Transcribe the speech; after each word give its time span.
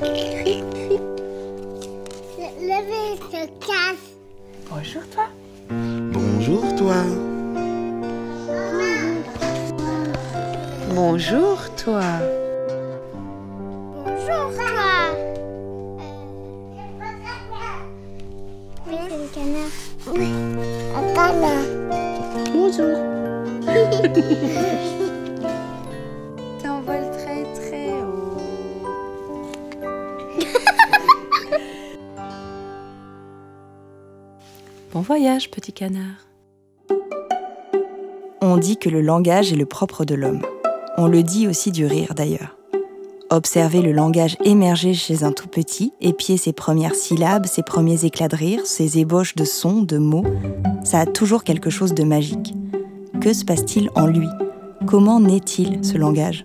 Mais. 0.00 0.06
Mais. 0.06 0.41
Petit 35.50 35.72
canard. 35.72 36.28
On 38.40 38.56
dit 38.56 38.76
que 38.76 38.88
le 38.88 39.00
langage 39.00 39.52
est 39.52 39.56
le 39.56 39.66
propre 39.66 40.04
de 40.04 40.14
l'homme. 40.14 40.42
On 40.98 41.06
le 41.06 41.22
dit 41.22 41.46
aussi 41.46 41.70
du 41.70 41.86
rire 41.86 42.14
d'ailleurs. 42.14 42.56
Observer 43.30 43.80
le 43.80 43.92
langage 43.92 44.36
émerger 44.44 44.92
chez 44.92 45.24
un 45.24 45.32
tout 45.32 45.48
petit, 45.48 45.94
épier 46.00 46.36
ses 46.36 46.52
premières 46.52 46.94
syllabes, 46.94 47.46
ses 47.46 47.62
premiers 47.62 48.04
éclats 48.04 48.28
de 48.28 48.36
rire, 48.36 48.66
ses 48.66 48.98
ébauches 48.98 49.36
de 49.36 49.44
sons, 49.44 49.80
de 49.80 49.96
mots, 49.96 50.26
ça 50.84 51.00
a 51.00 51.06
toujours 51.06 51.42
quelque 51.44 51.70
chose 51.70 51.94
de 51.94 52.04
magique. 52.04 52.52
Que 53.20 53.32
se 53.32 53.44
passe-t-il 53.44 53.88
en 53.94 54.06
lui? 54.06 54.28
Comment 54.86 55.20
naît-il 55.20 55.84
ce 55.84 55.96
langage? 55.96 56.44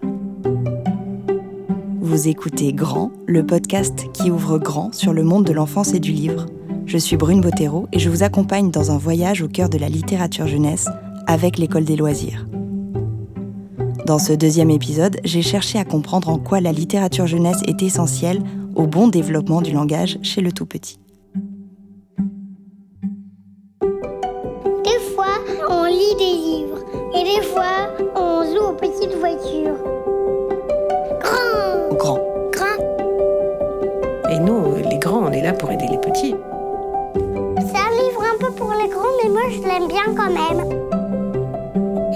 Vous 2.00 2.30
écoutez 2.30 2.72
Grand, 2.72 3.12
le 3.26 3.46
podcast 3.46 4.06
qui 4.14 4.32
ouvre 4.32 4.58
grand 4.58 4.94
sur 4.94 5.12
le 5.12 5.24
monde 5.24 5.44
de 5.44 5.52
l'enfance 5.52 5.94
et 5.94 6.00
du 6.00 6.14
livre. 6.14 6.46
Je 6.88 6.98
suis 6.98 7.18
Brune 7.18 7.42
Bottero 7.42 7.90
et 7.92 8.00
je 8.00 8.10
vous 8.10 8.24
accompagne 8.24 8.72
dans 8.72 8.92
un 8.92 8.98
voyage 8.98 9.42
au 9.42 9.50
cœur 9.50 9.68
de 9.68 9.78
la 9.78 9.90
littérature 9.90 10.48
jeunesse 10.48 10.88
avec 11.26 11.58
l'école 11.58 11.84
des 11.84 11.98
loisirs. 11.98 12.48
Dans 14.06 14.20
ce 14.20 14.32
deuxième 14.32 14.70
épisode, 14.70 15.18
j'ai 15.26 15.42
cherché 15.42 15.80
à 15.80 15.84
comprendre 15.84 16.30
en 16.30 16.40
quoi 16.40 16.62
la 16.62 16.72
littérature 16.72 17.28
jeunesse 17.28 17.62
est 17.68 17.84
essentielle 17.84 18.42
au 18.74 18.88
bon 18.88 19.10
développement 19.10 19.62
du 19.62 19.74
langage 19.74 20.18
chez 20.22 20.40
le 20.40 20.54
tout 20.54 20.66
petit. 20.66 20.98
Des 23.82 25.00
fois, 25.14 25.44
on 25.70 25.84
lit 25.88 26.16
des 26.18 26.24
livres. 26.24 26.86
Et 27.14 27.24
des 27.26 27.46
fois, 27.48 27.90
on 28.16 28.44
joue 28.46 28.64
aux 28.66 28.76
petites 28.76 29.14
voitures. 29.20 29.76
Grand, 31.20 31.98
Grand. 31.98 32.20
grand. 32.54 32.78
Et 34.32 34.40
nous, 34.40 34.78
les 34.90 35.00
grands, 35.00 35.26
on 35.28 35.32
est 35.32 35.42
là 35.42 35.52
pour 35.52 35.70
aider 35.70 35.88
les 35.92 35.98
petits. 35.98 36.36
Un 38.38 38.40
peu 38.40 38.52
pour 38.54 38.72
les 38.72 38.88
grands, 38.88 39.02
mais 39.24 39.30
moi 39.30 39.50
je 39.50 39.62
l'aime 39.62 39.88
bien 39.88 40.14
quand 40.16 40.32
même. 40.32 40.62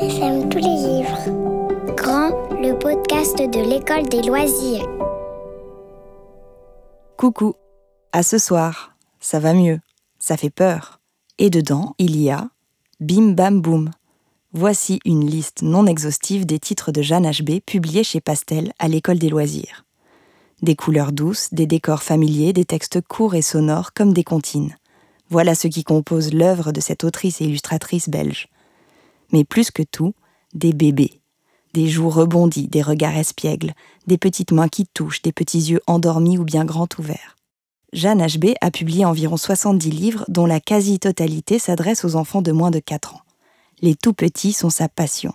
J'aime 0.07 0.49
tous 0.49 0.59
les 0.59 0.63
livres. 0.63 1.95
Grand, 1.95 2.29
le 2.61 2.77
podcast 2.77 3.37
de 3.37 3.59
l'école 3.59 4.07
des 4.07 4.21
loisirs. 4.21 4.87
Coucou. 7.17 7.55
À 8.11 8.21
ce 8.21 8.37
soir. 8.37 8.95
Ça 9.19 9.39
va 9.39 9.53
mieux. 9.53 9.79
Ça 10.19 10.37
fait 10.37 10.51
peur. 10.51 10.99
Et 11.39 11.49
dedans, 11.49 11.95
il 11.97 12.21
y 12.21 12.29
a 12.29 12.49
Bim 12.99 13.31
Bam 13.31 13.59
Boum. 13.59 13.89
Voici 14.53 14.99
une 15.05 15.25
liste 15.25 15.63
non 15.63 15.87
exhaustive 15.87 16.45
des 16.45 16.59
titres 16.59 16.91
de 16.91 17.01
Jeanne 17.01 17.31
HB 17.31 17.61
publiés 17.65 18.03
chez 18.03 18.21
Pastel 18.21 18.73
à 18.77 18.87
l'école 18.87 19.17
des 19.17 19.29
loisirs. 19.29 19.85
Des 20.61 20.75
couleurs 20.75 21.13
douces, 21.13 21.51
des 21.51 21.65
décors 21.65 22.03
familiers, 22.03 22.53
des 22.53 22.65
textes 22.65 23.01
courts 23.01 23.33
et 23.33 23.41
sonores 23.41 23.93
comme 23.93 24.13
des 24.13 24.23
comptines. 24.23 24.75
Voilà 25.31 25.55
ce 25.55 25.69
qui 25.69 25.85
compose 25.85 26.33
l'œuvre 26.33 26.73
de 26.73 26.81
cette 26.81 27.05
autrice 27.05 27.39
et 27.39 27.45
illustratrice 27.45 28.09
belge. 28.09 28.49
Mais 29.31 29.45
plus 29.45 29.71
que 29.71 29.81
tout, 29.81 30.13
des 30.53 30.73
bébés. 30.73 31.21
Des 31.73 31.87
joues 31.87 32.09
rebondies, 32.09 32.67
des 32.67 32.81
regards 32.81 33.15
espiègles, 33.15 33.71
des 34.07 34.17
petites 34.17 34.51
mains 34.51 34.67
qui 34.67 34.85
touchent, 34.85 35.21
des 35.21 35.31
petits 35.31 35.61
yeux 35.61 35.79
endormis 35.87 36.37
ou 36.37 36.43
bien 36.43 36.65
grands 36.65 36.89
ouverts. 36.99 37.37
Jeanne 37.93 38.25
HB 38.25 38.55
a 38.59 38.71
publié 38.71 39.05
environ 39.05 39.37
70 39.37 39.89
livres 39.89 40.25
dont 40.27 40.45
la 40.45 40.59
quasi-totalité 40.59 41.59
s'adresse 41.59 42.03
aux 42.03 42.17
enfants 42.17 42.41
de 42.41 42.51
moins 42.51 42.71
de 42.71 42.79
4 42.79 43.15
ans. 43.15 43.21
Les 43.81 43.95
tout 43.95 44.13
petits 44.13 44.51
sont 44.51 44.69
sa 44.69 44.89
passion. 44.89 45.33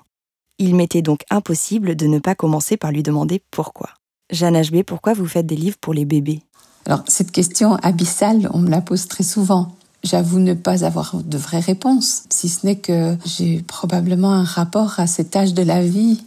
Il 0.58 0.74
m'était 0.74 1.00
donc 1.00 1.20
impossible 1.30 1.96
de 1.96 2.06
ne 2.06 2.18
pas 2.18 2.34
commencer 2.34 2.76
par 2.76 2.92
lui 2.92 3.02
demander 3.02 3.42
pourquoi. 3.50 3.88
Jeanne 4.30 4.60
HB, 4.60 4.82
pourquoi 4.82 5.14
vous 5.14 5.26
faites 5.26 5.46
des 5.46 5.56
livres 5.56 5.78
pour 5.80 5.94
les 5.94 6.04
bébés? 6.04 6.42
Alors, 6.84 7.02
cette 7.08 7.32
question 7.32 7.76
abyssale, 7.76 8.50
on 8.52 8.58
me 8.58 8.68
la 8.68 8.82
pose 8.82 9.08
très 9.08 9.24
souvent. 9.24 9.74
J'avoue 10.06 10.38
ne 10.38 10.54
pas 10.54 10.84
avoir 10.84 11.16
de 11.16 11.36
vraies 11.36 11.58
réponses, 11.58 12.22
si 12.30 12.48
ce 12.48 12.64
n'est 12.64 12.76
que 12.76 13.16
j'ai 13.24 13.60
probablement 13.62 14.32
un 14.32 14.44
rapport 14.44 15.00
à 15.00 15.08
cet 15.08 15.34
âge 15.34 15.52
de 15.52 15.64
la 15.64 15.82
vie 15.82 16.22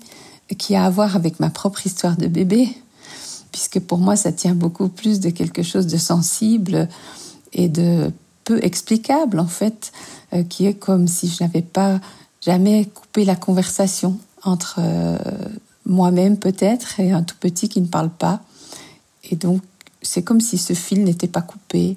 qui 0.58 0.76
a 0.76 0.84
à 0.84 0.90
voir 0.90 1.16
avec 1.16 1.40
ma 1.40 1.50
propre 1.50 1.88
histoire 1.88 2.18
de 2.18 2.28
bébé, 2.28 2.68
puisque 3.54 3.80
pour 3.80 4.00
moi, 4.00 4.18
ça 4.18 4.34
tient 4.34 4.54
beaucoup 4.54 4.90
plus 4.90 5.22
de 5.22 5.30
quelque 5.30 5.64
chose 5.64 5.88
de 5.88 5.96
sensible 5.96 6.90
et 7.54 7.70
de 7.70 8.12
peu 8.44 8.62
explicable, 8.66 9.40
en 9.40 9.48
fait, 9.48 9.94
euh, 10.34 10.44
qui 10.44 10.66
est 10.66 10.74
comme 10.74 11.08
si 11.08 11.30
je 11.30 11.42
n'avais 11.42 11.62
pas 11.62 12.02
jamais 12.42 12.84
coupé 12.84 13.24
la 13.24 13.38
conversation 13.38 14.20
entre 14.44 14.80
euh, 14.80 15.18
moi-même 15.86 16.36
peut-être 16.36 17.00
et 17.00 17.14
un 17.14 17.24
tout 17.24 17.38
petit 17.40 17.70
qui 17.70 17.80
ne 17.80 17.88
parle 17.88 18.10
pas. 18.10 18.42
Et 19.32 19.38
donc, 19.38 19.62
c'est 20.02 20.24
comme 20.24 20.42
si 20.42 20.58
ce 20.58 20.74
fil 20.74 21.06
n'était 21.06 21.30
pas 21.30 21.42
coupé. 21.42 21.96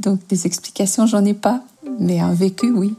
Donc, 0.00 0.26
des 0.28 0.46
explications, 0.46 1.06
j'en 1.06 1.24
ai 1.26 1.34
pas, 1.34 1.62
mais 1.98 2.20
un 2.20 2.32
vécu, 2.32 2.72
oui. 2.72 2.96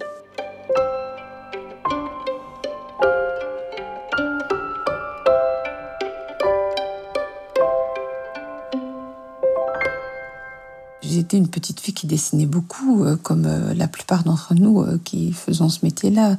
J'étais 11.02 11.38
une 11.38 11.48
petite 11.48 11.80
fille 11.80 11.96
qui 11.96 12.06
dessinait 12.06 12.46
beaucoup, 12.46 13.04
euh, 13.04 13.16
comme 13.16 13.46
euh, 13.48 13.74
la 13.74 13.88
plupart 13.88 14.24
d'entre 14.24 14.54
nous 14.54 14.82
euh, 14.82 15.00
qui 15.04 15.34
faisons 15.34 15.70
ce 15.70 15.80
métier-là. 15.84 16.38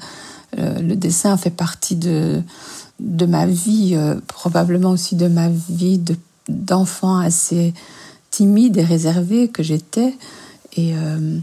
Le 0.59 0.95
dessin 0.97 1.39
fait 1.39 1.49
partie 1.51 1.97
de, 1.97 2.43
ma 3.01 3.47
vie, 3.47 3.97
probablement 4.27 4.91
aussi 4.91 5.17
de 5.17 5.27
ma 5.27 5.49
vie 5.49 5.97
de- 5.97 6.19
d'enfant 6.47 7.17
assez 7.17 7.73
timide 8.31 8.77
et 8.77 8.85
réservé 8.85 9.49
que 9.49 9.63
j'étais, 9.63 10.15
et 10.77 10.95
euh, 10.97 11.39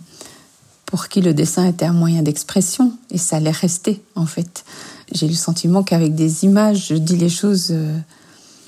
pour 0.85 1.07
qui 1.07 1.21
le 1.21 1.33
dessin 1.33 1.67
était 1.67 1.85
un 1.85 1.93
moyen 1.93 2.21
d'expression, 2.21 2.93
et 3.11 3.17
ça 3.17 3.37
allait 3.37 3.51
rester 3.51 4.01
en 4.15 4.25
fait. 4.25 4.65
J'ai 5.11 5.27
le 5.27 5.35
sentiment 5.35 5.83
qu'avec 5.83 6.15
des 6.15 6.45
images, 6.45 6.87
je 6.89 6.95
dis 6.95 7.17
les 7.17 7.29
choses 7.29 7.67
euh, 7.71 7.97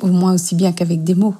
au 0.01 0.07
moins 0.07 0.33
aussi 0.33 0.55
bien 0.55 0.71
qu'avec 0.71 1.03
des 1.03 1.15
mots. 1.15 1.35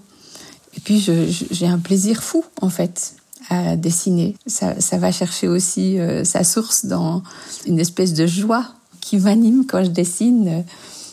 Et 0.76 0.80
puis 0.80 1.00
j'ai 1.00 1.68
un 1.68 1.80
plaisir 1.80 2.24
fou 2.24 2.44
en 2.62 2.70
fait 2.70 3.16
à 3.50 3.76
dessiner. 3.76 4.36
Ça, 4.48 4.80
ça 4.80 4.98
va 4.98 5.12
chercher 5.12 5.48
aussi 5.48 6.00
euh, 6.00 6.24
sa 6.24 6.44
source 6.44 6.86
dans 6.86 7.24
une 7.66 7.80
espèce 7.80 8.14
de 8.14 8.26
joie 8.26 8.66
qui 9.02 9.18
m'anime 9.18 9.66
quand 9.66 9.84
je 9.84 9.90
dessine. 9.90 10.64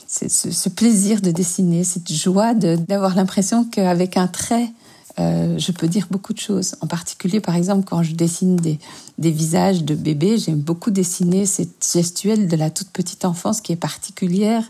ce, 0.07 0.29
ce 0.29 0.69
plaisir 0.69 1.21
de 1.21 1.31
dessiner, 1.31 1.85
cette 1.85 2.13
joie 2.13 2.55
d'avoir 2.55 3.17
l'impression 3.17 3.65
qu'avec 3.65 4.17
un 4.17 4.29
trait, 4.29 4.71
euh, 5.19 5.59
je 5.59 5.73
peux 5.73 5.89
dire 5.89 6.07
beaucoup 6.11 6.33
de 6.33 6.39
choses. 6.39 6.77
En 6.81 6.87
particulier, 6.87 7.41
par 7.41 7.57
exemple, 7.57 7.85
quand 7.85 8.03
je 8.03 8.15
dessine 8.15 8.57
des, 8.57 8.79
visages 9.19 9.85
de 9.85 9.95
bébés, 9.95 10.39
j'aime 10.39 10.61
beaucoup 10.61 10.91
dessiner 10.91 11.45
cette 11.45 11.87
gestuelle 11.93 12.47
de 12.49 12.57
la 12.57 12.71
toute 12.71 12.91
petite 12.91 13.25
enfance 13.25 13.61
qui 13.61 13.73
est 13.73 13.77
particulière, 13.77 14.63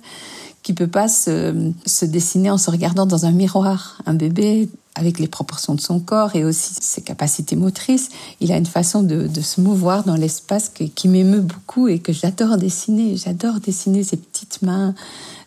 qui 0.63 0.73
peut 0.73 0.87
pas 0.87 1.09
se, 1.09 1.73
dessiner 2.05 2.51
en 2.51 2.59
se 2.59 2.71
regardant 2.71 3.05
dans 3.05 3.27
un 3.27 3.33
miroir. 3.33 4.01
Un 4.07 4.15
bébé, 4.15 4.71
avec 4.95 5.19
les 5.19 5.29
proportions 5.29 5.75
de 5.75 5.81
son 5.81 6.01
corps 6.01 6.35
et 6.35 6.45
aussi 6.45 6.75
ses 6.81 7.03
capacités 7.03 7.55
motrices, 7.55 8.09
il 8.41 8.51
a 8.51 8.57
une 8.57 8.67
façon 8.67 9.03
de, 9.03 9.29
se 9.41 9.61
mouvoir 9.61 10.05
dans 10.05 10.17
l'espace 10.17 10.71
qui 10.71 11.09
m'émeut 11.09 11.43
beaucoup 11.43 11.89
et 11.89 11.99
que 11.99 12.13
j'adore 12.13 12.57
dessiner. 12.57 13.17
J'adore 13.17 13.61
dessiner 13.61 14.03
ces 14.03 14.17
petites 14.17 14.63
mains 14.63 14.95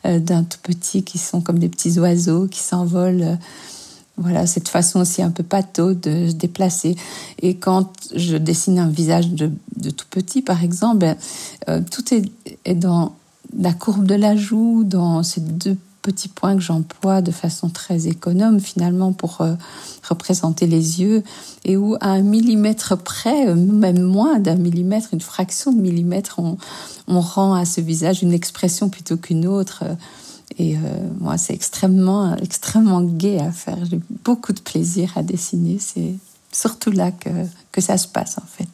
euh, 0.06 0.20
d'un 0.20 0.44
tout 0.44 0.60
petit 0.62 1.04
qui 1.04 1.18
sont 1.18 1.42
comme 1.42 1.60
des 1.60 1.70
petits 1.70 2.00
oiseaux 2.00 2.48
qui 2.48 2.60
s'envolent. 2.60 3.24
euh, 3.24 3.36
voilà, 4.18 4.46
cette 4.46 4.68
façon 4.68 5.02
aussi 5.02 5.22
un 5.22 5.32
peu 5.32 5.44
pâteau 5.44 5.94
de 5.94 6.30
se 6.30 6.34
déplacer. 6.34 6.96
Et 7.42 7.56
quand 7.56 7.92
je 8.16 8.38
dessine 8.38 8.80
un 8.80 8.90
visage 8.90 9.30
de, 9.30 9.50
tout 9.90 10.06
petit, 10.10 10.42
par 10.42 10.64
exemple, 10.64 10.98
ben, 10.98 11.18
euh, 11.70 11.82
tout 11.90 12.14
est, 12.14 12.24
est 12.66 12.76
dans 12.76 13.16
la 13.58 13.74
courbe 13.74 14.06
de 14.06 14.16
la 14.16 14.36
joue, 14.36 14.84
dans 14.84 15.24
ces 15.24 15.42
deux 15.42 15.78
petits 16.02 16.30
points 16.30 16.56
que 16.56 16.62
j'emploie 16.62 17.22
de 17.22 17.32
façon 17.32 17.70
très 17.70 18.08
économe 18.08 18.60
finalement 18.60 19.14
pour 19.14 19.42
euh, 19.42 19.54
représenter 20.08 20.66
les 20.66 21.02
yeux 21.02 21.24
et 21.64 21.78
où 21.78 21.96
à 22.02 22.10
un 22.10 22.22
millimètre 22.22 22.98
près, 22.98 23.48
euh, 23.48 23.56
même 23.56 24.02
moins 24.02 24.40
d'un 24.40 24.56
millimètre, 24.56 25.10
une 25.14 25.22
fraction 25.22 25.72
de 25.72 25.80
millimètre, 25.80 26.40
on 26.40 27.20
rend 27.20 27.54
à 27.54 27.66
ce 27.66 27.82
visage 27.82 28.24
une 28.24 28.34
expression 28.34 28.90
plutôt 28.90 29.18
qu'une 29.18 29.46
autre. 29.46 29.84
Euh, 30.60 30.64
Et 30.64 30.78
moi, 31.20 31.38
c'est 31.38 31.54
extrêmement, 31.54 32.36
extrêmement 32.38 33.02
gai 33.02 33.40
à 33.40 33.52
faire. 33.52 33.78
J'ai 33.90 34.00
beaucoup 34.24 34.54
de 34.54 34.62
plaisir 34.62 35.14
à 35.16 35.24
dessiner. 35.24 35.78
C'est 35.80 36.14
surtout 36.52 36.92
là 36.92 37.12
que, 37.12 37.30
que 37.72 37.82
ça 37.82 37.98
se 37.98 38.08
passe, 38.08 38.38
en 38.38 38.46
fait. 38.46 38.68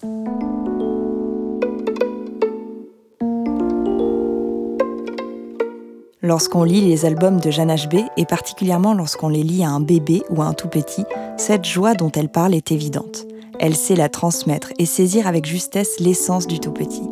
Lorsqu'on 6.27 6.63
lit 6.63 6.81
les 6.81 7.06
albums 7.06 7.39
de 7.39 7.51
Jeanne 7.51 7.74
HB, 7.74 8.00
et 8.18 8.25
particulièrement 8.25 8.94
lorsqu'on 8.94 9.30
les 9.30 9.44
lit 9.44 9.63
à 9.63 9.69
un 9.69 9.80
bébé 9.80 10.23
ou 10.30 10.41
à 10.41 10.45
un 10.45 10.53
tout 10.53 10.68
petit, 10.68 11.06
cette 11.38 11.63
joie 11.63 11.94
dont 11.94 12.12
elle 12.12 12.27
parle 12.27 12.53
est 12.53 12.71
évidente. 12.73 13.25
Elle 13.59 13.75
sait 13.75 13.95
la 13.95 14.09
transmettre 14.09 14.73
et 14.77 14.85
saisir 14.85 15.25
avec 15.25 15.45
justesse 15.45 16.00
l'essence 16.00 16.45
du 16.45 16.59
tout 16.59 16.71
petit. 16.71 17.07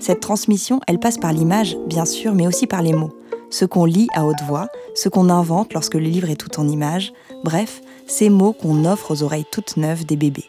Cette 0.00 0.20
transmission, 0.20 0.80
elle 0.86 0.98
passe 0.98 1.18
par 1.18 1.32
l'image, 1.32 1.76
bien 1.86 2.04
sûr, 2.04 2.34
mais 2.34 2.46
aussi 2.46 2.66
par 2.66 2.82
les 2.82 2.92
mots. 2.92 3.12
Ce 3.50 3.64
qu'on 3.64 3.84
lit 3.84 4.08
à 4.14 4.24
haute 4.24 4.42
voix, 4.46 4.68
ce 4.94 5.08
qu'on 5.08 5.28
invente 5.28 5.74
lorsque 5.74 5.94
le 5.94 6.00
livre 6.00 6.30
est 6.30 6.36
tout 6.36 6.60
en 6.60 6.68
images, 6.68 7.12
bref, 7.42 7.80
ces 8.06 8.30
mots 8.30 8.52
qu'on 8.52 8.84
offre 8.84 9.10
aux 9.10 9.22
oreilles 9.24 9.46
toutes 9.50 9.76
neuves 9.76 10.06
des 10.06 10.16
bébés. 10.16 10.48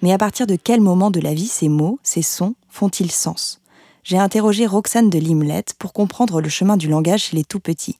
Mais 0.00 0.12
à 0.12 0.18
partir 0.18 0.46
de 0.46 0.56
quel 0.56 0.80
moment 0.80 1.10
de 1.10 1.20
la 1.20 1.34
vie 1.34 1.46
ces 1.46 1.68
mots, 1.68 1.98
ces 2.02 2.22
sons, 2.22 2.54
font-ils 2.70 3.12
sens? 3.12 3.60
J'ai 4.04 4.18
interrogé 4.18 4.66
Roxane 4.66 5.10
de 5.10 5.18
Limlette 5.18 5.74
pour 5.78 5.92
comprendre 5.92 6.40
le 6.40 6.48
chemin 6.48 6.76
du 6.76 6.88
langage 6.88 7.24
chez 7.24 7.36
les 7.36 7.44
tout 7.44 7.60
petits. 7.60 7.98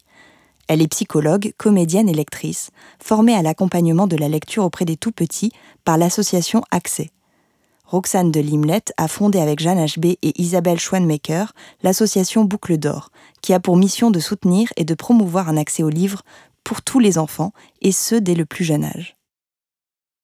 Elle 0.69 0.83
est 0.83 0.89
psychologue, 0.89 1.53
comédienne 1.59 2.09
et 2.09 2.15
lectrice, 2.15 2.71
formée 2.99 3.35
à 3.35 3.43
l'accompagnement 3.43 4.07
de 4.07 4.17
la 4.17 4.29
lecture 4.29 4.65
auprès 4.65 4.85
des 4.87 4.97
tout 4.97 5.13
petits 5.13 5.53
par 5.85 5.99
l'association 5.99 6.63
Accès. 6.71 7.11
Roxane 7.93 8.31
de 8.31 8.41
Limlette 8.41 8.95
a 8.97 9.07
fondé 9.07 9.39
avec 9.39 9.61
Jeanne 9.61 9.85
HB 9.85 10.17
et 10.23 10.41
Isabelle 10.41 10.81
Schwanmaker 10.81 11.53
l'association 11.83 12.45
Boucle 12.45 12.79
d'Or, 12.79 13.11
qui 13.43 13.53
a 13.53 13.61
pour 13.61 13.77
mission 13.77 14.11
de 14.11 14.19
soutenir 14.19 14.71
et 14.77 14.85
de 14.85 14.95
promouvoir 14.95 15.51
un 15.51 15.59
accès 15.59 15.83
aux 15.83 15.91
livres 15.91 16.23
pour 16.65 16.81
tous 16.81 17.01
les 17.01 17.19
enfants, 17.19 17.53
et 17.83 17.93
ce 17.93 18.15
dès 18.15 18.35
le 18.35 18.47
plus 18.47 18.65
jeune 18.65 18.85
âge. 18.85 19.19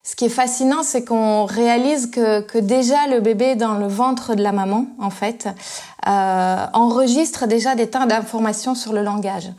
Ce 0.03 0.17
qui 0.17 0.25
est 0.25 0.31
fascinant, 0.31 0.83
c'est 0.83 1.05
qu'on 1.05 1.45
réalise 1.45 2.11
que, 2.11 2.59
déjà 2.59 3.07
le 3.07 3.21
bébé 3.21 3.55
dans 3.55 3.75
le 3.75 3.87
ventre 3.87 4.35
de 4.35 4.43
la 4.43 4.53
maman, 4.53 4.87
en 4.99 5.11
fait, 5.11 5.47
euh, 6.07 6.67
enregistre 6.73 7.47
déjà 7.47 7.75
des 7.75 7.91
tas 7.91 8.07
d'informations 8.07 8.75
sur 8.75 8.95
le 8.95 9.03
langage. 9.03 9.51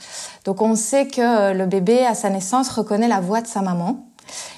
Donc 0.46 0.64
on 0.64 0.74
sait 0.74 1.06
que 1.08 1.54
le 1.54 1.66
bébé, 1.68 2.04
à 2.04 2.16
sa 2.16 2.32
naissance, 2.32 2.70
reconnaît 2.70 3.08
la 3.08 3.20
voix 3.20 3.42
de 3.42 3.48
sa 3.48 3.62
maman. 3.62 4.09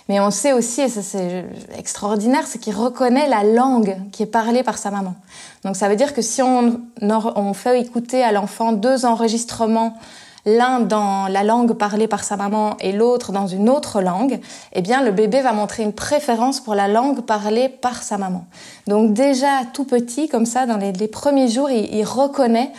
Mais 0.09 0.19
on 0.19 0.31
sait 0.31 0.53
aussi, 0.53 0.81
et 0.81 0.89
ça 0.89 1.01
c'est 1.01 1.45
extraordinaire, 1.77 2.45
c'est 2.47 2.59
qu'il 2.59 2.75
reconnaît 2.75 3.27
la 3.27 3.44
langue 3.44 3.95
qui 4.12 4.23
est 4.23 4.27
parlée 4.27 4.63
par 4.63 4.77
sa 4.77 4.91
maman. 4.91 5.15
Donc 5.63 5.75
ça 5.75 5.89
veut 5.89 5.95
dire 5.95 6.13
que 6.13 6.21
si 6.21 6.41
on, 6.41 6.81
on 7.01 7.53
fait 7.53 7.79
écouter 7.79 8.23
à 8.23 8.31
l'enfant 8.31 8.71
deux 8.71 9.06
enregistrements 9.06 9.97
l'un 10.45 10.79
dans 10.79 11.27
la 11.27 11.43
langue 11.43 11.73
parlée 11.73 12.07
par 12.07 12.23
sa 12.23 12.35
maman 12.35 12.75
et 12.79 12.91
l'autre 12.91 13.31
dans 13.31 13.47
une 13.47 13.69
autre 13.69 14.01
langue, 14.01 14.39
eh 14.73 14.81
bien 14.81 15.03
le 15.03 15.11
bébé 15.11 15.41
va 15.41 15.53
montrer 15.53 15.83
une 15.83 15.93
préférence 15.93 16.59
pour 16.59 16.75
la 16.75 16.88
langue 16.88 17.21
parlée 17.21 17.69
par 17.69 18.03
sa 18.03 18.17
maman. 18.17 18.45
Donc 18.88 19.13
déjà 19.13 19.65
tout 19.73 19.85
petit, 19.85 20.27
comme 20.27 20.45
ça, 20.45 20.65
dans 20.65 20.77
les, 20.77 21.07
premiers 21.07 21.47
jours, 21.47 21.69
il, 21.69 22.03
reconnaît 22.03 22.71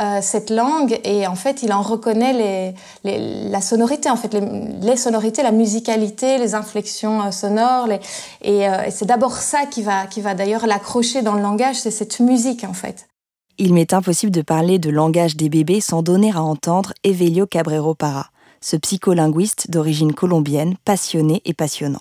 euh, 0.00 0.20
cette 0.22 0.50
langue 0.50 0.98
et 1.04 1.26
en 1.26 1.34
fait 1.34 1.62
il 1.62 1.72
en 1.72 1.82
reconnaît 1.82 2.74
les, 3.04 3.48
la 3.50 3.60
sonorité, 3.60 4.10
en 4.10 4.16
fait 4.16 4.34
les, 4.34 4.96
sonorités, 4.96 5.42
la 5.42 5.52
musicalité, 5.52 6.38
les 6.38 6.54
inflexions 6.54 7.22
euh, 7.22 7.30
sonores. 7.30 7.86
Les, 7.86 8.00
et, 8.42 8.68
euh, 8.68 8.84
et 8.86 8.90
c'est 8.90 9.06
d'abord 9.06 9.36
ça 9.36 9.66
qui 9.70 9.82
va, 9.82 10.06
qui 10.06 10.20
va 10.20 10.34
d'ailleurs 10.34 10.66
l'accrocher 10.66 11.22
dans 11.22 11.34
le 11.34 11.42
langage, 11.42 11.76
c'est 11.76 11.90
cette 11.90 12.20
musique 12.20 12.64
en 12.64 12.72
fait. 12.72 13.06
Il 13.62 13.74
m'est 13.74 13.92
impossible 13.92 14.32
de 14.32 14.40
parler 14.40 14.78
de 14.78 14.88
langage 14.88 15.36
des 15.36 15.50
bébés 15.50 15.82
sans 15.82 16.02
donner 16.02 16.32
à 16.32 16.42
entendre 16.42 16.94
Evelio 17.04 17.46
Cabrero 17.46 17.94
Para, 17.94 18.30
ce 18.62 18.74
psycholinguiste 18.74 19.70
d'origine 19.70 20.14
colombienne, 20.14 20.76
passionné 20.86 21.42
et 21.44 21.52
passionnant. 21.52 22.00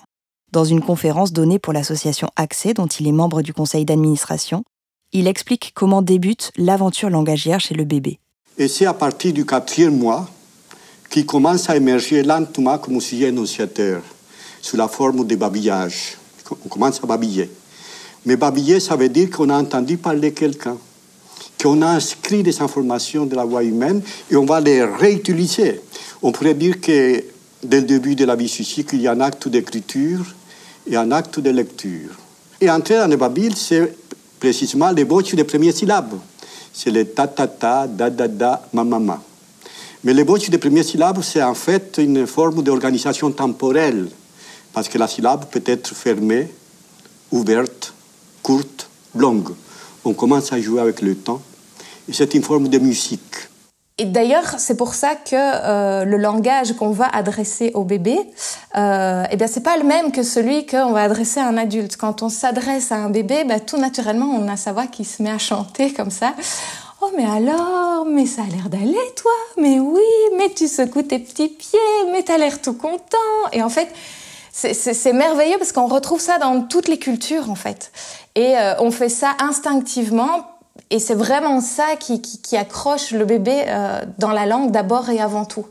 Dans 0.53 0.63
une 0.63 0.79
conférence 0.79 1.33
donnée 1.33 1.59
pour 1.59 1.73
l'association 1.73 2.29
Accès, 2.38 2.73
dont 2.73 2.88
il 2.88 3.09
est 3.09 3.11
membre 3.11 3.41
du 3.41 3.51
conseil 3.51 3.83
d'administration, 3.83 4.63
il 5.11 5.27
explique 5.27 5.73
comment 5.75 6.01
débute 6.01 6.53
l'aventure 6.56 7.09
langagière 7.09 7.59
chez 7.59 7.75
le 7.75 7.83
bébé. 7.83 8.19
Et 8.57 8.69
c'est 8.69 8.85
à 8.85 8.94
partir 8.94 9.33
du 9.33 9.45
quatrième 9.45 9.97
mois 9.97 10.29
qu'il 11.09 11.25
commence 11.25 11.69
à 11.69 11.75
émerger 11.75 12.23
lentement 12.23 12.77
comme 12.77 13.01
énonciateur, 13.11 14.01
sous 14.61 14.77
la 14.77 14.88
forme 14.88 15.27
de 15.27 15.35
babillage. 15.35 16.15
On 16.65 16.69
commence 16.69 17.03
à 17.03 17.06
babiller. 17.06 17.51
Mais 18.25 18.38
babiller, 18.38 18.79
ça 18.79 18.95
veut 18.95 19.09
dire 19.09 19.29
qu'on 19.29 19.50
a 19.50 19.59
entendu 19.59 19.97
parler 19.97 20.31
quelqu'un 20.31 20.77
qu'on 21.61 21.81
a 21.81 21.88
inscrit 21.88 22.41
des 22.41 22.61
informations 22.61 23.25
de 23.25 23.35
la 23.35 23.44
voix 23.44 23.63
humaine 23.63 24.01
et 24.31 24.35
on 24.35 24.45
va 24.45 24.61
les 24.61 24.83
réutiliser. 24.83 25.81
On 26.21 26.31
pourrait 26.31 26.53
dire 26.53 26.79
que 26.79 27.23
dès 27.63 27.81
le 27.81 27.85
début 27.85 28.15
de 28.15 28.25
la 28.25 28.35
vie 28.35 28.47
il 28.94 29.01
y 29.01 29.07
a 29.07 29.11
un 29.11 29.19
acte 29.19 29.47
d'écriture 29.50 30.33
et 30.88 30.95
un 30.95 31.11
acte 31.11 31.39
de 31.39 31.50
lecture. 31.50 32.11
Et 32.61 32.69
entrer 32.69 32.95
dans 32.95 33.07
le 33.07 33.17
babil, 33.17 33.56
c'est 33.56 33.94
précisément 34.39 34.91
les 34.91 35.03
voix 35.03 35.21
des 35.21 35.44
premières 35.44 35.75
syllabes. 35.75 36.17
C'est 36.73 36.91
les 36.91 37.06
ta-ta-ta, 37.06 37.88
da-da-da, 37.88 38.67
ma-ma-ma. 38.73 39.21
Mais 40.03 40.13
voix 40.23 40.39
des 40.39 40.57
premières 40.57 40.85
syllabes, 40.85 41.21
c'est 41.21 41.44
en 41.44 41.53
fait 41.53 41.97
une 41.97 42.25
forme 42.25 42.63
d'organisation 42.63 43.31
temporelle, 43.31 44.07
parce 44.71 44.88
que 44.88 44.97
la 44.97 45.07
syllabe 45.07 45.45
peut 45.51 45.63
être 45.65 45.94
fermée, 45.94 46.47
ouverte, 47.31 47.94
courte, 48.41 48.89
longue. 49.13 49.50
On 50.06 50.13
commence 50.13 50.53
à 50.53 50.61
jouer 50.61 50.79
avec 50.79 51.01
le 51.01 51.15
temps 51.15 51.41
c'est 52.11 52.33
une 52.33 52.44
forme 52.44 52.67
de 52.67 52.79
musique. 52.79 53.50
Et 54.00 54.06
d'ailleurs, 54.06 54.56
c'est 54.59 54.77
pour 54.77 54.94
ça 54.94 55.15
que 55.15 55.35
euh, 55.35 56.06
le 56.06 56.15
langage 56.15 56.71
qu'on 56.73 56.91
va 56.91 57.07
adresser 57.09 57.71
au 57.73 57.83
bébé, 57.83 58.17
euh, 58.77 59.25
eh 59.29 59.35
bien, 59.35 59.47
c'est 59.47 59.61
pas 59.61 59.75
le 59.75 59.83
même 59.83 60.13
que 60.13 60.23
celui 60.23 60.65
qu'on 60.65 60.94
va 60.94 61.01
adresser 61.01 61.41
à 61.41 61.47
un 61.47 61.57
adulte. 61.57 61.97
Quand 61.97 62.23
on 62.23 62.29
s'adresse 62.29 62.94
à 62.94 62.95
un 62.95 63.09
bébé, 63.09 63.44
ben, 63.44 63.59
tout 63.59 63.77
naturellement, 63.77 64.27
on 64.27 64.47
a 64.47 64.56
sa 64.56 64.71
voix 64.71 64.88
qui 64.88 65.03
se 65.03 65.21
met 65.21 65.29
à 65.29 65.38
chanter 65.38 65.91
comme 65.91 66.11
ça. 66.11 66.33
Oh, 67.01 67.11
mais 67.17 67.25
alors, 67.25 68.06
mais 68.06 68.25
ça 68.25 68.44
a 68.44 68.56
l'air 68.56 68.69
d'aller, 68.69 68.95
toi. 69.17 69.31
Mais 69.57 69.81
oui, 69.81 70.01
mais 70.38 70.50
tu 70.50 70.69
secoues 70.69 71.03
tes 71.03 71.19
petits 71.19 71.50
pieds, 71.50 71.80
mais 72.13 72.23
t'as 72.23 72.37
l'air 72.37 72.61
tout 72.61 72.73
content. 72.73 73.18
Et 73.51 73.61
en 73.63 73.69
fait, 73.69 73.89
c'est 74.54 75.13
merveilleux 75.13 75.57
parce 75.57 75.73
qu'on 75.73 75.87
retrouve 75.87 76.21
ça 76.21 76.37
dans 76.37 76.61
toutes 76.61 76.87
les 76.87 76.99
cultures, 76.99 77.51
en 77.51 77.56
fait. 77.56 77.92
Et 78.35 78.57
euh, 78.57 78.75
on 78.80 78.92
fait 78.92 79.09
ça 79.09 79.35
instinctivement 79.39 80.58
et 80.92 81.00
c'est 81.00 81.16
vraiment 81.16 81.62
ça 81.62 81.96
qui, 82.00 82.22
qui, 82.22 82.58
accroche 82.58 83.12
le 83.12 83.24
bébé 83.26 83.64
euh, 83.68 84.02
dans 84.18 84.31
la 84.31 84.48
langue 84.48 84.72
d'abord 84.72 85.10
et 85.10 85.19
avant 85.19 85.46
tout. 85.46 85.66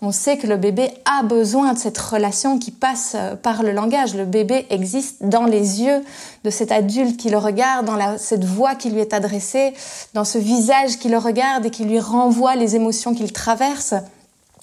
On 0.00 0.12
sait 0.12 0.36
que 0.36 0.46
le 0.46 0.56
bébé 0.56 0.90
a 1.06 1.22
besoin 1.24 1.72
de 1.72 1.78
cette 1.78 1.98
relation 1.98 2.58
qui 2.58 2.70
passe 2.70 3.14
euh, 3.16 3.34
par 3.34 3.64
le 3.64 3.72
langage. 3.72 4.14
Le 4.14 4.24
bébé 4.24 4.66
existe 4.70 5.24
dans 5.24 5.44
les 5.44 5.82
yeux 5.82 6.04
de 6.44 6.50
cet 6.50 6.70
adulte 6.70 7.16
qui 7.16 7.30
le 7.30 7.38
regarde, 7.38 7.86
dans 7.86 7.96
la, 7.96 8.16
cette 8.16 8.44
voix 8.44 8.76
qui 8.76 8.90
lui 8.90 9.00
est 9.00 9.12
adressée, 9.12 9.74
dans 10.12 10.24
ce 10.24 10.38
visage 10.38 10.98
qui 10.98 11.08
le 11.08 11.18
regarde 11.18 11.66
et 11.66 11.70
qui 11.70 11.84
lui 11.84 11.98
renvoie 11.98 12.54
les 12.54 12.76
émotions 12.76 13.14
qu'il 13.14 13.32
traverse. 13.32 13.94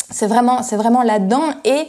C'est 0.10 0.28
vraiment, 0.28 0.64
c'est 0.64 0.78
vraiment 0.78 1.04
là-dedans. 1.04 1.54
Et 1.66 1.88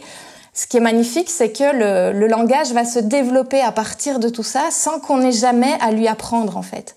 ce 0.53 0.67
qui 0.67 0.75
est 0.75 0.81
magnifique, 0.81 1.29
c'est 1.29 1.53
que 1.53 1.63
le, 1.63 2.19
le 2.19 2.27
langage 2.27 2.73
va 2.73 2.83
se 2.83 2.99
développer 2.99 3.61
à 3.61 3.71
partir 3.71 4.19
de 4.19 4.27
tout 4.27 4.43
ça 4.43 4.71
sans 4.71 4.99
qu'on 4.99 5.21
ait 5.21 5.31
jamais 5.31 5.73
à 5.79 5.91
lui 5.91 6.09
apprendre, 6.09 6.57
en 6.57 6.63
fait. 6.63 6.95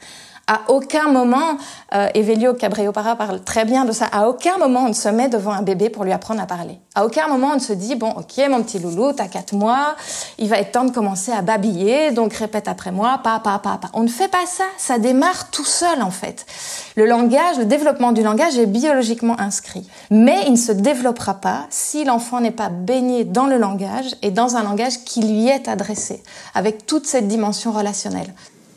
À 0.48 0.60
aucun 0.68 1.08
moment, 1.08 1.58
euh, 1.92 2.08
Evelio 2.14 2.54
Cabriopara 2.54 3.16
parle 3.16 3.42
très 3.42 3.64
bien 3.64 3.84
de 3.84 3.90
ça, 3.90 4.06
à 4.12 4.28
aucun 4.28 4.58
moment 4.58 4.84
on 4.84 4.90
ne 4.90 4.92
se 4.92 5.08
met 5.08 5.28
devant 5.28 5.50
un 5.50 5.62
bébé 5.62 5.90
pour 5.90 6.04
lui 6.04 6.12
apprendre 6.12 6.40
à 6.40 6.46
parler. 6.46 6.78
À 6.94 7.04
aucun 7.04 7.26
moment 7.26 7.48
on 7.50 7.54
ne 7.56 7.60
se 7.60 7.72
dit, 7.72 7.96
bon, 7.96 8.10
ok, 8.10 8.48
mon 8.48 8.62
petit 8.62 8.78
loulou, 8.78 9.12
t'as 9.12 9.26
quatre 9.26 9.54
mois, 9.54 9.96
il 10.38 10.48
va 10.48 10.58
être 10.58 10.70
temps 10.70 10.84
de 10.84 10.92
commencer 10.92 11.32
à 11.32 11.42
babiller, 11.42 12.12
donc 12.12 12.32
répète 12.32 12.68
après 12.68 12.92
moi, 12.92 13.18
papa, 13.24 13.58
papa. 13.60 13.88
On 13.92 14.04
ne 14.04 14.08
fait 14.08 14.28
pas 14.28 14.46
ça, 14.46 14.62
ça 14.78 15.00
démarre 15.00 15.50
tout 15.50 15.64
seul 15.64 16.00
en 16.00 16.12
fait. 16.12 16.46
Le 16.94 17.06
langage, 17.06 17.58
le 17.58 17.64
développement 17.64 18.12
du 18.12 18.22
langage 18.22 18.56
est 18.56 18.66
biologiquement 18.66 19.40
inscrit. 19.40 19.88
Mais 20.12 20.44
il 20.46 20.52
ne 20.52 20.56
se 20.56 20.70
développera 20.70 21.34
pas 21.34 21.66
si 21.70 22.04
l'enfant 22.04 22.40
n'est 22.40 22.52
pas 22.52 22.68
baigné 22.68 23.24
dans 23.24 23.46
le 23.46 23.58
langage 23.58 24.14
et 24.22 24.30
dans 24.30 24.54
un 24.54 24.62
langage 24.62 25.02
qui 25.04 25.22
lui 25.22 25.48
est 25.48 25.66
adressé, 25.66 26.22
avec 26.54 26.86
toute 26.86 27.06
cette 27.06 27.26
dimension 27.26 27.72
relationnelle 27.72 28.32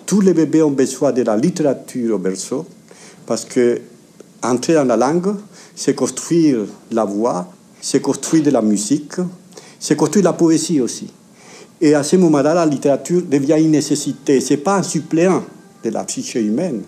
tous 0.10 0.22
les 0.22 0.34
bébés 0.34 0.64
ont 0.64 0.72
besoin 0.72 1.12
de 1.12 1.22
la 1.22 1.38
littérature 1.38 2.16
au 2.16 2.18
berceau, 2.18 2.66
parce 3.28 3.46
que 3.46 3.80
entrer 4.42 4.74
dans 4.74 4.86
la 4.86 4.98
langue, 4.98 5.36
c'est 5.76 5.94
construire 5.94 6.66
la 6.90 7.06
voix, 7.06 7.48
c'est 7.80 8.02
construire 8.02 8.42
de 8.42 8.50
la 8.50 8.64
musique, 8.64 9.18
c'est 9.80 9.96
construire 9.96 10.26
la 10.26 10.34
poésie 10.34 10.82
aussi. 10.82 11.14
Et 11.80 11.94
à 11.94 12.02
ce 12.02 12.16
moment-là, 12.16 12.56
la 12.56 12.66
littérature 12.66 13.22
devient 13.22 13.58
une 13.60 13.70
nécessité. 13.70 14.42
Ce 14.42 14.56
n'est 14.56 14.58
pas 14.58 14.78
un 14.78 14.84
suppléant 14.84 15.44
de 15.84 15.92
la 15.92 16.04
psyché 16.06 16.42
humaine, 16.42 16.82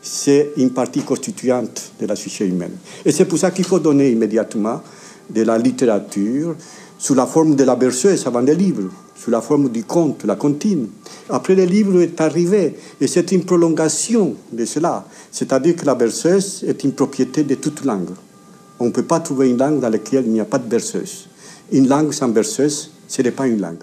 c'est 0.00 0.52
une 0.56 0.70
partie 0.70 1.00
constituante 1.00 1.90
de 2.00 2.06
la 2.06 2.14
psyché 2.14 2.46
humaine. 2.46 2.76
Et 3.04 3.10
c'est 3.10 3.24
pour 3.24 3.38
ça 3.38 3.50
qu'il 3.50 3.64
faut 3.64 3.80
donner 3.80 4.12
immédiatement 4.12 4.82
de 5.28 5.42
la 5.42 5.58
littérature 5.58 6.54
sous 6.98 7.14
la 7.14 7.26
forme 7.26 7.54
de 7.54 7.64
la 7.64 7.76
berceuse 7.76 8.26
avant 8.26 8.42
des 8.42 8.54
livres 8.54 8.90
sous 9.18 9.30
la 9.30 9.40
forme 9.40 9.68
du 9.68 9.84
conte, 9.84 10.24
la 10.24 10.36
comptine. 10.36 10.88
Après, 11.28 11.54
le 11.54 11.64
livre 11.64 12.00
est 12.00 12.20
arrivé 12.20 12.76
et 13.00 13.06
c'est 13.06 13.32
une 13.32 13.44
prolongation 13.44 14.36
de 14.52 14.64
cela. 14.64 15.04
C'est-à-dire 15.32 15.74
que 15.76 15.84
la 15.84 15.94
berceuse 15.94 16.64
est 16.66 16.84
une 16.84 16.92
propriété 16.92 17.42
de 17.42 17.56
toute 17.56 17.84
langue. 17.84 18.10
On 18.78 18.86
ne 18.86 18.90
peut 18.90 19.02
pas 19.02 19.18
trouver 19.18 19.50
une 19.50 19.58
langue 19.58 19.80
dans 19.80 19.88
laquelle 19.88 20.24
il 20.26 20.32
n'y 20.32 20.40
a 20.40 20.44
pas 20.44 20.58
de 20.58 20.68
berceuse. 20.68 21.28
Une 21.72 21.88
langue 21.88 22.12
sans 22.12 22.28
berceuse, 22.28 22.92
ce 23.08 23.22
n'est 23.22 23.32
pas 23.32 23.48
une 23.48 23.60
langue. 23.60 23.82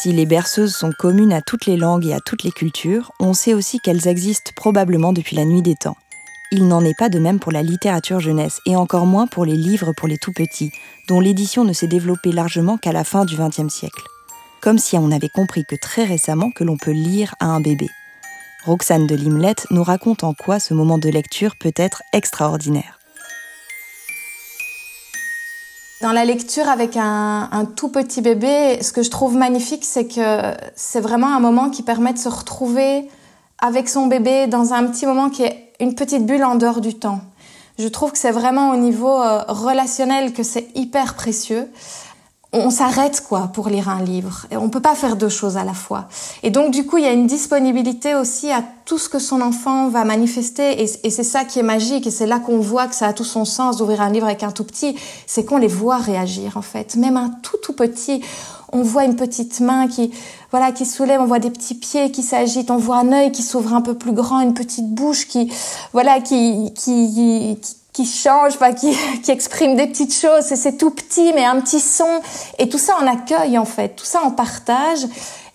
Si 0.00 0.10
les 0.10 0.26
berceuses 0.26 0.74
sont 0.74 0.90
communes 0.98 1.32
à 1.32 1.42
toutes 1.42 1.66
les 1.66 1.76
langues 1.76 2.06
et 2.06 2.14
à 2.14 2.20
toutes 2.24 2.42
les 2.42 2.50
cultures, 2.50 3.12
on 3.20 3.34
sait 3.34 3.54
aussi 3.54 3.78
qu'elles 3.78 4.08
existent 4.08 4.50
probablement 4.56 5.12
depuis 5.12 5.36
la 5.36 5.44
nuit 5.44 5.62
des 5.62 5.76
temps. 5.76 5.96
Il 6.54 6.68
n'en 6.68 6.84
est 6.84 6.92
pas 6.92 7.08
de 7.08 7.18
même 7.18 7.38
pour 7.38 7.50
la 7.50 7.62
littérature 7.62 8.20
jeunesse, 8.20 8.60
et 8.66 8.76
encore 8.76 9.06
moins 9.06 9.26
pour 9.26 9.46
les 9.46 9.56
livres 9.56 9.94
pour 9.96 10.06
les 10.06 10.18
tout 10.18 10.34
petits, 10.34 10.70
dont 11.08 11.18
l'édition 11.18 11.64
ne 11.64 11.72
s'est 11.72 11.86
développée 11.86 12.30
largement 12.30 12.76
qu'à 12.76 12.92
la 12.92 13.04
fin 13.04 13.24
du 13.24 13.38
XXe 13.38 13.72
siècle. 13.72 14.02
Comme 14.60 14.76
si 14.76 14.98
on 14.98 15.10
avait 15.10 15.30
compris 15.30 15.64
que 15.64 15.76
très 15.76 16.04
récemment 16.04 16.50
que 16.50 16.62
l'on 16.62 16.76
peut 16.76 16.90
lire 16.90 17.34
à 17.40 17.46
un 17.46 17.60
bébé. 17.60 17.88
Roxane 18.66 19.06
de 19.06 19.14
Limlette 19.14 19.66
nous 19.70 19.82
raconte 19.82 20.24
en 20.24 20.34
quoi 20.34 20.60
ce 20.60 20.74
moment 20.74 20.98
de 20.98 21.08
lecture 21.08 21.56
peut 21.58 21.72
être 21.74 22.02
extraordinaire. 22.12 22.98
Dans 26.02 26.12
la 26.12 26.26
lecture 26.26 26.68
avec 26.68 26.98
un, 26.98 27.48
un, 27.50 27.64
tout 27.64 27.88
petit 27.88 28.20
bébé, 28.20 28.82
ce 28.82 28.92
que 28.92 29.02
je 29.02 29.10
trouve 29.10 29.36
magnifique, 29.36 29.86
c'est 29.86 30.06
que 30.06 30.52
c'est 30.76 31.00
vraiment 31.00 31.34
un 31.34 31.40
moment 31.40 31.70
qui 31.70 31.82
permet 31.82 32.12
de 32.12 32.18
se 32.18 32.28
retrouver 32.28 33.08
avec 33.58 33.88
son 33.88 34.06
bébé 34.08 34.48
dans 34.48 34.74
un 34.74 34.84
petit 34.88 35.06
moment 35.06 35.30
qui 35.30 35.44
est 35.44 35.71
une 35.82 35.94
petite 35.94 36.24
bulle 36.24 36.44
en 36.44 36.54
dehors 36.54 36.80
du 36.80 36.94
temps. 36.94 37.20
Je 37.78 37.88
trouve 37.88 38.12
que 38.12 38.18
c'est 38.18 38.30
vraiment 38.30 38.70
au 38.70 38.76
niveau 38.76 39.20
euh, 39.20 39.42
relationnel 39.48 40.32
que 40.32 40.42
c'est 40.42 40.68
hyper 40.74 41.14
précieux 41.14 41.68
on 42.54 42.68
s'arrête 42.68 43.22
quoi 43.26 43.50
pour 43.52 43.70
lire 43.70 43.88
un 43.88 44.02
livre. 44.02 44.46
Et 44.50 44.58
on 44.58 44.68
peut 44.68 44.80
pas 44.80 44.94
faire 44.94 45.16
deux 45.16 45.30
choses 45.30 45.56
à 45.56 45.64
la 45.64 45.72
fois. 45.72 46.08
Et 46.42 46.50
donc 46.50 46.70
du 46.70 46.84
coup, 46.84 46.98
il 46.98 47.04
y 47.04 47.06
a 47.06 47.12
une 47.12 47.26
disponibilité 47.26 48.14
aussi 48.14 48.50
à 48.50 48.62
tout 48.84 48.98
ce 48.98 49.08
que 49.08 49.18
son 49.18 49.40
enfant 49.40 49.88
va 49.88 50.04
manifester. 50.04 50.82
Et, 50.82 50.86
c'est 50.86 51.22
ça 51.22 51.44
qui 51.44 51.60
est 51.60 51.62
magique. 51.64 52.06
Et 52.06 52.10
c'est 52.10 52.26
là 52.26 52.38
qu'on 52.38 52.58
voit 52.58 52.88
que 52.88 52.94
ça 52.94 53.06
a 53.06 53.12
tout 53.14 53.24
son 53.24 53.46
sens 53.46 53.78
d'ouvrir 53.78 54.02
un 54.02 54.10
livre 54.10 54.26
avec 54.26 54.42
un 54.42 54.50
tout 54.50 54.64
petit. 54.64 54.96
C'est 55.26 55.44
qu'on 55.46 55.56
les 55.56 55.66
voit 55.66 55.96
réagir 55.96 56.58
en 56.58 56.62
fait. 56.62 56.94
Même 56.96 57.16
un 57.16 57.30
tout 57.42 57.56
tout 57.56 57.72
petit. 57.72 58.22
On 58.70 58.82
voit 58.82 59.04
une 59.04 59.16
petite 59.16 59.60
main 59.60 59.88
qui, 59.88 60.12
voilà, 60.52 60.70
qui 60.70 60.86
soulève, 60.86 61.20
on 61.20 61.26
voit 61.26 61.40
des 61.40 61.50
petits 61.50 61.74
pieds 61.74 62.12
qui 62.12 62.22
s'agitent, 62.22 62.70
on 62.70 62.76
voit 62.76 62.98
un 62.98 63.10
œil 63.10 63.32
qui 63.32 63.42
s'ouvre 63.42 63.74
un 63.74 63.80
peu 63.80 63.94
plus 63.94 64.12
grand, 64.12 64.40
une 64.40 64.54
petite 64.54 64.88
bouche 64.88 65.26
qui, 65.26 65.52
voilà, 65.92 66.20
qui, 66.20 66.72
qui, 66.74 67.58
qui 67.58 67.58
qui 67.92 68.06
change, 68.06 68.58
pas 68.58 68.72
qui, 68.72 68.96
qui 69.22 69.30
exprime 69.30 69.76
des 69.76 69.86
petites 69.86 70.14
choses. 70.14 70.44
C'est 70.44 70.78
tout 70.78 70.90
petit, 70.90 71.32
mais 71.34 71.44
un 71.44 71.60
petit 71.60 71.80
son. 71.80 72.08
Et 72.58 72.68
tout 72.68 72.78
ça, 72.78 72.94
on 73.02 73.06
accueille 73.06 73.58
en 73.58 73.64
fait. 73.64 73.90
Tout 73.96 74.04
ça, 74.04 74.20
on 74.24 74.30
partage. 74.30 75.00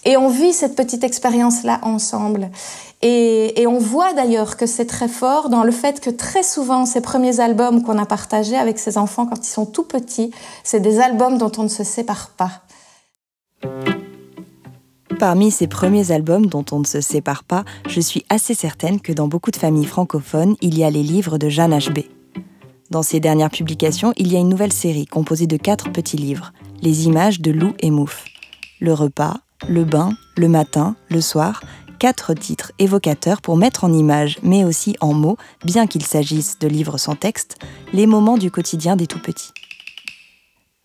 Et 0.06 0.18
on 0.18 0.30
vit 0.30 0.54
cette 0.54 0.76
petite 0.76 1.04
expérience-là 1.04 1.80
ensemble. 1.82 2.50
Et, 3.02 3.62
et, 3.62 3.68
on 3.68 3.78
voit 3.78 4.14
d'ailleurs 4.14 4.58
que 4.58 4.66
c'est 4.66 4.86
très 4.86 5.08
fort 5.08 5.50
dans 5.50 5.64
le 5.64 5.72
fait 5.72 6.00
que 6.00 6.10
très 6.10 6.44
souvent, 6.44 6.86
ces 6.86 7.02
premiers 7.02 7.40
albums 7.40 7.84
qu'on 7.84 7.98
a 7.98 8.06
partagés 8.06 8.58
avec 8.58 8.80
ces 8.80 8.98
enfants 8.98 9.26
quand 9.26 9.46
ils 9.46 9.50
sont 9.50 9.66
tout 9.66 9.84
petits, 9.84 10.32
c'est 10.64 10.80
des 10.80 11.00
albums 11.00 11.38
dont 11.38 11.52
on 11.58 11.64
ne 11.64 11.68
se 11.68 11.84
sépare 11.84 12.30
pas. 12.30 12.62
Parmi 15.20 15.50
ces 15.50 15.66
premiers 15.66 16.12
albums 16.12 16.46
dont 16.46 16.66
on 16.72 16.80
ne 16.80 16.86
se 16.86 17.02
sépare 17.02 17.44
pas, 17.44 17.66
je 17.90 18.00
suis 18.00 18.24
assez 18.30 18.54
certaine 18.54 19.02
que 19.02 19.12
dans 19.12 19.28
beaucoup 19.28 19.50
de 19.50 19.56
familles 19.56 19.88
francophones, 19.88 20.56
il 20.62 20.78
y 20.78 20.84
a 20.84 20.92
les 20.92 21.02
livres 21.02 21.40
de 21.40 21.50
Jeanne 21.50 21.76
H.B. 21.76 22.02
Dans 22.92 23.02
ses 23.02 23.20
dernières 23.20 23.50
publications, 23.50 24.14
il 24.18 24.32
y 24.32 24.36
a 24.36 24.40
une 24.40 24.50
nouvelle 24.50 24.72
série 24.72 25.08
composée 25.08 25.48
de 25.48 25.58
quatre 25.58 25.92
petits 25.92 26.18
livres, 26.18 26.54
Les 26.84 27.08
images 27.08 27.42
de 27.42 27.50
loup 27.50 27.74
et 27.80 27.90
mouffe. 27.90 28.26
Le 28.80 28.94
repas, 28.94 29.38
le 29.68 29.86
bain, 29.86 30.12
le 30.38 30.48
matin, 30.48 30.96
le 31.10 31.20
soir, 31.20 31.64
quatre 31.98 32.36
titres 32.36 32.72
évocateurs 32.78 33.42
pour 33.42 33.58
mettre 33.58 33.86
en 33.86 33.92
image, 33.92 34.38
mais 34.44 34.64
aussi 34.64 34.96
en 35.02 35.14
mots, 35.14 35.38
bien 35.66 35.88
qu'il 35.88 36.04
s'agisse 36.04 36.60
de 36.60 36.68
livres 36.68 37.00
sans 37.00 37.16
texte, 37.16 37.58
les 37.92 38.06
moments 38.06 38.38
du 38.38 38.52
quotidien 38.52 38.96
des 38.96 39.08
tout-petits. 39.08 39.52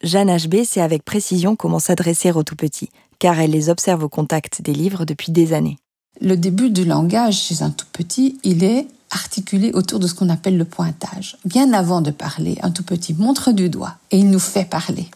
Jeanne 0.03 0.35
HB 0.35 0.65
sait 0.65 0.81
avec 0.81 1.05
précision 1.05 1.55
comment 1.55 1.79
s'adresser 1.79 2.33
aux 2.33 2.43
tout-petits, 2.43 2.89
car 3.23 3.39
elle 3.39 3.53
les 3.53 3.69
observe 3.69 4.03
au 4.03 4.09
contact 4.09 4.63
des 4.63 4.73
livres 4.73 5.05
depuis 5.05 5.31
des 5.31 5.53
années. 5.53 5.79
Le 6.21 6.37
début 6.37 6.71
du 6.71 6.85
langage 6.85 7.41
chez 7.41 7.63
un 7.63 7.71
tout-petit, 7.71 8.41
il 8.43 8.65
est 8.65 8.89
articulé 9.13 9.71
autour 9.75 10.01
de 10.01 10.09
ce 10.09 10.15
qu'on 10.15 10.29
appelle 10.29 10.59
le 10.59 10.65
pointage. 10.65 11.37
Bien 11.45 11.73
avant 11.73 12.01
de 12.01 12.11
parler, 12.11 12.59
un 12.63 12.73
tout 12.73 12.83
petit 12.83 13.15
montre 13.15 13.53
du 13.53 13.71
doigt 13.71 13.95
et 14.11 14.19
il 14.19 14.29
nous 14.29 14.41
fait 14.41 14.65
parler. 14.65 15.07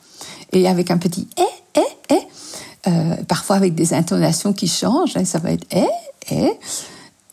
Et 0.52 0.68
avec 0.68 0.92
un 0.92 0.98
petit 0.98 1.26
eh, 1.36 1.80
eh, 1.80 2.14
eh, 2.14 2.88
euh, 2.88 3.16
parfois 3.26 3.56
avec 3.56 3.74
des 3.74 3.92
intonations 3.92 4.52
qui 4.52 4.68
changent, 4.68 5.16
hein, 5.16 5.24
ça 5.24 5.40
va 5.40 5.50
être 5.50 5.66
eh, 5.72 5.88
eh. 6.30 6.52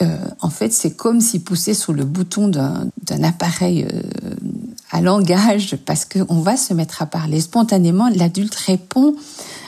Euh, 0.02 0.18
en 0.40 0.50
fait, 0.50 0.74
c'est 0.74 0.96
comme 0.96 1.22
s'il 1.22 1.44
poussait 1.44 1.76
sur 1.76 1.94
le 1.94 2.04
bouton 2.04 2.48
d'un 2.48 3.24
appareil 3.24 3.86
euh, 3.86 4.02
à 4.90 5.02
langage 5.02 5.78
parce 5.86 6.06
qu'on 6.06 6.42
va 6.42 6.58
se 6.58 6.74
mettre 6.74 7.04
à 7.04 7.06
parler. 7.06 7.40
Spontanément, 7.42 8.10
l'adulte 8.10 8.56
répond 8.56 9.16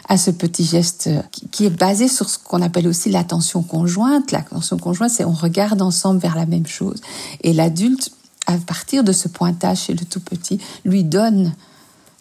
à 0.07 0.17
ce 0.17 0.31
petit 0.31 0.63
geste 0.63 1.09
qui 1.51 1.65
est 1.65 1.69
basé 1.69 2.07
sur 2.07 2.29
ce 2.29 2.37
qu'on 2.37 2.61
appelle 2.61 2.87
aussi 2.87 3.09
l'attention 3.09 3.63
conjointe. 3.63 4.31
L'attention 4.31 4.77
conjointe, 4.77 5.11
c'est 5.11 5.25
on 5.25 5.33
regarde 5.33 5.81
ensemble 5.81 6.19
vers 6.19 6.35
la 6.35 6.45
même 6.45 6.67
chose. 6.67 7.01
Et 7.41 7.53
l'adulte, 7.53 8.11
à 8.45 8.57
partir 8.57 9.03
de 9.03 9.11
ce 9.11 9.27
pointage 9.27 9.83
chez 9.85 9.93
le 9.93 10.05
tout 10.05 10.19
petit, 10.19 10.59
lui 10.83 11.03
donne 11.03 11.53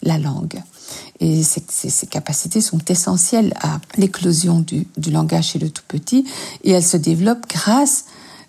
la 0.01 0.17
langue. 0.17 0.61
Et 1.19 1.43
ces, 1.43 1.63
ces, 1.67 2.07
capacités 2.07 2.61
sont 2.61 2.79
essentielles 2.89 3.53
à 3.61 3.79
l'éclosion 3.97 4.59
du, 4.59 4.87
du, 4.97 5.09
langage 5.09 5.49
chez 5.49 5.59
le 5.59 5.69
tout 5.69 5.83
petit 5.87 6.25
et 6.63 6.71
elles 6.71 6.85
se 6.85 6.97
développent 6.97 7.47
grâce 7.49 8.05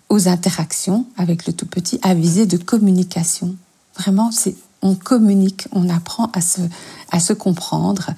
aux 0.09 0.27
interactions 0.27 1.05
avec 1.17 1.47
le 1.47 1.53
tout 1.53 1.65
petit 1.65 1.99
à 2.03 2.13
visée 2.13 2.45
de 2.45 2.57
communication. 2.57 3.55
Vraiment, 3.97 4.31
c'est 4.31 4.55
on 4.81 4.95
communique, 4.95 5.67
on 5.71 5.89
apprend 5.89 6.29
à 6.33 6.41
se, 6.41 6.61
à 7.11 7.19
se 7.19 7.33
comprendre 7.33 8.11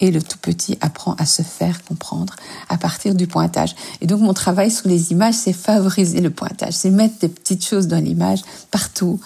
et 0.00 0.10
le 0.10 0.22
tout 0.22 0.38
petit 0.38 0.78
apprend 0.80 1.14
à 1.14 1.26
se 1.26 1.42
faire 1.42 1.82
comprendre 1.84 2.34
à 2.68 2.78
partir 2.78 3.14
du 3.14 3.26
pointage. 3.26 3.74
Et 4.00 4.06
donc 4.06 4.20
mon 4.20 4.34
travail 4.34 4.70
sur 4.70 4.88
les 4.88 5.12
images, 5.12 5.34
c'est 5.34 5.52
favoriser 5.52 6.20
le 6.20 6.30
pointage, 6.30 6.74
c'est 6.74 6.90
mettre 6.90 7.18
des 7.18 7.28
petites 7.28 7.64
choses 7.64 7.88
dans 7.88 8.02
l'image 8.02 8.42
partout 8.70 9.20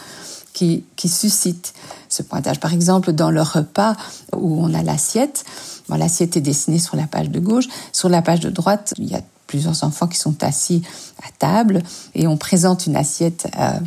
qui, 0.53 0.85
qui 0.97 1.09
suscitent 1.09 1.75
ce 2.09 2.23
pointage. 2.23 2.61
Par 2.61 2.73
exemple, 2.73 3.13
dans 3.13 3.31
le 3.31 3.43
repas 3.43 3.97
où 4.35 4.63
on 4.63 4.75
a 4.75 4.83
l'assiette, 4.83 5.45
l'assiette 5.89 6.37
est 6.37 6.43
dessinée 6.43 6.79
sur 6.79 6.97
la 6.97 7.07
page 7.07 7.31
de 7.31 7.41
gauche, 7.41 7.67
sur 7.93 8.09
la 8.09 8.23
page 8.23 8.41
de 8.41 8.51
droite, 8.51 8.95
il 8.99 9.11
y 9.11 9.15
a 9.15 9.23
plusieurs 9.47 9.85
enfants 9.85 10.07
qui 10.07 10.19
sont 10.19 10.43
assis 10.43 10.83
à 11.23 11.31
table 11.39 11.83
et 12.15 12.27
on 12.27 12.37
présente 12.37 12.87
une 12.87 12.97
assiette. 12.97 13.49
Euh, 13.59 13.79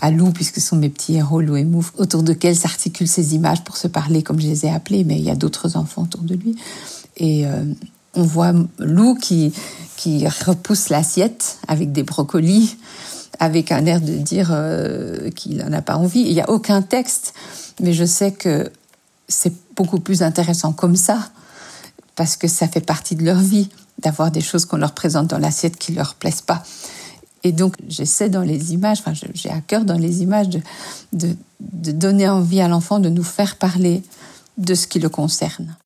à 0.00 0.10
Lou, 0.10 0.30
puisque 0.32 0.56
ce 0.56 0.68
sont 0.68 0.76
mes 0.76 0.88
petits 0.88 1.14
héros, 1.14 1.40
Lou 1.40 1.56
et 1.56 1.64
Mouf, 1.64 1.92
autour 1.96 2.22
desquels 2.22 2.56
s'articulent 2.56 3.08
ces 3.08 3.34
images 3.34 3.62
pour 3.62 3.76
se 3.76 3.88
parler, 3.88 4.22
comme 4.22 4.40
je 4.40 4.46
les 4.46 4.66
ai 4.66 4.70
appelés, 4.70 5.04
mais 5.04 5.16
il 5.16 5.24
y 5.24 5.30
a 5.30 5.36
d'autres 5.36 5.76
enfants 5.76 6.02
autour 6.02 6.22
de 6.22 6.34
lui. 6.34 6.56
Et 7.16 7.46
euh, 7.46 7.64
on 8.14 8.22
voit 8.22 8.52
Lou 8.78 9.14
qui, 9.14 9.52
qui 9.96 10.26
repousse 10.26 10.88
l'assiette 10.88 11.58
avec 11.68 11.92
des 11.92 12.02
brocolis, 12.02 12.76
avec 13.38 13.72
un 13.72 13.86
air 13.86 14.00
de 14.00 14.16
dire 14.16 14.50
euh, 14.52 15.30
qu'il 15.30 15.58
n'en 15.58 15.72
a 15.72 15.82
pas 15.82 15.96
envie. 15.96 16.20
Il 16.20 16.34
n'y 16.34 16.40
a 16.40 16.50
aucun 16.50 16.82
texte, 16.82 17.34
mais 17.80 17.92
je 17.92 18.04
sais 18.04 18.32
que 18.32 18.70
c'est 19.28 19.54
beaucoup 19.76 20.00
plus 20.00 20.22
intéressant 20.22 20.72
comme 20.72 20.96
ça, 20.96 21.30
parce 22.16 22.36
que 22.36 22.48
ça 22.48 22.68
fait 22.68 22.84
partie 22.84 23.16
de 23.16 23.24
leur 23.24 23.38
vie 23.38 23.68
d'avoir 24.00 24.30
des 24.30 24.40
choses 24.40 24.64
qu'on 24.64 24.76
leur 24.76 24.92
présente 24.92 25.28
dans 25.28 25.38
l'assiette 25.38 25.76
qui 25.76 25.92
leur 25.92 26.14
plaisent 26.14 26.42
pas. 26.42 26.62
Et 27.44 27.52
donc, 27.52 27.76
j'essaie 27.88 28.30
dans 28.30 28.42
les 28.42 28.72
images, 28.72 29.00
enfin, 29.00 29.12
j'ai 29.34 29.50
à 29.50 29.60
cœur 29.60 29.84
dans 29.84 29.98
les 29.98 30.22
images 30.22 30.48
de, 30.48 30.60
de, 31.12 31.92
donner 31.92 32.26
envie 32.26 32.62
à 32.62 32.68
l'enfant 32.68 32.98
de 32.98 33.10
nous 33.10 33.22
faire 33.22 33.56
parler 33.56 34.02
de 34.56 34.74
ce 34.74 34.86
qui 34.86 34.98
le 34.98 35.10
concerne. 35.10 35.76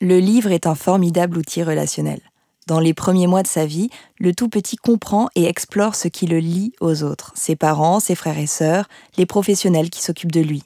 Le 0.00 0.18
livre 0.18 0.50
est 0.50 0.66
un 0.66 0.74
formidable 0.74 1.38
outil 1.38 1.62
relationnel. 1.62 2.20
Dans 2.66 2.80
les 2.80 2.92
premiers 2.92 3.28
mois 3.28 3.44
de 3.44 3.48
sa 3.48 3.66
vie, 3.66 3.88
le 4.18 4.34
tout 4.34 4.48
petit 4.48 4.76
comprend 4.76 5.28
et 5.36 5.44
explore 5.44 5.94
ce 5.94 6.08
qui 6.08 6.26
le 6.26 6.38
lie 6.38 6.72
aux 6.80 7.04
autres, 7.04 7.32
ses 7.36 7.54
parents, 7.54 8.00
ses 8.00 8.16
frères 8.16 8.38
et 8.38 8.46
sœurs, 8.48 8.88
les 9.16 9.26
professionnels 9.26 9.90
qui 9.90 10.02
s'occupent 10.02 10.32
de 10.32 10.40
lui. 10.40 10.64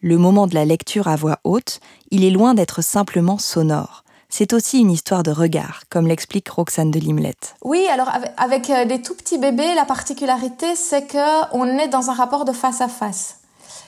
Le 0.00 0.16
moment 0.16 0.46
de 0.46 0.54
la 0.54 0.64
lecture 0.64 1.08
à 1.08 1.16
voix 1.16 1.38
haute, 1.44 1.80
il 2.10 2.24
est 2.24 2.30
loin 2.30 2.54
d'être 2.54 2.82
simplement 2.82 3.38
sonore 3.38 4.04
c'est 4.32 4.54
aussi 4.54 4.80
une 4.80 4.90
histoire 4.90 5.22
de 5.22 5.30
regard, 5.30 5.82
comme 5.90 6.06
l'explique 6.06 6.48
Roxane 6.48 6.90
de 6.90 6.98
Limlette. 6.98 7.54
Oui, 7.62 7.86
alors 7.92 8.10
avec 8.38 8.70
euh, 8.70 8.86
des 8.86 9.02
tout 9.02 9.14
petits 9.14 9.36
bébés, 9.36 9.74
la 9.76 9.84
particularité, 9.84 10.74
c'est 10.74 11.06
qu'on 11.06 11.78
est 11.78 11.88
dans 11.88 12.08
un 12.08 12.14
rapport 12.14 12.46
de 12.46 12.52
face 12.52 12.80
à 12.80 12.88
face. 12.88 13.40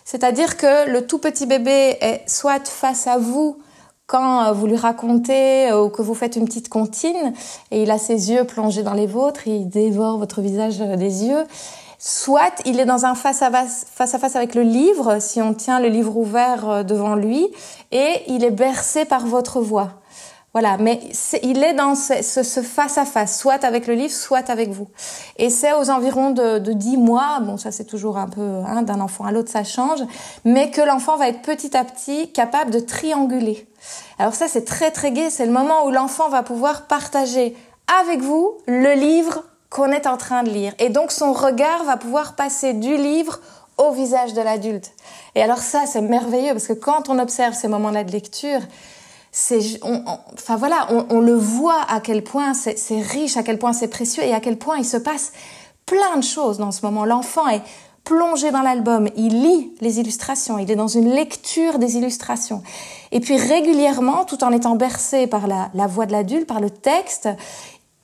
C'est-à-dire 0.04 0.58
que 0.58 0.90
le 0.90 1.06
tout 1.06 1.18
petit 1.18 1.46
bébé 1.46 1.96
est 1.98 2.28
soit 2.28 2.68
face 2.68 3.06
à 3.06 3.16
vous 3.16 3.56
quand 4.06 4.44
euh, 4.44 4.52
vous 4.52 4.66
lui 4.66 4.76
racontez 4.76 5.70
euh, 5.70 5.84
ou 5.84 5.88
que 5.88 6.02
vous 6.02 6.12
faites 6.14 6.36
une 6.36 6.44
petite 6.44 6.68
comptine 6.68 7.32
et 7.70 7.82
il 7.82 7.90
a 7.90 7.96
ses 7.96 8.30
yeux 8.30 8.44
plongés 8.44 8.82
dans 8.82 8.92
les 8.92 9.06
vôtres, 9.06 9.48
il 9.48 9.70
dévore 9.70 10.18
votre 10.18 10.42
visage 10.42 10.76
des 10.76 11.24
yeux. 11.24 11.44
Soit 11.98 12.60
il 12.66 12.80
est 12.80 12.84
dans 12.84 13.06
un 13.06 13.14
face 13.14 13.40
à 13.40 13.50
face, 13.50 13.86
face 13.90 14.14
à 14.14 14.18
face 14.18 14.36
avec 14.36 14.54
le 14.54 14.60
livre, 14.60 15.20
si 15.20 15.40
on 15.40 15.54
tient 15.54 15.80
le 15.80 15.88
livre 15.88 16.18
ouvert 16.18 16.84
devant 16.84 17.14
lui, 17.14 17.48
et 17.92 18.24
il 18.26 18.44
est 18.44 18.50
bercé 18.50 19.06
par 19.06 19.24
votre 19.24 19.62
voix. 19.62 20.03
Voilà, 20.54 20.76
mais 20.78 21.00
il 21.42 21.64
est 21.64 21.74
dans 21.74 21.96
ce, 21.96 22.22
ce, 22.22 22.62
face 22.62 22.96
à 22.96 23.04
face, 23.04 23.40
soit 23.40 23.64
avec 23.64 23.88
le 23.88 23.94
livre, 23.94 24.12
soit 24.14 24.50
avec 24.50 24.70
vous. 24.70 24.86
Et 25.36 25.50
c'est 25.50 25.72
aux 25.72 25.90
environs 25.90 26.30
de, 26.30 26.60
de 26.60 26.72
10 26.72 26.96
mois, 26.96 27.40
bon 27.40 27.56
ça 27.56 27.72
c'est 27.72 27.86
toujours 27.86 28.18
un 28.18 28.28
peu 28.28 28.60
hein, 28.64 28.82
d'un 28.82 29.00
enfant 29.00 29.24
à 29.24 29.32
l'autre 29.32 29.50
ça 29.50 29.64
change, 29.64 29.98
mais 30.44 30.70
que 30.70 30.80
l'enfant 30.80 31.16
va 31.16 31.28
être 31.28 31.42
petit 31.42 31.76
à 31.76 31.82
petit 31.82 32.30
capable 32.30 32.70
de 32.70 32.78
trianguler. 32.78 33.66
Alors 34.20 34.34
ça 34.34 34.46
c'est 34.46 34.64
très 34.64 34.92
très 34.92 35.10
gai, 35.10 35.28
c'est 35.28 35.44
le 35.44 35.50
moment 35.50 35.86
où 35.86 35.90
l'enfant 35.90 36.28
va 36.28 36.44
pouvoir 36.44 36.86
partager 36.86 37.56
avec 38.00 38.20
vous 38.20 38.56
le 38.68 38.94
livre 38.94 39.42
qu'on 39.70 39.90
est 39.90 40.06
en 40.06 40.16
train 40.16 40.44
de 40.44 40.50
lire. 40.50 40.72
Et 40.78 40.88
donc 40.88 41.10
son 41.10 41.32
regard 41.32 41.82
va 41.82 41.96
pouvoir 41.96 42.36
passer 42.36 42.74
du 42.74 42.96
livre 42.96 43.40
au 43.76 43.90
visage 43.90 44.34
de 44.34 44.40
l'adulte. 44.40 44.92
Et 45.34 45.42
alors 45.42 45.58
ça 45.58 45.80
c'est 45.86 46.00
merveilleux 46.00 46.52
parce 46.52 46.68
que 46.68 46.74
quand 46.74 47.08
on 47.08 47.18
observe 47.18 47.54
ces 47.54 47.66
moments-là 47.66 48.04
de 48.04 48.12
lecture, 48.12 48.60
c'est, 49.36 49.80
enfin 49.82 50.54
voilà, 50.54 50.86
on, 51.10 51.18
le 51.18 51.34
voit 51.34 51.82
à 51.88 51.98
quel 51.98 52.22
point 52.22 52.54
c'est 52.54 53.00
riche, 53.00 53.36
à 53.36 53.42
quel 53.42 53.58
point 53.58 53.72
c'est 53.72 53.88
précieux 53.88 54.22
et 54.22 54.32
à 54.32 54.38
quel 54.38 54.56
point 54.56 54.76
il 54.76 54.84
se 54.84 54.96
passe 54.96 55.32
plein 55.86 56.16
de 56.16 56.22
choses 56.22 56.58
dans 56.58 56.70
ce 56.70 56.86
moment. 56.86 57.04
L'enfant 57.04 57.48
est 57.48 57.62
plongé 58.04 58.52
dans 58.52 58.62
l'album, 58.62 59.08
il 59.16 59.42
lit 59.42 59.72
les 59.80 59.98
illustrations, 59.98 60.56
il 60.60 60.70
est 60.70 60.76
dans 60.76 60.86
une 60.86 61.10
lecture 61.10 61.80
des 61.80 61.96
illustrations. 61.96 62.62
Et 63.10 63.18
puis 63.18 63.36
régulièrement, 63.36 64.24
tout 64.24 64.44
en 64.44 64.52
étant 64.52 64.76
bercé 64.76 65.26
par 65.26 65.48
la 65.48 65.86
voix 65.88 66.06
de 66.06 66.12
l'adulte, 66.12 66.46
par 66.46 66.60
le 66.60 66.70
texte, 66.70 67.28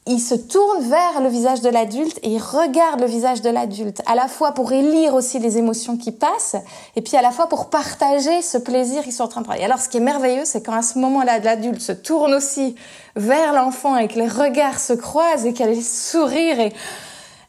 il 0.07 0.19
se 0.19 0.35
tourne 0.35 0.83
vers 0.83 1.21
le 1.21 1.28
visage 1.28 1.61
de 1.61 1.69
l'adulte 1.69 2.19
et 2.23 2.30
il 2.30 2.40
regarde 2.40 3.00
le 3.00 3.07
visage 3.07 3.42
de 3.42 3.50
l'adulte, 3.50 4.02
à 4.07 4.14
la 4.14 4.28
fois 4.28 4.52
pour 4.52 4.73
élire 4.73 5.14
aussi 5.14 5.38
les 5.38 5.59
émotions 5.59 5.97
qui 5.97 6.11
passent, 6.11 6.57
et 6.97 7.02
puis 7.02 7.16
à 7.16 7.23
la 7.23 7.30
fois 7.30 7.49
pour 7.49 7.69
partager 7.69 8.40
ce 8.40 8.57
plaisir 8.59 9.02
qu'ils 9.02 9.12
sont 9.12 9.25
en 9.25 9.28
train 9.28 9.40
de 9.42 9.47
prendre. 9.47 9.61
Et 9.61 9.64
alors, 9.64 9.78
ce 9.78 9.88
qui 9.88 9.99
est 9.99 10.00
merveilleux, 10.00 10.45
c'est 10.45 10.62
quand 10.62 10.73
à 10.73 10.83
ce 10.83 10.99
moment-là, 10.99 11.38
l'adulte 11.38 11.80
se 11.80 11.92
tourne 11.92 12.33
aussi 12.35 12.75
vers 13.14 13.52
l'enfant 13.52 13.97
et 13.97 14.09
que 14.09 14.19
les 14.19 14.28
regards 14.28 14.80
se 14.80 14.95
croisent 14.95 15.47
et 15.47 15.52
qu'elle 15.52 15.80
sourire 15.83 16.59
et, 16.59 16.73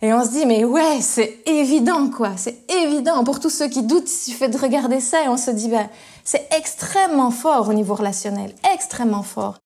et 0.03 0.13
on 0.13 0.23
se 0.25 0.31
dit, 0.31 0.45
mais 0.45 0.63
ouais, 0.63 0.99
c'est 0.99 1.39
évident, 1.45 2.09
quoi. 2.09 2.31
C'est 2.35 2.57
évident. 2.69 3.23
Pour 3.23 3.39
tous 3.39 3.51
ceux 3.51 3.67
qui 3.67 3.83
doutent, 3.83 4.09
il 4.09 4.31
suffit 4.31 4.49
de 4.49 4.57
regarder 4.57 4.99
ça 4.99 5.23
et 5.23 5.27
on 5.27 5.37
se 5.37 5.51
dit, 5.51 5.69
ben, 5.69 5.87
c'est 6.23 6.49
extrêmement 6.57 7.31
fort 7.31 7.69
au 7.69 7.73
niveau 7.73 7.93
relationnel. 7.93 8.53
Extrêmement 8.73 9.23
fort. 9.23 9.60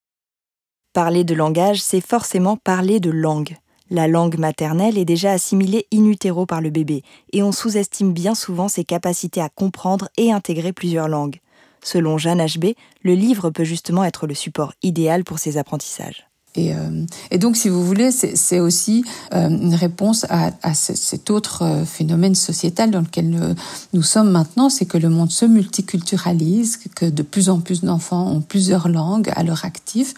Parler 0.95 1.25
de 1.25 1.35
langage, 1.35 1.81
c'est 1.83 1.99
forcément 1.99 2.55
parler 2.55 3.01
de 3.01 3.11
langue. 3.11 3.57
La 3.89 4.07
langue 4.07 4.37
maternelle 4.37 4.97
est 4.97 5.03
déjà 5.03 5.33
assimilée 5.33 5.87
in 5.93 6.05
utero 6.05 6.45
par 6.45 6.61
le 6.61 6.69
bébé, 6.69 7.03
et 7.33 7.43
on 7.43 7.51
sous-estime 7.51 8.13
bien 8.13 8.33
souvent 8.33 8.69
ses 8.69 8.85
capacités 8.85 9.41
à 9.41 9.49
comprendre 9.49 10.07
et 10.15 10.31
intégrer 10.31 10.71
plusieurs 10.71 11.09
langues. 11.09 11.41
Selon 11.83 12.17
Jeanne 12.17 12.41
HB, 12.41 12.75
le 13.03 13.13
livre 13.13 13.49
peut 13.49 13.65
justement 13.65 14.05
être 14.05 14.25
le 14.25 14.35
support 14.35 14.71
idéal 14.83 15.25
pour 15.25 15.37
ces 15.37 15.57
apprentissages. 15.57 16.27
Et, 16.55 16.73
euh, 16.73 17.05
donc, 17.39 17.57
si 17.57 17.67
vous 17.67 17.85
voulez, 17.85 18.11
c'est 18.11 18.61
aussi 18.61 19.03
euh, 19.33 19.49
une 19.49 19.75
réponse 19.75 20.25
à, 20.29 20.73
cet 20.73 21.29
autre 21.29 21.63
euh, 21.63 21.83
phénomène 21.83 22.35
sociétal 22.35 22.91
dans 22.91 23.01
lequel 23.01 23.57
nous 23.91 24.01
sommes 24.01 24.31
maintenant, 24.31 24.69
c'est 24.69 24.85
que 24.85 24.97
le 24.97 25.09
monde 25.09 25.31
se 25.31 25.43
multiculturalise, 25.43 26.77
que 26.95 27.05
de 27.05 27.23
plus 27.23 27.49
en 27.49 27.59
plus 27.59 27.83
d'enfants 27.83 28.31
ont 28.31 28.39
plusieurs 28.39 28.87
langues 28.87 29.29
à 29.35 29.43
leur 29.43 29.65
actif, 29.65 30.13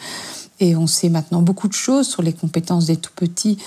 et 0.59 0.75
on 0.75 0.87
sait 0.87 1.09
maintenant 1.09 1.41
beaucoup 1.41 1.67
de 1.67 1.73
choses 1.73 2.07
sur 2.07 2.23
les 2.23 2.33
compétences 2.33 2.85
des 2.87 2.97
tout 2.97 3.11
petits 3.15 3.57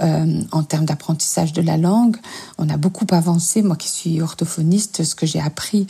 euh, 0.00 0.40
en 0.50 0.62
termes 0.62 0.86
d'apprentissage 0.86 1.52
de 1.52 1.60
la 1.60 1.76
langue. 1.76 2.16
On 2.56 2.68
a 2.70 2.76
beaucoup 2.76 3.06
avancé. 3.10 3.62
Moi 3.62 3.76
qui 3.76 3.88
suis 3.88 4.20
orthophoniste, 4.22 5.04
ce 5.04 5.14
que 5.14 5.26
j'ai 5.26 5.40
appris 5.40 5.86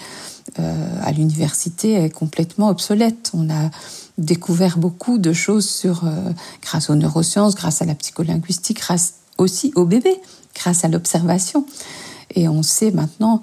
euh, 0.58 1.00
à 1.02 1.12
l'université 1.12 1.92
est 1.92 2.10
complètement 2.10 2.68
obsolète. 2.68 3.30
On 3.34 3.50
a 3.50 3.70
découvert 4.18 4.78
beaucoup 4.78 5.18
de 5.18 5.32
choses 5.32 5.68
sur, 5.68 6.04
euh, 6.04 6.32
grâce 6.62 6.90
aux 6.90 6.96
neurosciences, 6.96 7.54
grâce 7.54 7.80
à 7.82 7.84
la 7.84 7.94
psycholinguistique, 7.94 8.78
grâce 8.78 9.14
aussi 9.38 9.72
au 9.76 9.84
bébé, 9.84 10.14
grâce 10.54 10.84
à 10.84 10.88
l'observation. 10.88 11.64
Et 12.34 12.48
on 12.48 12.62
sait 12.62 12.90
maintenant 12.90 13.40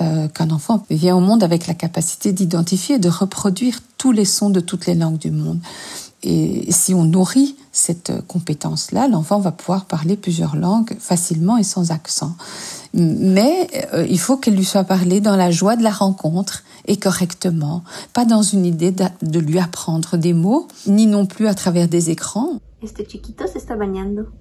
euh, 0.00 0.28
qu'un 0.28 0.50
enfant 0.50 0.84
vient 0.90 1.16
au 1.16 1.20
monde 1.20 1.42
avec 1.42 1.66
la 1.66 1.74
capacité 1.74 2.32
d'identifier 2.32 2.96
et 2.96 2.98
de 2.98 3.08
reproduire 3.08 3.80
tous 3.96 4.12
les 4.12 4.26
sons 4.26 4.50
de 4.50 4.60
toutes 4.60 4.86
les 4.86 4.94
langues 4.94 5.18
du 5.18 5.30
monde. 5.30 5.60
Et 6.22 6.72
si 6.72 6.94
on 6.94 7.04
nourrit 7.04 7.56
cette 7.72 8.12
compétence-là, 8.26 9.06
l'enfant 9.06 9.38
va 9.38 9.52
pouvoir 9.52 9.84
parler 9.84 10.16
plusieurs 10.16 10.56
langues 10.56 10.96
facilement 10.98 11.56
et 11.58 11.62
sans 11.62 11.90
accent. 11.90 12.36
Mais 12.94 13.68
euh, 13.92 14.06
il 14.08 14.18
faut 14.18 14.36
qu'elle 14.36 14.56
lui 14.56 14.64
soit 14.64 14.84
parlée 14.84 15.20
dans 15.20 15.36
la 15.36 15.50
joie 15.50 15.76
de 15.76 15.82
la 15.82 15.90
rencontre 15.90 16.64
et 16.86 16.96
correctement, 16.96 17.84
pas 18.14 18.24
dans 18.24 18.42
une 18.42 18.64
idée 18.64 18.92
de, 18.92 19.38
lui 19.38 19.58
apprendre 19.58 20.16
des 20.16 20.32
mots, 20.32 20.68
ni 20.86 21.06
non 21.06 21.26
plus 21.26 21.46
à 21.48 21.54
travers 21.54 21.88
des 21.88 22.10
écrans. 22.10 22.60
Este 22.82 23.04
chiquito 23.08 23.46
se 23.46 23.58
está 23.58 23.74
bañando 23.74 24.32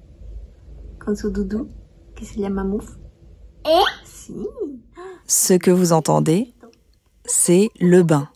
con 1.03 1.15
su 1.15 1.31
doudou 1.31 1.67
que 2.15 2.25
se 2.25 2.39
llama 2.39 2.63
Mouf. 2.63 2.97
Eh? 3.65 4.31
Ce 5.27 5.53
que 5.53 5.71
vous 5.71 5.91
entendez, 5.93 6.53
c'est 7.25 7.69
le 7.79 8.03
bain 8.03 8.29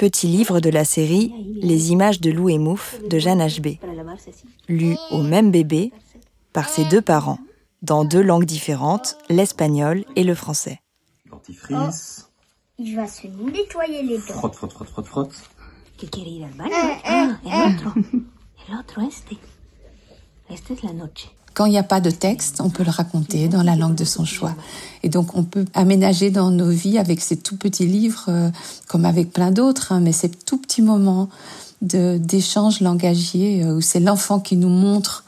petit 0.00 0.28
livre 0.28 0.60
de 0.60 0.70
la 0.70 0.86
série 0.86 1.30
Les 1.60 1.90
images 1.90 2.22
de 2.22 2.30
loup 2.30 2.48
et 2.48 2.56
mouffe 2.56 2.98
de 3.06 3.18
Jeanne 3.18 3.46
HB, 3.46 3.76
lu 4.66 4.96
au 5.10 5.22
même 5.22 5.50
bébé 5.50 5.92
par 6.54 6.70
ses 6.70 6.86
deux 6.86 7.02
parents, 7.02 7.38
dans 7.82 8.06
deux 8.06 8.22
langues 8.22 8.46
différentes, 8.46 9.18
l'espagnol 9.28 10.06
et 10.16 10.24
le 10.24 10.34
français. 10.34 10.80
Dentifrice. 11.30 12.24
Oh, 12.24 12.32
il 12.78 12.96
va 12.96 13.06
se 13.06 13.26
nettoyer 13.26 14.02
les 14.02 14.16
dents. 14.16 14.38
Frotte, 14.38 14.54
frotte, 14.54 14.72
frotte, 14.72 14.88
frotte, 14.88 15.06
frotte. 15.06 15.34
Que 15.98 16.06
quiere 16.06 16.30
ir 16.30 16.44
al 16.44 16.54
baño. 16.54 16.72
Ah, 17.04 17.36
el 17.44 17.74
otro. 17.74 17.92
El 18.68 18.78
otro, 18.78 19.02
este. 19.02 19.36
Esta 20.48 20.72
es 20.72 20.82
la 20.82 20.94
noche. 20.94 21.28
Quand 21.54 21.66
il 21.66 21.70
n'y 21.70 21.78
a 21.78 21.82
pas 21.82 22.00
de 22.00 22.10
texte, 22.10 22.60
on 22.60 22.70
peut 22.70 22.84
le 22.84 22.90
raconter 22.90 23.48
dans 23.48 23.62
la 23.62 23.76
langue 23.76 23.96
de 23.96 24.04
son 24.04 24.24
choix. 24.24 24.54
Et 25.02 25.08
donc 25.08 25.36
on 25.36 25.42
peut 25.42 25.64
aménager 25.74 26.30
dans 26.30 26.50
nos 26.50 26.70
vies 26.70 26.98
avec 26.98 27.20
ces 27.20 27.36
tout 27.36 27.56
petits 27.56 27.86
livres, 27.86 28.26
euh, 28.28 28.50
comme 28.88 29.04
avec 29.04 29.32
plein 29.32 29.50
d'autres, 29.50 29.92
hein, 29.92 30.00
mais 30.00 30.12
ces 30.12 30.30
tout 30.30 30.58
petits 30.58 30.82
moments 30.82 31.28
d'échange 31.82 32.80
langagier 32.80 33.64
euh, 33.64 33.76
où 33.76 33.80
c'est 33.80 34.00
l'enfant 34.00 34.38
qui 34.38 34.56
nous 34.56 34.68
montre 34.68 35.24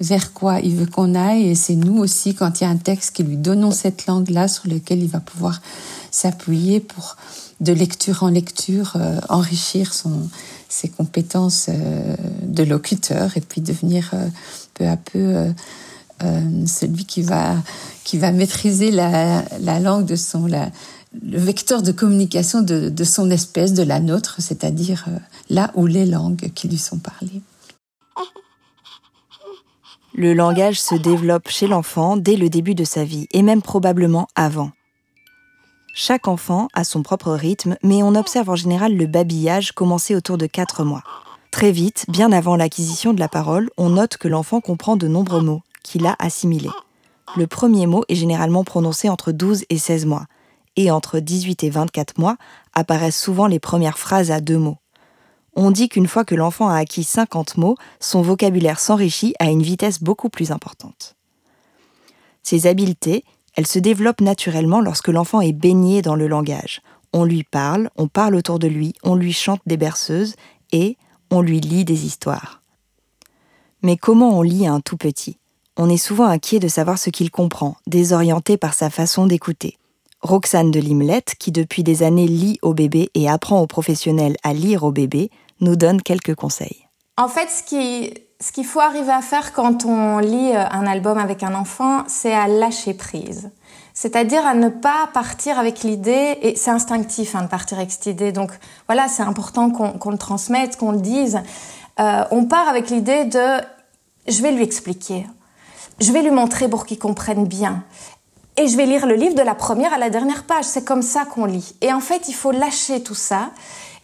vers 0.00 0.32
quoi 0.32 0.60
il 0.60 0.76
veut 0.76 0.86
qu'on 0.86 1.16
aille 1.16 1.48
et 1.48 1.54
c'est 1.56 1.74
nous 1.74 1.98
aussi 1.98 2.34
quand 2.34 2.60
il 2.60 2.64
y 2.64 2.66
a 2.68 2.70
un 2.70 2.76
texte 2.76 3.16
qui 3.16 3.24
lui 3.24 3.36
donnons 3.36 3.72
cette 3.72 4.06
langue-là 4.06 4.46
sur 4.46 4.68
lequel 4.68 5.02
il 5.02 5.08
va 5.08 5.18
pouvoir 5.18 5.60
s'appuyer 6.12 6.78
pour 6.78 7.16
de 7.60 7.72
lecture 7.72 8.22
en 8.22 8.28
lecture 8.28 8.92
euh, 8.94 9.18
enrichir 9.28 9.92
son 9.92 10.28
ses 10.68 10.88
compétences 10.88 11.70
de 12.42 12.62
locuteur 12.62 13.36
et 13.36 13.40
puis 13.40 13.60
devenir 13.60 14.12
peu 14.78 14.86
à 14.86 14.96
peu 14.96 15.18
euh, 15.18 15.50
euh, 16.24 16.66
celui 16.66 17.04
qui 17.04 17.22
va, 17.22 17.56
qui 18.04 18.18
va 18.18 18.32
maîtriser 18.32 18.90
la, 18.90 19.44
la 19.60 19.80
langue 19.80 20.06
de 20.06 20.16
son, 20.16 20.46
la, 20.46 20.70
le 21.22 21.38
vecteur 21.38 21.82
de 21.82 21.92
communication 21.92 22.62
de, 22.62 22.88
de, 22.88 23.04
son 23.04 23.30
espèce, 23.30 23.72
de 23.72 23.82
la 23.82 24.00
nôtre, 24.00 24.36
c'est-à-dire 24.38 25.04
euh, 25.08 25.18
là 25.50 25.70
où 25.74 25.86
les 25.86 26.06
langues 26.06 26.50
qui 26.54 26.68
lui 26.68 26.78
sont 26.78 26.98
parlées. 26.98 27.42
Le 30.14 30.34
langage 30.34 30.80
se 30.80 30.96
développe 30.96 31.48
chez 31.48 31.68
l'enfant 31.68 32.16
dès 32.16 32.34
le 32.34 32.48
début 32.48 32.74
de 32.74 32.82
sa 32.82 33.04
vie, 33.04 33.28
et 33.32 33.42
même 33.42 33.62
probablement 33.62 34.26
avant. 34.34 34.72
Chaque 36.00 36.28
enfant 36.28 36.68
a 36.74 36.84
son 36.84 37.02
propre 37.02 37.32
rythme, 37.32 37.76
mais 37.82 38.04
on 38.04 38.14
observe 38.14 38.50
en 38.50 38.54
général 38.54 38.96
le 38.96 39.08
babillage 39.08 39.72
commencer 39.72 40.14
autour 40.14 40.38
de 40.38 40.46
4 40.46 40.84
mois. 40.84 41.02
Très 41.50 41.72
vite, 41.72 42.04
bien 42.06 42.30
avant 42.30 42.54
l'acquisition 42.54 43.12
de 43.12 43.18
la 43.18 43.28
parole, 43.28 43.68
on 43.76 43.90
note 43.90 44.16
que 44.16 44.28
l'enfant 44.28 44.60
comprend 44.60 44.94
de 44.94 45.08
nombreux 45.08 45.42
mots 45.42 45.62
qu'il 45.82 46.06
a 46.06 46.14
assimilés. 46.20 46.70
Le 47.36 47.48
premier 47.48 47.88
mot 47.88 48.04
est 48.08 48.14
généralement 48.14 48.62
prononcé 48.62 49.08
entre 49.08 49.32
12 49.32 49.64
et 49.70 49.76
16 49.76 50.06
mois, 50.06 50.26
et 50.76 50.92
entre 50.92 51.18
18 51.18 51.64
et 51.64 51.70
24 51.70 52.16
mois 52.16 52.36
apparaissent 52.74 53.20
souvent 53.20 53.48
les 53.48 53.58
premières 53.58 53.98
phrases 53.98 54.30
à 54.30 54.40
deux 54.40 54.58
mots. 54.58 54.78
On 55.56 55.72
dit 55.72 55.88
qu'une 55.88 56.06
fois 56.06 56.24
que 56.24 56.36
l'enfant 56.36 56.68
a 56.68 56.76
acquis 56.76 57.02
50 57.02 57.56
mots, 57.56 57.74
son 57.98 58.22
vocabulaire 58.22 58.78
s'enrichit 58.78 59.34
à 59.40 59.46
une 59.46 59.64
vitesse 59.64 60.00
beaucoup 60.00 60.28
plus 60.28 60.52
importante. 60.52 61.16
Ces 62.44 62.68
habiletés, 62.68 63.24
elles 63.58 63.66
se 63.66 63.80
développent 63.80 64.20
naturellement 64.20 64.80
lorsque 64.80 65.08
l'enfant 65.08 65.40
est 65.40 65.52
baigné 65.52 66.00
dans 66.00 66.14
le 66.14 66.28
langage. 66.28 66.80
On 67.12 67.24
lui 67.24 67.42
parle, 67.42 67.90
on 67.96 68.06
parle 68.06 68.36
autour 68.36 68.60
de 68.60 68.68
lui, 68.68 68.94
on 69.02 69.16
lui 69.16 69.32
chante 69.32 69.60
des 69.66 69.76
berceuses 69.76 70.36
et, 70.70 70.96
on 71.32 71.40
lui 71.40 71.58
lit 71.58 71.84
des 71.84 72.06
histoires. 72.06 72.62
Mais 73.82 73.96
comment 73.96 74.38
on 74.38 74.42
lit 74.42 74.68
à 74.68 74.72
un 74.72 74.80
tout 74.80 74.96
petit? 74.96 75.38
On 75.76 75.90
est 75.90 75.96
souvent 75.96 76.26
inquiet 76.26 76.60
de 76.60 76.68
savoir 76.68 77.00
ce 77.00 77.10
qu'il 77.10 77.32
comprend, 77.32 77.76
désorienté 77.88 78.58
par 78.58 78.74
sa 78.74 78.90
façon 78.90 79.26
d'écouter. 79.26 79.76
Roxane 80.20 80.70
de 80.70 80.78
Limlette, 80.78 81.34
qui 81.36 81.50
depuis 81.50 81.82
des 81.82 82.04
années 82.04 82.28
lit 82.28 82.60
au 82.62 82.74
bébé 82.74 83.10
et 83.14 83.28
apprend 83.28 83.60
aux 83.60 83.66
professionnels 83.66 84.36
à 84.44 84.52
lire 84.52 84.84
au 84.84 84.92
bébé, 84.92 85.32
nous 85.60 85.74
donne 85.74 86.00
quelques 86.00 86.36
conseils. 86.36 86.86
En 87.16 87.26
fait, 87.26 87.48
ce 87.50 87.64
qui, 87.64 88.14
ce 88.40 88.52
qu'il 88.52 88.64
faut 88.64 88.80
arriver 88.80 89.12
à 89.12 89.20
faire 89.20 89.52
quand 89.52 89.84
on 89.84 90.18
lit 90.18 90.52
euh, 90.54 90.64
un 90.70 90.86
album 90.86 91.18
avec 91.18 91.42
un 91.42 91.54
enfant, 91.54 92.04
c'est 92.06 92.32
à 92.32 92.46
lâcher 92.46 92.94
prise. 92.94 93.50
C'est-à-dire 93.94 94.46
à 94.46 94.54
ne 94.54 94.68
pas 94.68 95.08
partir 95.12 95.58
avec 95.58 95.82
l'idée, 95.82 96.38
et 96.42 96.54
c'est 96.54 96.70
instinctif 96.70 97.34
hein, 97.34 97.42
de 97.42 97.48
partir 97.48 97.78
avec 97.78 97.90
cette 97.90 98.06
idée, 98.06 98.30
donc 98.30 98.52
voilà, 98.86 99.08
c'est 99.08 99.24
important 99.24 99.70
qu'on 99.70 100.10
le 100.10 100.18
transmette, 100.18 100.76
qu'on 100.76 100.92
le 100.92 101.00
dise. 101.00 101.40
euh, 101.98 102.24
on 102.30 102.44
part 102.44 102.68
avec 102.68 102.90
l'idée 102.90 103.24
de 103.24 103.60
je 104.28 104.42
vais 104.42 104.52
lui 104.52 104.62
expliquer, 104.62 105.26
je 106.00 106.12
vais 106.12 106.22
lui 106.22 106.30
montrer 106.30 106.68
pour 106.68 106.86
qu'il 106.86 106.98
comprenne 106.98 107.46
bien. 107.46 107.82
Et 108.56 108.66
je 108.66 108.76
vais 108.76 108.86
lire 108.86 109.06
le 109.06 109.14
livre 109.14 109.34
de 109.34 109.42
la 109.42 109.54
première 109.54 109.92
à 109.92 109.98
la 109.98 110.10
dernière 110.10 110.42
page. 110.42 110.64
C'est 110.64 110.84
comme 110.84 111.02
ça 111.02 111.24
qu'on 111.24 111.44
lit. 111.44 111.76
Et 111.80 111.92
en 111.92 112.00
fait, 112.00 112.28
il 112.28 112.34
faut 112.34 112.50
lâcher 112.50 113.04
tout 113.04 113.14
ça 113.14 113.50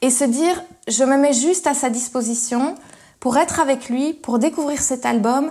et 0.00 0.10
se 0.10 0.22
dire, 0.22 0.62
je 0.86 1.02
me 1.02 1.16
mets 1.16 1.32
juste 1.32 1.66
à 1.66 1.74
sa 1.74 1.90
disposition 1.90 2.76
pour 3.24 3.38
être 3.38 3.58
avec 3.58 3.88
lui, 3.88 4.12
pour 4.12 4.38
découvrir 4.38 4.82
cet 4.82 5.06
album 5.06 5.50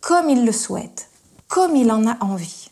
comme 0.00 0.28
il 0.28 0.44
le 0.44 0.50
souhaite, 0.50 1.10
comme 1.46 1.76
il 1.76 1.92
en 1.92 2.08
a 2.08 2.16
envie. 2.20 2.70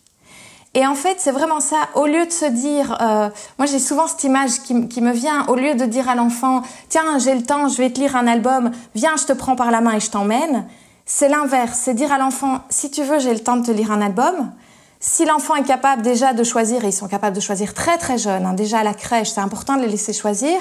Et 0.75 0.85
en 0.85 0.97
fait, 0.97 1.21
c'est 1.21 1.31
vraiment 1.31 1.61
ça. 1.61 1.77
Au 1.95 2.07
lieu 2.07 2.27
de 2.27 2.33
se 2.33 2.47
dire, 2.47 2.99
euh, 3.01 3.31
moi 3.57 3.67
j'ai 3.67 3.79
souvent 3.79 4.09
cette 4.09 4.25
image 4.25 4.59
qui, 4.63 4.75
me 4.75 5.13
vient, 5.13 5.47
au 5.47 5.55
lieu 5.55 5.77
de 5.77 5.85
dire 5.85 6.09
à 6.09 6.17
l'enfant, 6.17 6.63
tiens, 6.89 7.21
j'ai 7.21 7.37
le 7.37 7.45
temps, 7.45 7.69
je 7.69 7.77
vais 7.77 7.91
te 7.91 8.01
lire 8.01 8.17
un 8.17 8.27
album, 8.27 8.73
viens, 8.97 9.15
je 9.17 9.27
te 9.27 9.33
prends 9.33 9.55
par 9.55 9.71
la 9.71 9.81
main 9.81 9.93
et 9.93 10.01
je 10.01 10.11
t'emmène, 10.11 10.67
c'est 11.07 11.29
l'inverse. 11.29 11.79
C'est 11.81 11.95
dire 11.95 12.13
à 12.13 12.19
l'enfant, 12.19 12.63
si 12.69 12.91
tu 12.91 13.05
veux, 13.05 13.21
j'ai 13.21 13.35
le 13.35 13.41
temps 13.45 13.59
de 13.59 13.67
te 13.67 13.71
lire 13.71 13.93
un 13.93 14.03
album. 14.03 14.51
Si 14.99 15.25
l'enfant 15.25 15.55
est 15.55 15.63
capable 15.63 16.03
déjà 16.03 16.33
de 16.33 16.43
choisir, 16.43 16.85
et 16.85 16.89
ils 16.89 16.93
sont 16.93 17.07
capables 17.07 17.37
de 17.37 17.41
choisir 17.41 17.75
très 17.75 17.97
très 17.97 18.19
jeunes, 18.19 18.45
hein, 18.45 18.55
déjà 18.55 18.81
à 18.81 18.83
la 18.83 18.95
crèche, 18.95 19.31
c'est 19.31 19.41
important 19.41 19.77
de 19.77 19.83
les 19.83 19.89
laisser 19.89 20.13
choisir, 20.13 20.59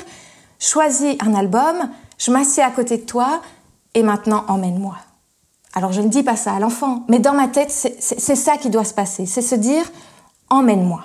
choisis 0.59 1.15
un 1.19 1.33
album, 1.33 1.89
je 2.19 2.29
m'assieds 2.29 2.61
à 2.61 2.69
côté 2.69 2.97
de 2.97 3.05
toi 3.07 3.41
et 3.93 4.03
maintenant 4.03 4.45
emmène-moi. 4.47 4.97
Alors 5.73 5.93
je 5.93 6.01
ne 6.01 6.09
dis 6.09 6.23
pas 6.23 6.35
ça 6.35 6.53
à 6.53 6.59
l'enfant, 6.59 7.05
mais 7.07 7.19
dans 7.19 7.33
ma 7.33 7.47
tête, 7.47 7.71
c'est 7.71 8.35
ça 8.35 8.57
qui 8.57 8.69
doit 8.69 8.83
se 8.83 8.93
passer, 8.93 9.25
c'est 9.25 9.41
se 9.41 9.55
dire 9.55 9.89
emmène-moi. 10.49 11.03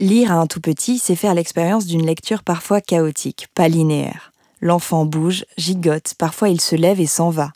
Lire 0.00 0.32
à 0.32 0.36
un 0.36 0.46
tout 0.46 0.60
petit, 0.60 0.98
c'est 0.98 1.16
faire 1.16 1.34
l'expérience 1.34 1.86
d'une 1.86 2.06
lecture 2.06 2.44
parfois 2.44 2.80
chaotique, 2.80 3.48
pas 3.54 3.68
linéaire. 3.68 4.32
L'enfant 4.60 5.04
bouge, 5.04 5.44
gigote, 5.56 6.14
parfois 6.18 6.48
il 6.48 6.60
se 6.60 6.76
lève 6.76 7.00
et 7.00 7.06
s'en 7.06 7.30
va. 7.30 7.52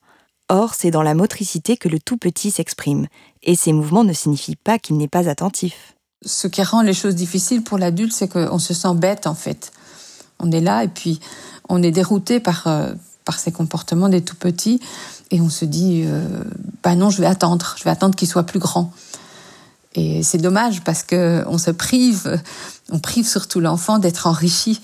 Or, 0.48 0.74
c'est 0.74 0.90
dans 0.90 1.02
la 1.02 1.14
motricité 1.14 1.76
que 1.76 1.88
le 1.88 1.98
tout 1.98 2.16
petit 2.16 2.50
s'exprime, 2.50 3.06
et 3.42 3.54
ces 3.54 3.72
mouvements 3.72 4.04
ne 4.04 4.12
signifient 4.12 4.56
pas 4.56 4.78
qu'il 4.78 4.96
n'est 4.96 5.08
pas 5.08 5.28
attentif. 5.28 5.94
Ce 6.24 6.46
qui 6.46 6.62
rend 6.62 6.82
les 6.82 6.94
choses 6.94 7.14
difficiles 7.14 7.64
pour 7.64 7.78
l'adulte, 7.78 8.12
c'est 8.12 8.28
qu'on 8.28 8.58
se 8.58 8.74
sent 8.74 8.94
bête 8.94 9.26
en 9.26 9.34
fait. 9.34 9.72
On 10.38 10.50
est 10.52 10.60
là 10.60 10.84
et 10.84 10.88
puis 10.88 11.20
on 11.68 11.82
est 11.82 11.90
dérouté 11.90 12.38
par, 12.38 12.66
euh, 12.66 12.92
par 13.24 13.38
ces 13.38 13.52
comportements 13.52 14.08
des 14.08 14.22
tout 14.22 14.36
petits. 14.36 14.80
Et 15.30 15.40
on 15.40 15.48
se 15.48 15.64
dit 15.64 16.04
euh, 16.06 16.26
bah 16.82 16.94
non 16.94 17.10
je 17.10 17.20
vais 17.20 17.26
attendre. 17.26 17.74
Je 17.78 17.84
vais 17.84 17.90
attendre 17.90 18.14
qu'il 18.14 18.28
soit 18.28 18.44
plus 18.44 18.58
grand. 18.58 18.92
Et 19.94 20.22
c'est 20.22 20.38
dommage 20.38 20.82
parce 20.82 21.02
que 21.02 21.44
on 21.46 21.58
se 21.58 21.70
prive 21.70 22.40
on 22.90 22.98
prive 22.98 23.26
surtout 23.26 23.60
l'enfant 23.60 23.98
d'être 23.98 24.26
enrichi 24.26 24.80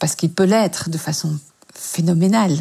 parce 0.00 0.14
qu'il 0.14 0.32
peut 0.32 0.44
l'être 0.44 0.90
de 0.90 0.98
façon 0.98 1.36
phénoménale. 1.74 2.56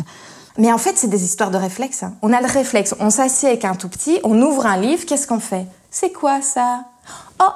Mais 0.58 0.72
en 0.72 0.78
fait 0.78 0.98
c'est 0.98 1.08
des 1.08 1.24
histoires 1.24 1.52
de 1.52 1.58
réflexe 1.58 2.04
hein. 2.04 2.16
on 2.22 2.34
a 2.34 2.42
le 2.42 2.48
réflexe 2.48 2.96
on 3.00 3.10
s'assied 3.10 3.50
avec 3.50 3.66
un 3.66 3.76
tout 3.76 3.90
petit 3.90 4.20
on 4.24 4.40
ouvre 4.42 4.66
un 4.66 4.78
livre 4.78 5.06
qu'est-ce 5.06 5.28
qu'on 5.28 5.40
fait? 5.40 5.66
C'est 5.90 6.12
quoi 6.12 6.42
ça? 6.42 6.86
Oh 7.40 7.52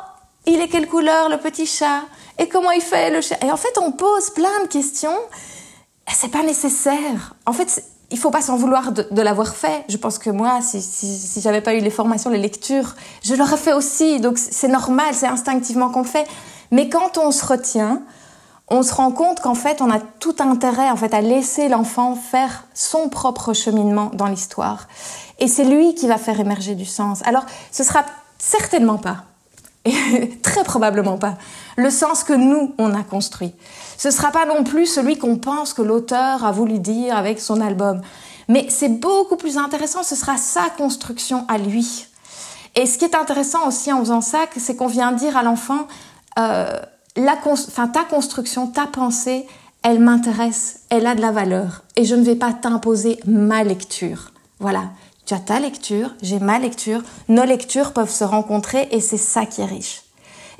il 0.48 0.60
est 0.60 0.70
quelle 0.70 0.88
couleur 0.88 1.30
le 1.30 1.38
petit 1.38 1.68
chat? 1.68 2.02
Et 2.40 2.48
comment 2.48 2.72
il 2.72 2.82
fait 2.82 3.12
le 3.12 3.22
chat? 3.22 3.38
Et 3.44 3.52
en 3.52 3.58
fait 3.58 3.78
on 3.80 3.92
pose 3.92 4.32
plein 4.32 4.64
de 4.64 4.68
questions 4.68 5.18
c'est 6.16 6.32
pas 6.32 6.44
nécessaire 6.44 7.36
en 7.46 7.54
fait 7.54 7.84
il 8.12 8.18
faut 8.18 8.30
pas 8.30 8.42
s'en 8.42 8.58
vouloir 8.58 8.92
de, 8.92 9.22
l'avoir 9.22 9.56
fait. 9.56 9.86
Je 9.88 9.96
pense 9.96 10.20
que 10.20 10.30
moi, 10.30 10.60
si, 10.62 10.82
si, 10.82 11.18
si 11.18 11.40
j'avais 11.40 11.62
pas 11.62 11.76
eu 11.76 11.80
les 11.80 11.90
formations, 11.90 12.30
les 12.30 12.38
lectures, 12.38 12.96
je 13.24 13.34
l'aurais 13.36 13.56
fait 13.56 13.72
aussi. 13.72 14.20
Donc 14.20 14.38
c'est 14.38 14.68
normal, 14.68 15.14
c'est 15.14 15.28
instinctivement 15.28 15.90
qu'on 15.90 16.04
fait. 16.04 16.28
Mais 16.72 16.90
quand 16.90 17.18
on 17.18 17.32
se 17.32 17.46
retient, 17.46 18.02
on 18.68 18.84
se 18.84 18.94
rend 18.94 19.12
compte 19.12 19.40
qu'en 19.40 19.56
fait, 19.56 19.82
on 19.82 19.90
a 19.90 20.00
tout 20.00 20.36
intérêt 20.40 20.90
en 20.90 20.96
fait 20.96 21.14
à 21.14 21.22
laisser 21.22 21.68
l'enfant 21.68 22.16
faire 22.16 22.66
son 22.74 23.10
propre 23.10 23.54
cheminement 23.54 24.12
dans 24.14 24.28
l'histoire. 24.28 24.88
Et 25.40 25.48
c'est 25.48 25.66
lui 25.66 25.96
qui 25.96 26.08
va 26.08 26.18
faire 26.18 26.40
émerger 26.40 26.76
du 26.76 26.86
sens. 26.86 27.22
Alors, 27.26 27.46
ce 27.72 27.84
sera 27.84 28.04
certainement 28.38 28.98
pas, 28.98 29.24
et 29.86 30.38
très 30.44 30.64
probablement 30.64 31.18
pas, 31.18 31.38
le 31.78 31.90
sens 31.90 32.24
que 32.24 32.34
nous, 32.34 32.74
on 32.78 32.94
a 32.94 33.04
construit. 33.04 33.54
Ce 33.98 34.08
ne 34.08 34.14
sera 34.14 34.32
pas 34.32 34.46
non 34.46 34.64
plus 34.64 34.86
celui 34.86 35.18
qu'on 35.18 35.38
pense 35.38 35.74
que 35.74 35.82
l'auteur 35.82 36.46
a 36.46 36.52
voulu 36.52 36.80
dire 36.80 37.16
avec 37.16 37.40
son 37.40 37.62
album. 37.62 38.02
Mais 38.48 38.68
c'est 38.70 38.90
beaucoup 38.90 39.38
plus 39.38 39.58
intéressant, 39.58 40.04
ce 40.04 40.16
sera 40.16 40.38
sa 40.38 40.70
construction 40.78 41.46
à 41.48 41.58
lui. 41.58 42.08
Et 42.76 42.86
ce 42.86 42.98
qui 42.98 43.06
est 43.06 43.16
intéressant 43.16 43.68
aussi 43.68 43.92
en 43.92 44.00
faisant 44.00 44.22
ça, 44.22 44.46
c'est 44.58 44.76
qu'on 44.76 44.88
vient 44.88 45.12
dire 45.12 45.36
à 45.38 45.44
l'enfant, 45.44 45.88
euh, 46.40 46.80
ta 47.16 48.04
construction, 48.10 48.68
ta 48.68 48.88
pensée, 48.88 49.46
elle 49.84 50.00
m'intéresse, 50.00 50.82
elle 50.90 51.08
a 51.08 51.16
de 51.16 51.22
la 51.22 51.32
valeur. 51.32 51.84
Et 51.96 52.06
je 52.06 52.16
ne 52.16 52.24
vais 52.24 52.36
pas 52.36 52.54
t'imposer 52.54 53.20
ma 53.26 53.64
lecture. 53.64 54.32
Voilà, 54.60 54.92
tu 55.38 55.46
ta 55.46 55.60
lecture, 55.60 56.14
j'ai 56.22 56.40
ma 56.40 56.60
lecture, 56.60 57.02
nos 57.30 57.46
lectures 57.46 57.94
peuvent 57.94 58.12
se 58.12 58.24
rencontrer 58.24 58.90
et 58.92 59.00
c'est 59.00 59.18
ça 59.18 59.46
qui 59.46 59.62
est 59.62 59.66
riche. 59.66 60.04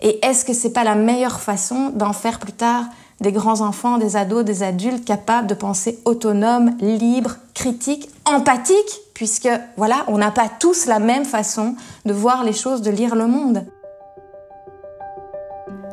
Et 0.02 0.26
est-ce 0.26 0.46
que 0.46 0.54
c'est 0.54 0.72
pas 0.72 0.84
la 0.84 0.96
meilleure 0.96 1.42
façon 1.42 1.90
d'en 1.90 2.14
faire 2.14 2.40
plus 2.40 2.54
tard 2.54 2.86
des 3.20 3.32
grands 3.32 3.62
enfants, 3.62 3.98
des 4.00 4.16
ados, 4.16 4.44
des 4.44 4.64
adultes 4.64 5.06
capables 5.06 5.48
de 5.48 5.54
penser 5.54 6.00
autonome, 6.06 6.76
libre, 6.80 7.36
critique, 7.54 8.10
empathique, 8.26 9.02
puisque 9.14 9.50
voilà, 9.78 10.06
on 10.08 10.18
n'a 10.18 10.32
pas 10.32 10.50
tous 10.50 10.86
la 10.88 11.00
même 11.00 11.26
façon 11.26 11.76
de 12.06 12.14
voir 12.14 12.44
les 12.44 12.54
choses, 12.54 12.82
de 12.82 12.90
lire 12.90 13.16
le 13.16 13.28
monde. 13.28 13.66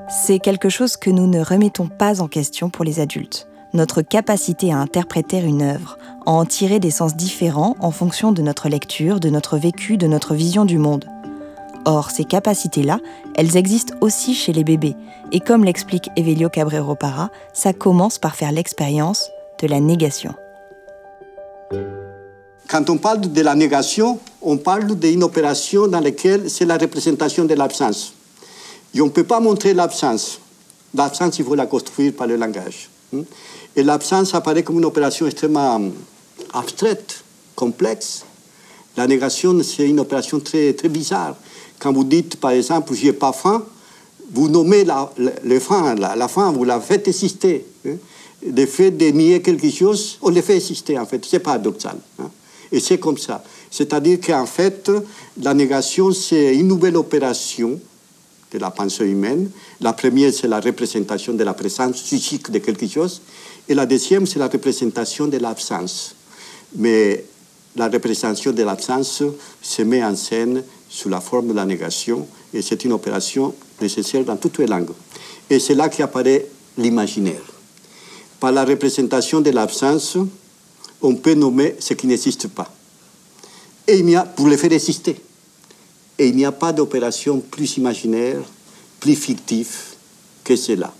C'est 0.08 0.38
quelque 0.38 0.70
chose 0.70 0.96
que 0.96 1.10
nous 1.10 1.26
ne 1.26 1.42
remettons 1.42 1.88
pas 1.88 2.22
en 2.22 2.28
question 2.28 2.70
pour 2.70 2.84
les 2.84 3.00
adultes. 3.00 3.47
Notre 3.74 4.00
capacité 4.00 4.72
à 4.72 4.78
interpréter 4.78 5.40
une 5.40 5.60
œuvre, 5.60 5.98
à 6.24 6.30
en 6.30 6.46
tirer 6.46 6.80
des 6.80 6.90
sens 6.90 7.14
différents 7.16 7.76
en 7.80 7.90
fonction 7.90 8.32
de 8.32 8.40
notre 8.40 8.70
lecture, 8.70 9.20
de 9.20 9.28
notre 9.28 9.58
vécu, 9.58 9.98
de 9.98 10.06
notre 10.06 10.34
vision 10.34 10.64
du 10.64 10.78
monde. 10.78 11.04
Or, 11.84 12.10
ces 12.10 12.24
capacités-là, 12.24 12.98
elles 13.34 13.58
existent 13.58 13.94
aussi 14.00 14.34
chez 14.34 14.54
les 14.54 14.64
bébés. 14.64 14.96
Et 15.32 15.40
comme 15.40 15.64
l'explique 15.64 16.08
Evelio 16.16 16.48
Cabrero 16.48 16.94
Para, 16.94 17.30
ça 17.52 17.74
commence 17.74 18.18
par 18.18 18.36
faire 18.36 18.52
l'expérience 18.52 19.30
de 19.60 19.66
la 19.66 19.80
négation. 19.80 20.34
Quand 22.68 22.88
on 22.88 22.96
parle 22.96 23.20
de 23.20 23.40
la 23.42 23.54
négation, 23.54 24.18
on 24.40 24.56
parle 24.56 24.98
d'une 24.98 25.22
opération 25.22 25.88
dans 25.88 26.00
laquelle 26.00 26.48
c'est 26.48 26.64
la 26.64 26.78
représentation 26.78 27.44
de 27.44 27.54
l'absence. 27.54 28.14
Et 28.94 29.02
on 29.02 29.06
ne 29.06 29.10
peut 29.10 29.24
pas 29.24 29.40
montrer 29.40 29.74
l'absence. 29.74 30.40
L'absence, 30.94 31.38
il 31.38 31.44
faut 31.44 31.54
la 31.54 31.66
construire 31.66 32.14
par 32.14 32.26
le 32.26 32.36
langage. 32.36 32.88
Et 33.78 33.84
l'absence 33.84 34.34
apparaît 34.34 34.64
comme 34.64 34.78
une 34.78 34.86
opération 34.86 35.24
extrêmement 35.28 35.80
abstraite, 36.52 37.22
complexe. 37.54 38.24
La 38.96 39.06
négation, 39.06 39.56
c'est 39.62 39.88
une 39.88 40.00
opération 40.00 40.40
très, 40.40 40.72
très 40.72 40.88
bizarre. 40.88 41.36
Quand 41.78 41.92
vous 41.92 42.02
dites, 42.02 42.40
par 42.40 42.50
exemple, 42.50 42.92
j'ai 42.94 43.12
pas 43.12 43.32
faim, 43.32 43.64
vous 44.32 44.48
nommez 44.48 44.84
la, 44.84 45.12
le 45.16 45.60
faim, 45.60 45.94
la, 45.94 46.26
faim, 46.26 46.50
vous 46.50 46.64
la 46.64 46.80
faites 46.80 47.06
exister. 47.06 47.64
Hein. 47.86 47.98
Le 48.44 48.66
fait 48.66 48.90
de 48.90 49.06
nier 49.10 49.42
quelque 49.42 49.70
chose, 49.70 50.18
on 50.22 50.30
le 50.30 50.42
fait 50.42 50.56
exister, 50.56 50.98
en 50.98 51.06
fait. 51.06 51.24
C'est 51.24 51.38
paradoxal. 51.38 51.98
Hein. 52.18 52.30
Et 52.72 52.80
c'est 52.80 52.98
comme 52.98 53.16
ça. 53.16 53.44
C'est-à-dire 53.70 54.18
qu'en 54.20 54.46
fait, 54.46 54.90
la 55.40 55.54
négation, 55.54 56.10
c'est 56.10 56.56
une 56.56 56.66
nouvelle 56.66 56.96
opération 56.96 57.78
de 58.50 58.58
la 58.58 58.72
pensée 58.72 59.04
humaine. 59.04 59.50
La 59.80 59.92
première, 59.92 60.32
c'est 60.32 60.48
la 60.48 60.58
représentation 60.58 61.34
de 61.34 61.44
la 61.44 61.54
présence 61.54 62.02
psychique 62.02 62.50
de 62.50 62.58
quelque 62.58 62.88
chose. 62.88 63.20
Et 63.68 63.74
la 63.74 63.86
deuxième, 63.86 64.26
c'est 64.26 64.38
la 64.38 64.48
représentation 64.48 65.26
de 65.26 65.36
l'absence. 65.36 66.14
Mais 66.76 67.24
la 67.76 67.88
représentation 67.88 68.52
de 68.52 68.62
l'absence 68.62 69.22
se 69.60 69.82
met 69.82 70.02
en 70.02 70.16
scène 70.16 70.64
sous 70.88 71.08
la 71.08 71.20
forme 71.20 71.48
de 71.48 71.52
la 71.52 71.66
négation, 71.66 72.26
et 72.54 72.62
c'est 72.62 72.84
une 72.84 72.92
opération 72.92 73.54
nécessaire 73.80 74.24
dans 74.24 74.36
toutes 74.36 74.58
les 74.58 74.66
langues. 74.66 74.92
Et 75.50 75.58
c'est 75.58 75.74
là 75.74 75.88
qu'apparaît 75.88 76.46
l'imaginaire. 76.78 77.42
Par 78.40 78.52
la 78.52 78.64
représentation 78.64 79.40
de 79.40 79.50
l'absence, 79.50 80.16
on 81.02 81.14
peut 81.16 81.34
nommer 81.34 81.76
ce 81.78 81.94
qui 81.94 82.06
n'existe 82.06 82.48
pas. 82.48 82.72
Et 83.86 83.98
il 83.98 84.06
n'y 84.06 84.16
a, 84.16 84.22
pour 84.22 84.46
le 84.46 84.56
faire 84.56 84.72
exister. 84.72 85.20
Et 86.18 86.28
il 86.28 86.36
n'y 86.36 86.44
a 86.44 86.52
pas 86.52 86.72
d'opération 86.72 87.40
plus 87.40 87.76
imaginaire, 87.76 88.40
plus 88.98 89.14
fictive 89.14 89.76
que 90.42 90.56
cela. 90.56 90.92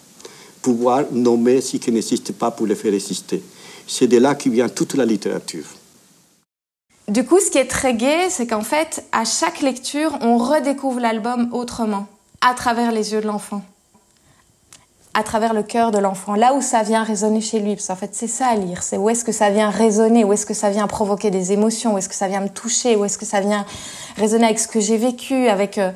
Pouvoir 0.68 1.04
nommer 1.12 1.62
ce 1.62 1.78
qui 1.78 1.90
n'existe 1.90 2.32
pas 2.32 2.50
pour 2.50 2.66
le 2.66 2.74
faire 2.74 2.92
exister. 2.92 3.42
C'est 3.86 4.06
de 4.06 4.18
là 4.18 4.34
que 4.34 4.50
vient 4.50 4.68
toute 4.68 4.92
la 4.96 5.06
littérature. 5.06 5.64
Du 7.08 7.24
coup, 7.24 7.40
ce 7.40 7.50
qui 7.50 7.56
est 7.56 7.68
très 7.68 7.94
gai, 7.94 8.28
c'est 8.28 8.46
qu'en 8.46 8.60
fait, 8.60 9.02
à 9.10 9.24
chaque 9.24 9.62
lecture, 9.62 10.18
on 10.20 10.36
redécouvre 10.36 11.00
l'album 11.00 11.48
autrement, 11.54 12.06
à 12.42 12.52
travers 12.52 12.92
les 12.92 13.14
yeux 13.14 13.22
de 13.22 13.26
l'enfant. 13.26 13.62
à 15.14 15.22
travers 15.22 15.54
le 15.54 15.62
cœur 15.62 15.90
de 15.90 15.98
l'enfant, 15.98 16.34
là 16.34 16.52
où 16.54 16.60
ça 16.60 16.82
vient 16.82 17.02
résonner 17.02 17.40
chez 17.40 17.60
lui. 17.60 17.74
Parce 17.74 17.88
qu'en 17.88 17.96
fait, 17.96 18.10
c'est 18.12 18.28
ça 18.28 18.48
à 18.48 18.54
lire. 18.54 18.82
C'est 18.82 18.98
où 18.98 19.08
est-ce 19.08 19.24
que 19.24 19.32
ça 19.32 19.50
vient 19.50 19.70
résonner, 19.70 20.22
où 20.22 20.32
est-ce 20.34 20.46
que 20.46 20.54
ça 20.54 20.70
vient 20.70 20.86
provoquer 20.86 21.30
des 21.30 21.50
émotions, 21.50 21.94
où 21.94 21.98
est-ce 21.98 22.10
que 22.10 22.14
ça 22.14 22.28
vient 22.28 22.42
me 22.42 22.50
toucher, 22.50 22.94
où 22.94 23.04
est-ce 23.06 23.18
que 23.18 23.24
ça 23.24 23.40
vient 23.40 23.64
résonner 24.16 24.44
avec 24.44 24.58
ce 24.58 24.68
que 24.68 24.80
j'ai 24.80 24.98
vécu, 24.98 25.48
avec 25.48 25.78
euh, 25.78 25.90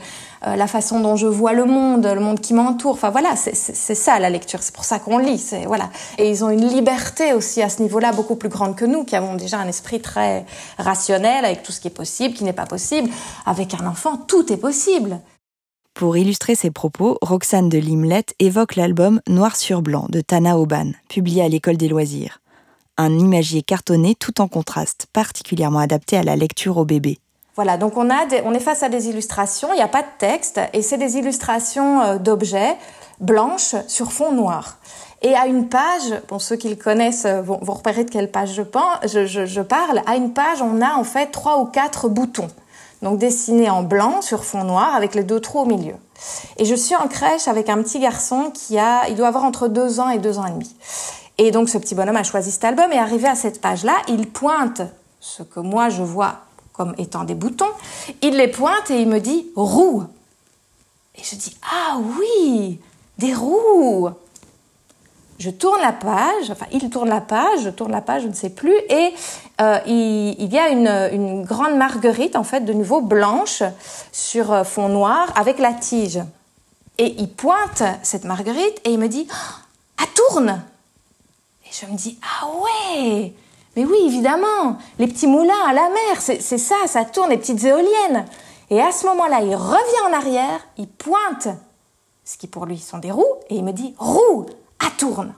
euh, 0.47 0.57
la 0.57 0.67
façon 0.67 1.01
dont 1.01 1.17
je 1.17 1.27
vois 1.27 1.53
le 1.53 1.65
monde, 1.65 2.07
le 2.07 2.21
monde 2.21 2.41
qui 2.41 2.55
m'entoure. 2.55 2.93
Enfin 2.93 3.11
voilà, 3.11 3.37
c'est 3.37 3.95
ça 3.95 4.19
la 4.19 4.31
lecture. 4.31 4.63
C'est 4.63 4.75
pour 4.75 4.85
ça 4.85 4.99
qu'on 4.99 5.19
lit. 5.19 5.39
C'est 5.39 5.67
voilà. 5.67 5.91
Et 6.19 6.29
ils 6.29 6.45
ont 6.45 6.51
une 6.51 6.67
liberté 6.67 7.33
aussi 7.33 7.63
à 7.63 7.69
ce 7.69 7.83
niveau-là 7.83 8.13
beaucoup 8.13 8.37
plus 8.37 8.49
grande 8.49 8.77
que 8.77 8.85
nous, 8.85 9.05
qui 9.05 9.17
avons 9.17 9.35
déjà 9.35 9.59
un 9.59 9.69
esprit 9.69 10.01
très 10.01 10.45
rationnel 10.79 11.45
avec 11.45 11.63
tout 11.63 11.73
ce 11.73 11.81
qui 11.81 11.89
est 11.89 11.93
possible, 11.93 12.35
qui 12.35 12.45
n'est 12.45 12.53
pas 12.53 12.67
possible. 12.67 13.09
Avec 13.47 13.75
un 13.75 13.87
enfant, 13.87 14.17
tout 14.17 14.53
est 14.53 14.57
possible. 14.57 15.21
Pour 15.95 16.17
illustrer 16.17 16.55
ses 16.55 16.71
propos, 16.71 17.19
Roxane 17.21 17.69
de 17.69 17.79
Limlette 17.79 18.35
évoque 18.39 18.77
l'album 18.77 19.21
Noir 19.29 19.57
sur 19.57 19.83
blanc 19.83 20.07
de 20.09 20.21
Tana 20.23 20.59
Oban, 20.59 20.93
publié 21.09 21.43
à 21.43 21.49
l'école 21.49 21.77
des 21.77 21.89
loisirs. 21.89 22.41
Un 22.97 23.19
imagier 23.19 23.63
cartonné 23.63 24.15
tout 24.15 24.41
en 24.41 24.49
contraste, 24.49 25.07
particulièrement 25.13 25.79
adapté 25.79 26.17
à 26.17 26.23
la 26.23 26.35
lecture 26.35 26.79
au 26.79 26.85
bébé. 26.85 27.19
Voilà, 27.55 27.77
donc 27.77 27.97
on, 27.99 28.09
a 28.09 28.25
on 28.45 28.55
est 28.55 28.61
face 28.61 28.83
à 28.83 28.89
des 28.89 29.09
illustrations, 29.09 29.69
il 29.73 29.77
n'y 29.77 29.83
a 29.83 29.89
pas 29.89 30.03
de 30.03 30.09
texte, 30.19 30.61
et 30.73 30.81
c'est 30.81 30.97
des 30.97 31.19
illustrations 31.19 32.01
euh, 32.01 32.19
d'objets 32.19 32.77
blanches 33.21 33.75
sur 33.89 34.11
fond 34.13 34.33
noir. 34.33 34.79
Et 35.21 35.35
à 35.35 35.47
une 35.47 35.69
page, 35.69 36.21
pour 36.27 36.41
ceux 36.41 36.57
qui 36.57 36.69
le 36.69 36.77
connaissent 36.77 37.27
euh, 37.27 37.43
vont, 37.43 37.59
repérer 37.59 38.05
de 38.05 38.11
quelle 38.11 38.31
page 38.31 38.55
je, 38.55 39.27
je, 39.27 39.61
parle, 39.61 40.03
à 40.07 40.17
une 40.17 40.33
page 40.33 40.63
on 40.63 40.81
a 40.81 40.95
en 40.95 41.05
fait 41.05 41.27
trois 41.27 41.59
ou 41.59 41.67
quatre 41.67 42.09
boutons 42.09 42.49
donc 43.03 43.19
dessiné 43.19 43.69
en 43.69 43.83
blanc 43.83 44.23
sur 44.23 44.45
fond 44.45 44.65
noir 44.65 44.95
avec 44.95 45.15
les 45.15 45.25
deux 45.25 45.41
trous 45.41 45.61
au 45.61 45.65
milieu. 45.65 45.95
Et 46.57 46.65
je 46.65 46.75
suis 46.75 46.95
en 46.95 47.09
crèche 47.09 47.49
avec 47.49 47.69
un 47.69 47.83
petit 47.83 47.99
garçon 47.99 48.51
qui 48.55 48.79
a, 48.79 49.09
il 49.09 49.17
doit 49.17 49.27
avoir 49.27 49.45
entre 49.45 49.69
deux 49.69 50.01
ans 50.01 50.09
et 50.09 50.19
deux 50.19 50.39
ans 50.39 50.47
et 50.47 50.53
demi. 50.53 50.75
Et 51.39 51.51
donc 51.51 51.69
ce 51.69 51.79
petit 51.79 51.95
bonhomme 51.95 52.17
a 52.17 52.23
choisi 52.23 52.53
cet 52.53 52.65
album 52.65 52.93
et 52.93 52.99
arrivé 52.99 53.27
à 53.27 53.35
cette 53.35 53.61
page-là, 53.61 53.95
il 54.09 54.31
pointe 54.31 54.83
ce 55.19 55.43
que 55.43 55.61
moi 55.61 55.89
je 55.89 56.03
vois 56.03 56.37
comme 56.73 56.95
étant 56.99 57.25
des 57.25 57.35
boutons, 57.35 57.73
il 58.23 58.37
les 58.37 58.49
pointe 58.49 58.91
et 58.91 59.01
il 59.01 59.09
me 59.09 59.21
dit 59.21 59.47
roue. 59.57 60.05
Et 61.15 61.23
je 61.23 61.35
dis 61.37 61.57
ah 61.71 61.99
oui, 61.99 62.81
des 63.19 63.35
roues 63.35 64.11
je 65.43 65.51
tourne 65.51 65.81
la 65.81 65.93
page, 65.93 66.51
enfin 66.51 66.67
il 66.71 66.89
tourne 66.89 67.09
la 67.09 67.21
page, 67.21 67.63
je 67.65 67.71
tourne 67.71 67.91
la 67.91 68.01
page, 68.01 68.23
je 68.23 68.29
ne 68.29 68.33
sais 68.33 68.51
plus, 68.51 68.77
et 68.89 69.13
euh, 69.61 69.79
il, 69.87 70.53
y 70.53 70.59
a 70.59 70.69
une, 70.69 71.43
grande 71.43 71.77
marguerite, 71.77 72.37
en 72.37 72.45
fait, 72.45 72.61
de 72.61 72.73
nouveau 72.73 73.01
blanche, 73.01 73.65
sur 74.13 74.53
euh, 74.53 74.63
fond 74.63 74.89
noir, 74.89 75.33
avec 75.35 75.59
la 75.59 75.73
tige. 75.73 76.21
Et 76.99 77.17
il 77.19 77.29
pointe 77.29 77.83
cette 78.05 78.23
marguerite 78.23 78.81
et 78.85 78.93
il 78.93 78.99
me 79.01 79.09
dit 79.09 79.27
Ah, 79.99 80.05
tourne 80.15 80.63
Et 81.67 81.71
je 81.73 81.91
me 81.91 81.97
dis 81.97 82.19
Ah 82.23 82.47
ouais 82.47 83.33
Mais 83.77 83.85
oui, 83.85 83.99
évidemment, 84.05 84.77
les 84.99 85.07
petits 85.07 85.27
moulins 85.27 85.65
à 85.67 85.73
la 85.73 85.89
mer, 85.89 86.21
c'est 86.21 86.41
ça, 86.59 86.77
ça 86.87 87.05
tourne, 87.05 87.31
les 87.31 87.39
petites 87.39 87.65
éoliennes. 87.65 88.27
Et 88.71 88.81
à 88.81 88.93
ce 88.93 89.07
moment-là, 89.07 89.41
il 89.43 89.55
revient 89.55 90.09
en 90.09 90.13
arrière, 90.13 90.61
il 90.77 90.89
pointe 90.89 91.49
ce 92.25 92.37
qui 92.37 92.47
pour 92.47 92.67
lui 92.67 92.79
sont 92.79 92.99
des 92.99 93.11
roues, 93.11 93.25
et 93.49 93.57
il 93.57 93.65
me 93.65 93.73
dit 93.73 93.95
Roue 93.99 94.47
à 94.79 94.91
tourne. 94.97 95.35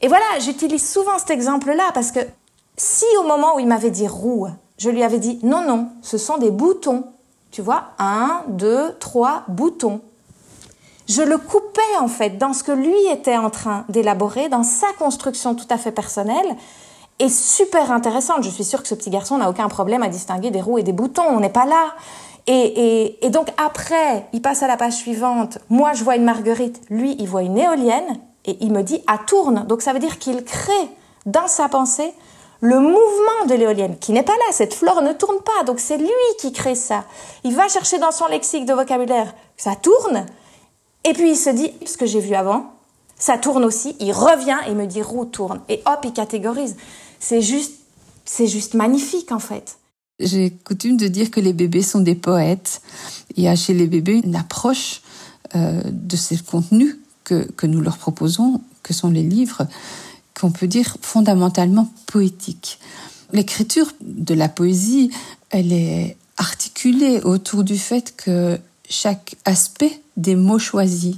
Et 0.00 0.08
voilà, 0.08 0.24
j'utilise 0.40 0.88
souvent 0.90 1.18
cet 1.18 1.30
exemple-là 1.30 1.90
parce 1.94 2.10
que 2.10 2.20
si 2.76 3.04
au 3.20 3.22
moment 3.22 3.56
où 3.56 3.60
il 3.60 3.68
m'avait 3.68 3.90
dit 3.90 4.08
roue, 4.08 4.48
je 4.78 4.90
lui 4.90 5.04
avais 5.04 5.20
dit 5.20 5.38
non, 5.44 5.62
non, 5.64 5.90
ce 6.02 6.18
sont 6.18 6.38
des 6.38 6.50
boutons. 6.50 7.04
Tu 7.52 7.62
vois, 7.62 7.90
un, 7.98 8.42
deux, 8.48 8.96
trois 8.98 9.44
boutons. 9.46 10.00
Je 11.08 11.22
le 11.22 11.38
coupais 11.38 11.80
en 12.00 12.08
fait 12.08 12.30
dans 12.38 12.52
ce 12.52 12.64
que 12.64 12.72
lui 12.72 13.06
était 13.12 13.36
en 13.36 13.50
train 13.50 13.84
d'élaborer, 13.88 14.48
dans 14.48 14.64
sa 14.64 14.92
construction 14.98 15.54
tout 15.54 15.66
à 15.70 15.78
fait 15.78 15.92
personnelle 15.92 16.56
et 17.22 17.28
super 17.28 17.92
intéressante. 17.92 18.42
Je 18.42 18.50
suis 18.50 18.64
sûre 18.64 18.82
que 18.82 18.88
ce 18.88 18.94
petit 18.94 19.10
garçon 19.10 19.38
n'a 19.38 19.48
aucun 19.48 19.68
problème 19.68 20.02
à 20.02 20.08
distinguer 20.08 20.50
des 20.50 20.60
roues 20.60 20.78
et 20.78 20.82
des 20.82 20.92
boutons. 20.92 21.26
On 21.28 21.40
n'est 21.40 21.48
pas 21.48 21.64
là. 21.64 21.94
Et, 22.48 23.24
et, 23.24 23.30
donc 23.30 23.48
après, 23.56 24.26
il 24.32 24.42
passe 24.42 24.64
à 24.64 24.66
la 24.66 24.76
page 24.76 24.94
suivante. 24.94 25.58
Moi, 25.70 25.92
je 25.92 26.02
vois 26.02 26.16
une 26.16 26.24
marguerite. 26.24 26.80
Lui, 26.90 27.14
il 27.20 27.28
voit 27.28 27.42
une 27.42 27.56
éolienne. 27.56 28.18
Et 28.44 28.58
il 28.60 28.72
me 28.72 28.82
dit 28.82 29.02
à 29.06 29.18
tourne. 29.18 29.64
Donc 29.68 29.82
ça 29.82 29.92
veut 29.92 30.00
dire 30.00 30.18
qu'il 30.18 30.42
crée 30.44 30.88
dans 31.24 31.46
sa 31.46 31.68
pensée 31.68 32.12
le 32.60 32.78
mouvement 32.78 33.46
de 33.48 33.54
l'éolienne, 33.54 33.96
qui 33.98 34.12
n'est 34.12 34.24
pas 34.24 34.32
là. 34.32 34.52
Cette 34.52 34.74
flore 34.74 35.02
ne 35.02 35.12
tourne 35.12 35.38
pas. 35.38 35.64
Donc 35.64 35.78
c'est 35.78 35.98
lui 35.98 36.08
qui 36.38 36.52
crée 36.52 36.74
ça. 36.74 37.04
Il 37.44 37.54
va 37.54 37.68
chercher 37.68 37.98
dans 37.98 38.10
son 38.10 38.26
lexique 38.26 38.66
de 38.66 38.74
vocabulaire 38.74 39.32
ça 39.62 39.76
tourne. 39.76 40.26
Et 41.04 41.12
puis 41.12 41.30
il 41.30 41.36
se 41.36 41.50
dit, 41.50 41.72
ce 41.86 41.96
que 41.96 42.04
j'ai 42.04 42.18
vu 42.18 42.34
avant, 42.34 42.72
ça 43.16 43.38
tourne 43.38 43.64
aussi. 43.64 43.94
Il 44.00 44.12
revient 44.12 44.58
et 44.66 44.74
me 44.74 44.86
dit 44.86 45.02
roue 45.02 45.24
tourne. 45.24 45.60
Et 45.68 45.80
hop, 45.86 46.00
il 46.02 46.12
catégorise. 46.12 46.76
C'est 47.22 47.40
juste, 47.40 47.74
c'est 48.24 48.48
juste 48.48 48.74
magnifique 48.74 49.30
en 49.30 49.38
fait. 49.38 49.78
J'ai 50.18 50.50
coutume 50.50 50.96
de 50.96 51.06
dire 51.06 51.30
que 51.30 51.38
les 51.38 51.52
bébés 51.52 51.82
sont 51.82 52.00
des 52.00 52.16
poètes. 52.16 52.82
Il 53.36 53.44
y 53.44 53.48
a 53.48 53.54
chez 53.54 53.74
les 53.74 53.86
bébés 53.86 54.20
une 54.24 54.34
approche 54.34 55.02
euh, 55.54 55.80
de 55.86 56.16
ces 56.16 56.36
contenus 56.38 56.96
que, 57.22 57.48
que, 57.52 57.66
nous 57.68 57.80
leur 57.80 57.96
proposons, 57.96 58.60
que 58.82 58.92
sont 58.92 59.08
les 59.08 59.22
livres, 59.22 59.68
qu'on 60.38 60.50
peut 60.50 60.66
dire 60.66 60.96
fondamentalement 61.00 61.92
poétiques. 62.06 62.80
L'écriture 63.32 63.92
de 64.00 64.34
la 64.34 64.48
poésie, 64.48 65.10
elle 65.50 65.72
est 65.72 66.16
articulée 66.38 67.20
autour 67.20 67.62
du 67.62 67.78
fait 67.78 68.16
que 68.16 68.58
chaque 68.88 69.36
aspect 69.44 70.02
des 70.16 70.34
mots 70.34 70.58
choisis 70.58 71.16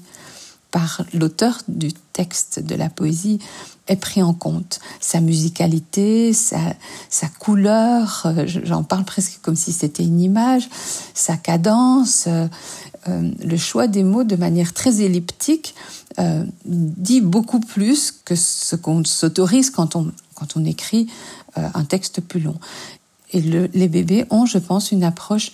par 0.74 1.02
l'auteur 1.14 1.62
du 1.68 1.92
texte 2.12 2.58
de 2.58 2.74
la 2.74 2.88
poésie 2.88 3.38
est 3.86 3.94
pris 3.94 4.24
en 4.24 4.34
compte. 4.34 4.80
Sa 4.98 5.20
musicalité, 5.20 6.32
sa, 6.32 6.58
couleur, 7.38 8.24
euh, 8.26 8.44
j'en 8.44 8.82
parle 8.82 9.04
presque 9.04 9.38
comme 9.40 9.54
si 9.54 9.72
c'était 9.72 10.02
une 10.02 10.20
image, 10.20 10.68
sa 11.14 11.36
cadence, 11.36 12.24
euh, 12.26 12.48
euh, 13.06 13.30
le 13.40 13.56
choix 13.56 13.86
des 13.86 14.02
mots 14.02 14.24
de 14.24 14.34
manière 14.34 14.72
très 14.72 15.00
elliptique 15.00 15.76
dit 16.64 17.20
beaucoup 17.20 17.58
plus 17.58 18.12
que 18.12 18.36
ce 18.36 18.76
qu'on 18.76 19.04
s'autorise 19.04 19.70
quand 19.70 19.96
on, 19.96 20.12
quand 20.34 20.56
on 20.56 20.64
écrit 20.64 21.08
un 21.56 21.84
texte 21.84 22.20
plus 22.20 22.38
long. 22.38 22.54
Et 23.32 23.40
les 23.40 23.88
bébés 23.88 24.24
ont, 24.30 24.46
je 24.46 24.58
pense, 24.58 24.92
une 24.92 25.02
approche 25.02 25.50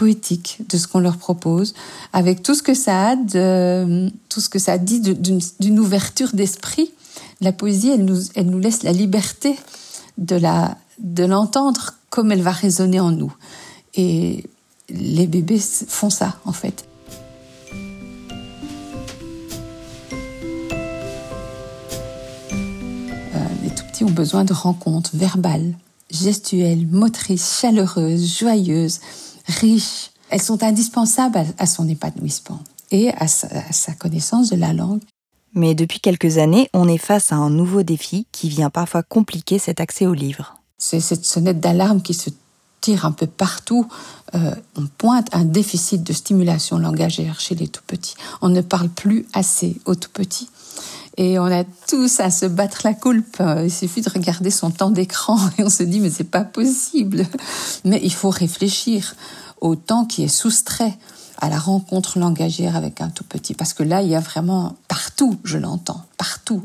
poétique 0.00 0.60
de 0.66 0.78
ce 0.78 0.88
qu'on 0.88 1.00
leur 1.00 1.18
propose, 1.18 1.74
avec 2.14 2.42
tout 2.42 2.54
ce 2.54 2.62
que 2.62 2.72
ça 2.72 3.08
a, 3.08 3.16
de, 3.16 4.10
tout 4.30 4.40
ce 4.40 4.48
que 4.48 4.58
ça 4.58 4.78
dit 4.78 5.00
d'une 5.00 5.78
ouverture 5.78 6.30
d'esprit 6.32 6.90
la 7.42 7.52
poésie, 7.52 7.90
elle 7.90 8.06
nous, 8.06 8.18
elle 8.34 8.46
nous 8.46 8.58
laisse 8.58 8.82
la 8.82 8.92
liberté 8.92 9.58
de 10.16 10.40
de 10.98 11.24
l'entendre 11.24 11.94
comme 12.08 12.32
elle 12.32 12.40
va 12.40 12.50
résonner 12.50 12.98
en 12.98 13.10
nous. 13.10 13.32
Et 13.94 14.44
les 14.88 15.26
bébés 15.26 15.60
font 15.60 16.08
ça, 16.10 16.38
en 16.46 16.52
fait. 16.52 16.86
Euh, 23.34 23.46
les 23.62 23.70
tout 23.74 23.84
petits 23.90 24.04
ont 24.04 24.10
besoin 24.10 24.44
de 24.44 24.54
rencontres 24.54 25.10
verbales, 25.14 25.74
gestuelles, 26.10 26.86
motrices, 26.86 27.60
chaleureuses, 27.60 28.38
joyeuses, 28.38 29.00
riches. 29.46 30.10
Elles 30.30 30.42
sont 30.42 30.62
indispensables 30.62 31.44
à, 31.58 31.66
son 31.66 31.88
épanouissement 31.88 32.60
et 32.90 33.10
à 33.10 33.26
sa 33.26 33.92
connaissance 33.98 34.50
de 34.50 34.56
la 34.56 34.72
langue 34.72 35.00
mais 35.54 35.74
depuis 35.74 36.00
quelques 36.00 36.38
années, 36.38 36.68
on 36.72 36.88
est 36.88 36.98
face 36.98 37.32
à 37.32 37.36
un 37.36 37.50
nouveau 37.50 37.82
défi 37.82 38.26
qui 38.32 38.48
vient 38.48 38.70
parfois 38.70 39.02
compliquer 39.02 39.58
cet 39.58 39.80
accès 39.80 40.06
aux 40.06 40.14
livres. 40.14 40.56
C'est 40.78 41.00
cette 41.00 41.24
sonnette 41.24 41.60
d'alarme 41.60 42.02
qui 42.02 42.14
se 42.14 42.30
tire 42.80 43.04
un 43.04 43.12
peu 43.12 43.26
partout. 43.26 43.86
Euh, 44.34 44.54
on 44.76 44.86
pointe 44.86 45.28
un 45.32 45.44
déficit 45.44 46.02
de 46.02 46.12
stimulation 46.12 46.78
langagère 46.78 47.40
chez 47.40 47.54
les 47.54 47.68
tout 47.68 47.82
petits. 47.86 48.14
On 48.40 48.48
ne 48.48 48.60
parle 48.60 48.88
plus 48.88 49.26
assez 49.32 49.76
aux 49.84 49.96
tout 49.96 50.10
petits. 50.12 50.48
Et 51.16 51.38
on 51.38 51.44
a 51.46 51.64
tous 51.88 52.20
à 52.20 52.30
se 52.30 52.46
battre 52.46 52.80
la 52.84 52.94
coulpe. 52.94 53.42
Il 53.62 53.72
suffit 53.72 54.00
de 54.00 54.10
regarder 54.10 54.50
son 54.50 54.70
temps 54.70 54.90
d'écran 54.90 55.38
et 55.58 55.64
on 55.64 55.70
se 55.70 55.82
dit 55.82 56.00
mais 56.00 56.10
c'est 56.10 56.24
pas 56.24 56.44
possible. 56.44 57.26
Mais 57.84 58.00
il 58.02 58.12
faut 58.12 58.30
réfléchir 58.30 59.14
au 59.60 59.76
temps 59.76 60.04
qui 60.04 60.22
est 60.22 60.28
soustrait 60.28 60.96
à 61.38 61.48
la 61.48 61.58
rencontre 61.58 62.18
langagière 62.18 62.76
avec 62.76 63.00
un 63.00 63.08
tout 63.08 63.24
petit. 63.24 63.54
Parce 63.54 63.72
que 63.72 63.82
là, 63.82 64.02
il 64.02 64.08
y 64.08 64.14
a 64.14 64.20
vraiment 64.20 64.76
partout, 64.88 65.38
je 65.42 65.56
l'entends, 65.56 66.02
partout. 66.18 66.62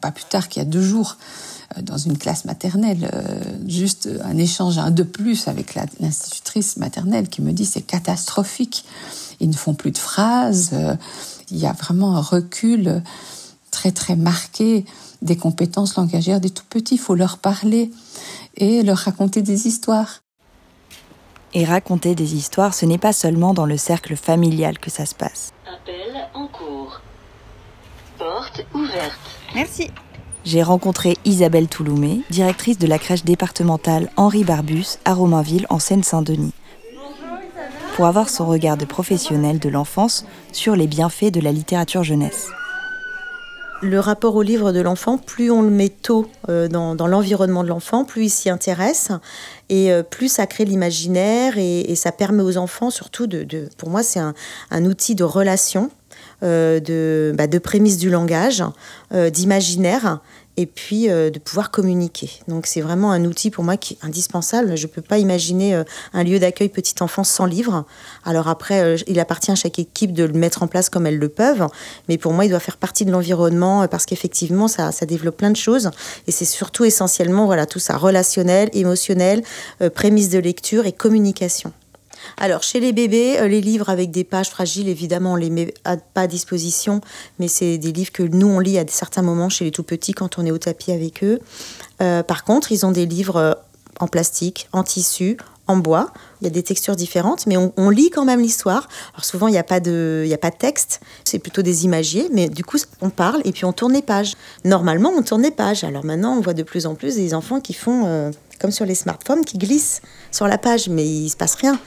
Pas 0.00 0.10
plus 0.10 0.24
tard 0.24 0.48
qu'il 0.48 0.62
y 0.62 0.66
a 0.66 0.68
deux 0.68 0.82
jours, 0.82 1.16
euh, 1.76 1.82
dans 1.82 1.96
une 1.96 2.18
classe 2.18 2.44
maternelle, 2.44 3.08
euh, 3.12 3.40
juste 3.66 4.08
un 4.24 4.36
échange 4.36 4.78
un 4.78 4.90
de 4.90 5.02
plus 5.02 5.48
avec 5.48 5.74
l'institutrice 6.00 6.76
maternelle 6.76 7.28
qui 7.28 7.42
me 7.42 7.52
dit 7.52 7.64
c'est 7.64 7.82
catastrophique. 7.82 8.84
Ils 9.40 9.50
ne 9.50 9.56
font 9.56 9.74
plus 9.74 9.92
de 9.92 9.98
phrases. 9.98 10.70
Euh, 10.72 10.96
il 11.50 11.58
y 11.58 11.66
a 11.66 11.72
vraiment 11.72 12.16
un 12.16 12.20
recul 12.20 13.02
très 13.76 13.92
très 13.92 14.16
marqué 14.16 14.86
des 15.20 15.36
compétences 15.36 15.96
langagières 15.96 16.40
des 16.40 16.48
tout 16.48 16.64
petits. 16.68 16.94
Il 16.94 16.98
faut 16.98 17.14
leur 17.14 17.36
parler 17.36 17.90
et 18.56 18.82
leur 18.82 18.96
raconter 18.96 19.42
des 19.42 19.66
histoires. 19.66 20.22
Et 21.52 21.66
raconter 21.66 22.14
des 22.14 22.34
histoires, 22.34 22.72
ce 22.72 22.86
n'est 22.86 22.96
pas 22.96 23.12
seulement 23.12 23.52
dans 23.52 23.66
le 23.66 23.76
cercle 23.76 24.16
familial 24.16 24.78
que 24.78 24.90
ça 24.90 25.04
se 25.04 25.14
passe. 25.14 25.52
Appel 25.66 26.26
en 26.32 26.46
cours. 26.46 27.02
Porte 28.18 28.64
ouverte. 28.74 29.20
Merci. 29.54 29.90
J'ai 30.46 30.62
rencontré 30.62 31.18
Isabelle 31.26 31.68
Touloumé, 31.68 32.22
directrice 32.30 32.78
de 32.78 32.86
la 32.86 32.98
crèche 32.98 33.24
départementale 33.24 34.10
Henri 34.16 34.42
Barbus 34.42 34.98
à 35.04 35.12
Romainville 35.12 35.66
en 35.68 35.80
Seine-Saint-Denis, 35.80 36.54
pour 37.94 38.06
avoir 38.06 38.30
son 38.30 38.46
regard 38.46 38.78
de 38.78 38.86
professionnel 38.86 39.58
de 39.58 39.68
l'enfance 39.68 40.24
sur 40.52 40.76
les 40.76 40.86
bienfaits 40.86 41.30
de 41.30 41.40
la 41.40 41.52
littérature 41.52 42.04
jeunesse. 42.04 42.48
Le 43.82 44.00
rapport 44.00 44.34
au 44.36 44.42
livre 44.42 44.72
de 44.72 44.80
l'enfant, 44.80 45.18
plus 45.18 45.50
on 45.50 45.60
le 45.60 45.68
met 45.68 45.90
tôt 45.90 46.26
euh, 46.48 46.66
dans, 46.66 46.94
l'environnement 47.06 47.62
de 47.62 47.68
l'enfant, 47.68 48.04
plus 48.04 48.24
il 48.24 48.30
s'y 48.30 48.48
intéresse 48.48 49.10
et 49.68 49.92
euh, 49.92 50.02
plus 50.02 50.28
ça 50.28 50.46
crée 50.46 50.64
l'imaginaire 50.64 51.58
et, 51.58 51.94
ça 51.94 52.10
permet 52.10 52.42
aux 52.42 52.56
enfants 52.56 52.90
surtout 52.90 53.26
de, 53.26 53.68
pour 53.76 53.90
moi 53.90 54.02
c'est 54.02 54.20
un, 54.20 54.84
outil 54.84 55.14
de 55.14 55.24
relation, 55.24 55.90
euh, 56.42 56.80
de, 56.80 57.34
bah, 57.36 57.46
de 57.46 57.58
prémisse 57.58 57.98
du 57.98 58.08
langage, 58.08 58.64
d'imaginaire 59.12 60.20
et 60.56 60.66
puis 60.66 61.10
euh, 61.10 61.30
de 61.30 61.38
pouvoir 61.38 61.70
communiquer. 61.70 62.30
Donc 62.48 62.66
c'est 62.66 62.80
vraiment 62.80 63.12
un 63.12 63.24
outil 63.24 63.50
pour 63.50 63.64
moi 63.64 63.76
qui 63.76 63.94
est 63.94 64.06
indispensable. 64.06 64.76
Je 64.76 64.86
ne 64.86 64.92
peux 64.92 65.02
pas 65.02 65.18
imaginer 65.18 65.74
euh, 65.74 65.84
un 66.12 66.24
lieu 66.24 66.38
d'accueil 66.38 66.68
petite 66.68 67.02
enfance 67.02 67.30
sans 67.30 67.46
livre. 67.46 67.84
Alors 68.24 68.48
après, 68.48 68.80
euh, 68.80 68.96
il 69.06 69.20
appartient 69.20 69.50
à 69.50 69.54
chaque 69.54 69.78
équipe 69.78 70.12
de 70.12 70.24
le 70.24 70.32
mettre 70.32 70.62
en 70.62 70.66
place 70.66 70.88
comme 70.88 71.06
elles 71.06 71.18
le 71.18 71.28
peuvent, 71.28 71.66
mais 72.08 72.18
pour 72.18 72.32
moi, 72.32 72.44
il 72.44 72.50
doit 72.50 72.60
faire 72.60 72.76
partie 72.76 73.04
de 73.04 73.10
l'environnement 73.10 73.82
euh, 73.82 73.86
parce 73.86 74.06
qu'effectivement, 74.06 74.68
ça, 74.68 74.92
ça 74.92 75.06
développe 75.06 75.36
plein 75.36 75.50
de 75.50 75.56
choses 75.56 75.90
et 76.26 76.32
c'est 76.32 76.44
surtout 76.44 76.84
essentiellement 76.84 77.46
voilà 77.46 77.66
tout 77.66 77.78
ça 77.78 77.96
relationnel, 77.96 78.70
émotionnel, 78.72 79.42
euh, 79.82 79.90
prémisse 79.90 80.28
de 80.28 80.38
lecture 80.38 80.86
et 80.86 80.92
communication. 80.92 81.72
Alors, 82.38 82.62
chez 82.62 82.80
les 82.80 82.92
bébés, 82.92 83.38
euh, 83.38 83.48
les 83.48 83.60
livres 83.60 83.88
avec 83.88 84.10
des 84.10 84.24
pages 84.24 84.50
fragiles, 84.50 84.88
évidemment, 84.88 85.32
on 85.32 85.36
les 85.36 85.50
met 85.50 85.72
à- 85.84 85.96
pas 85.96 86.22
à 86.22 86.26
disposition, 86.26 87.00
mais 87.38 87.48
c'est 87.48 87.78
des 87.78 87.92
livres 87.92 88.12
que 88.12 88.22
nous, 88.22 88.46
on 88.48 88.58
lit 88.58 88.78
à 88.78 88.84
certains 88.88 89.22
moments 89.22 89.48
chez 89.48 89.64
les 89.64 89.70
tout 89.70 89.82
petits 89.82 90.12
quand 90.12 90.38
on 90.38 90.46
est 90.46 90.50
au 90.50 90.58
tapis 90.58 90.92
avec 90.92 91.22
eux. 91.24 91.40
Euh, 92.02 92.22
par 92.22 92.44
contre, 92.44 92.72
ils 92.72 92.84
ont 92.86 92.92
des 92.92 93.06
livres 93.06 93.36
euh, 93.36 93.52
en 94.00 94.08
plastique, 94.08 94.68
en 94.72 94.82
tissu, 94.82 95.36
en 95.68 95.76
bois. 95.76 96.12
Il 96.40 96.44
y 96.44 96.46
a 96.46 96.50
des 96.50 96.62
textures 96.62 96.94
différentes, 96.94 97.46
mais 97.46 97.56
on, 97.56 97.90
lit 97.90 98.10
quand 98.10 98.24
même 98.24 98.40
l'histoire. 98.40 98.88
Alors 99.14 99.24
souvent, 99.24 99.48
il 99.48 99.52
n'y 99.52 99.58
a, 99.58 99.64
pas 99.64 99.80
de- 99.80 100.24
y 100.26 100.34
a 100.34 100.38
pas 100.38 100.50
de 100.50 100.56
texte, 100.56 101.00
c'est 101.24 101.40
plutôt 101.40 101.62
des 101.62 101.84
imagiers, 101.84 102.28
mais 102.32 102.48
du 102.48 102.62
coup, 102.62 102.76
on 103.00 103.10
parle 103.10 103.40
et 103.44 103.50
puis 103.52 103.64
on 103.64 103.72
tourne 103.72 103.92
les 103.92 104.02
pages. 104.02 104.34
Normalement, 104.64 105.10
on 105.16 105.22
tourne 105.22 105.42
les 105.42 105.50
pages. 105.50 105.82
Alors 105.82 106.04
maintenant, 106.04 106.36
on 106.36 106.40
voit 106.40 106.54
de 106.54 106.62
plus 106.62 106.86
en 106.86 106.94
plus 106.94 107.16
des 107.16 107.34
enfants 107.34 107.60
qui 107.60 107.72
font, 107.72 108.30
comme 108.60 108.70
sur 108.70 108.84
les 108.84 108.94
smartphones, 108.94 109.44
qui 109.44 109.58
glissent 109.58 110.02
sur 110.30 110.46
la 110.46 110.58
page, 110.58 110.88
mais 110.88 111.04
il 111.06 111.30
se 111.30 111.36
passe 111.36 111.54
rien. 111.56 111.78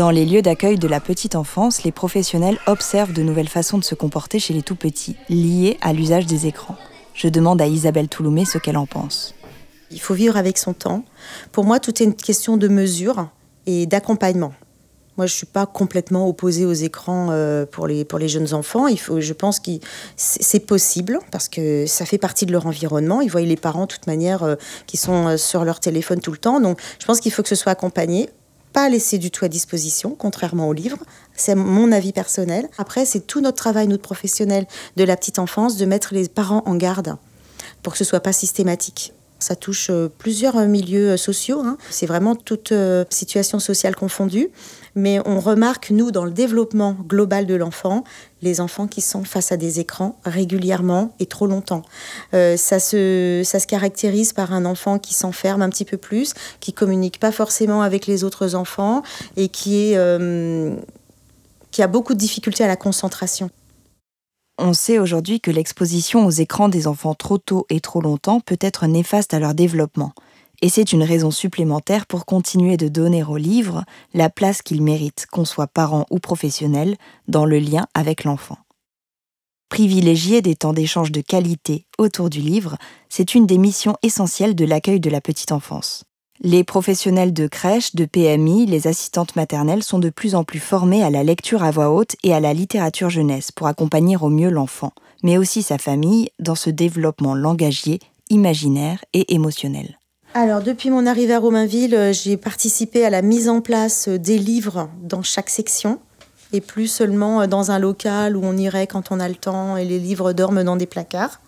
Dans 0.00 0.10
les 0.10 0.24
lieux 0.24 0.40
d'accueil 0.40 0.78
de 0.78 0.88
la 0.88 0.98
petite 0.98 1.34
enfance, 1.34 1.82
les 1.82 1.92
professionnels 1.92 2.56
observent 2.66 3.12
de 3.12 3.20
nouvelles 3.20 3.50
façons 3.50 3.76
de 3.76 3.84
se 3.84 3.94
comporter 3.94 4.38
chez 4.38 4.54
les 4.54 4.62
tout-petits, 4.62 5.14
liées 5.28 5.76
à 5.82 5.92
l'usage 5.92 6.24
des 6.24 6.46
écrans. 6.46 6.76
Je 7.12 7.28
demande 7.28 7.60
à 7.60 7.66
Isabelle 7.66 8.08
Touloumé 8.08 8.46
ce 8.46 8.56
qu'elle 8.56 8.78
en 8.78 8.86
pense. 8.86 9.34
Il 9.90 10.00
faut 10.00 10.14
vivre 10.14 10.38
avec 10.38 10.56
son 10.56 10.72
temps. 10.72 11.04
Pour 11.52 11.64
moi, 11.64 11.80
tout 11.80 12.02
est 12.02 12.06
une 12.06 12.14
question 12.14 12.56
de 12.56 12.66
mesure 12.66 13.28
et 13.66 13.84
d'accompagnement. 13.84 14.54
Moi, 15.18 15.26
je 15.26 15.34
ne 15.34 15.36
suis 15.36 15.46
pas 15.46 15.66
complètement 15.66 16.26
opposée 16.26 16.64
aux 16.64 16.72
écrans 16.72 17.28
euh, 17.30 17.66
pour, 17.66 17.86
les, 17.86 18.06
pour 18.06 18.18
les 18.18 18.28
jeunes 18.28 18.54
enfants. 18.54 18.86
Il 18.86 18.98
faut, 18.98 19.20
je 19.20 19.34
pense 19.34 19.60
que 19.60 19.72
c'est 20.16 20.60
possible 20.60 21.18
parce 21.30 21.50
que 21.50 21.84
ça 21.84 22.06
fait 22.06 22.16
partie 22.16 22.46
de 22.46 22.52
leur 22.52 22.64
environnement. 22.64 23.20
Ils 23.20 23.30
voient 23.30 23.42
les 23.42 23.54
parents, 23.54 23.82
de 23.82 23.92
toute 23.92 24.06
manière, 24.06 24.44
euh, 24.44 24.54
qui 24.86 24.96
sont 24.96 25.26
euh, 25.26 25.36
sur 25.36 25.62
leur 25.66 25.78
téléphone 25.78 26.22
tout 26.22 26.32
le 26.32 26.38
temps. 26.38 26.58
Donc, 26.58 26.80
je 26.98 27.04
pense 27.04 27.20
qu'il 27.20 27.32
faut 27.32 27.42
que 27.42 27.50
ce 27.50 27.54
soit 27.54 27.72
accompagné, 27.72 28.30
pas 28.72 28.88
laissé 28.88 29.18
du 29.18 29.30
tout 29.30 29.44
à 29.44 29.48
disposition, 29.48 30.14
contrairement 30.18 30.68
au 30.68 30.72
livre. 30.72 30.98
C'est 31.34 31.54
mon 31.54 31.92
avis 31.92 32.12
personnel. 32.12 32.68
Après, 32.78 33.04
c'est 33.04 33.26
tout 33.26 33.40
notre 33.40 33.56
travail, 33.56 33.88
notre 33.88 34.02
professionnel 34.02 34.66
de 34.96 35.04
la 35.04 35.16
petite 35.16 35.38
enfance, 35.38 35.76
de 35.76 35.86
mettre 35.86 36.14
les 36.14 36.28
parents 36.28 36.62
en 36.66 36.76
garde 36.76 37.16
pour 37.82 37.92
que 37.92 37.98
ce 37.98 38.04
soit 38.04 38.20
pas 38.20 38.32
systématique. 38.32 39.12
Ça 39.40 39.56
touche 39.56 39.88
euh, 39.90 40.08
plusieurs 40.18 40.56
euh, 40.58 40.66
milieux 40.66 41.12
euh, 41.12 41.16
sociaux. 41.16 41.60
hein. 41.60 41.78
C'est 41.88 42.06
vraiment 42.06 42.36
toute 42.36 42.72
situation 43.10 43.58
sociale 43.58 43.96
confondue. 43.96 44.50
Mais 44.94 45.20
on 45.24 45.40
remarque, 45.40 45.90
nous, 45.90 46.10
dans 46.10 46.24
le 46.24 46.30
développement 46.30 46.96
global 47.06 47.46
de 47.46 47.54
l'enfant, 47.54 48.04
les 48.42 48.60
enfants 48.60 48.86
qui 48.86 49.00
sont 49.00 49.24
face 49.24 49.52
à 49.52 49.56
des 49.56 49.78
écrans 49.78 50.18
régulièrement 50.24 51.14
et 51.20 51.26
trop 51.26 51.46
longtemps. 51.46 51.82
Ça, 52.32 52.80
se, 52.80 53.42
ça 53.44 53.60
se 53.60 53.68
caractérise 53.68 54.32
par 54.32 54.52
un 54.52 54.64
enfant 54.64 54.98
qui 54.98 55.14
s'enferme 55.14 55.62
un 55.62 55.68
petit 55.68 55.84
peu 55.84 55.96
plus, 55.96 56.34
qui 56.58 56.72
communique 56.72 57.20
pas 57.20 57.30
forcément 57.30 57.82
avec 57.82 58.08
les 58.08 58.24
autres 58.24 58.56
enfants 58.56 59.02
et 59.36 59.48
qui, 59.48 59.92
est, 59.92 59.98
qui 61.70 61.82
a 61.82 61.86
beaucoup 61.86 62.14
de 62.14 62.18
difficultés 62.18 62.64
à 62.64 62.68
la 62.68 62.76
concentration. 62.76 63.48
On 64.62 64.74
sait 64.74 64.98
aujourd'hui 64.98 65.40
que 65.40 65.50
l'exposition 65.50 66.26
aux 66.26 66.30
écrans 66.30 66.68
des 66.68 66.86
enfants 66.86 67.14
trop 67.14 67.38
tôt 67.38 67.64
et 67.70 67.80
trop 67.80 68.02
longtemps 68.02 68.40
peut 68.40 68.58
être 68.60 68.86
néfaste 68.86 69.32
à 69.32 69.38
leur 69.38 69.54
développement. 69.54 70.12
Et 70.60 70.68
c'est 70.68 70.92
une 70.92 71.02
raison 71.02 71.30
supplémentaire 71.30 72.04
pour 72.04 72.26
continuer 72.26 72.76
de 72.76 72.88
donner 72.88 73.24
aux 73.24 73.38
livres 73.38 73.84
la 74.12 74.28
place 74.28 74.60
qu'ils 74.60 74.82
méritent, 74.82 75.26
qu'on 75.32 75.46
soit 75.46 75.66
parents 75.66 76.04
ou 76.10 76.18
professionnels, 76.18 76.98
dans 77.26 77.46
le 77.46 77.58
lien 77.58 77.86
avec 77.94 78.24
l'enfant. 78.24 78.58
Privilégier 79.70 80.42
des 80.42 80.56
temps 80.56 80.74
d'échange 80.74 81.10
de 81.10 81.22
qualité 81.22 81.86
autour 81.96 82.28
du 82.28 82.40
livre, 82.40 82.76
c'est 83.08 83.34
une 83.34 83.46
des 83.46 83.56
missions 83.56 83.96
essentielles 84.02 84.54
de 84.54 84.66
l'accueil 84.66 85.00
de 85.00 85.08
la 85.08 85.22
petite 85.22 85.52
enfance. 85.52 86.04
Les 86.42 86.64
professionnels 86.64 87.34
de 87.34 87.46
crèche, 87.46 87.94
de 87.94 88.06
PMI, 88.06 88.64
les 88.64 88.86
assistantes 88.86 89.36
maternelles 89.36 89.82
sont 89.82 89.98
de 89.98 90.08
plus 90.08 90.34
en 90.34 90.42
plus 90.42 90.58
formés 90.58 91.02
à 91.02 91.10
la 91.10 91.22
lecture 91.22 91.62
à 91.62 91.70
voix 91.70 91.90
haute 91.90 92.16
et 92.24 92.32
à 92.32 92.40
la 92.40 92.54
littérature 92.54 93.10
jeunesse 93.10 93.52
pour 93.52 93.66
accompagner 93.66 94.16
au 94.16 94.30
mieux 94.30 94.48
l'enfant, 94.48 94.92
mais 95.22 95.36
aussi 95.36 95.62
sa 95.62 95.76
famille 95.76 96.30
dans 96.38 96.54
ce 96.54 96.70
développement 96.70 97.34
langagier, 97.34 97.98
imaginaire 98.30 99.04
et 99.12 99.34
émotionnel. 99.34 99.98
Alors, 100.32 100.62
depuis 100.62 100.88
mon 100.88 101.06
arrivée 101.06 101.34
à 101.34 101.40
Romainville, 101.40 101.94
euh, 101.94 102.12
j'ai 102.14 102.38
participé 102.38 103.04
à 103.04 103.10
la 103.10 103.20
mise 103.20 103.50
en 103.50 103.60
place 103.60 104.08
euh, 104.08 104.18
des 104.18 104.38
livres 104.38 104.88
dans 105.02 105.22
chaque 105.22 105.50
section 105.50 105.98
et 106.52 106.60
plus 106.60 106.86
seulement 106.86 107.42
euh, 107.42 107.46
dans 107.46 107.70
un 107.70 107.78
local 107.78 108.36
où 108.36 108.42
on 108.44 108.56
irait 108.56 108.86
quand 108.86 109.10
on 109.10 109.20
a 109.20 109.28
le 109.28 109.34
temps 109.34 109.76
et 109.76 109.84
les 109.84 109.98
livres 109.98 110.32
dorment 110.32 110.64
dans 110.64 110.76
des 110.76 110.86
placards. 110.86 111.40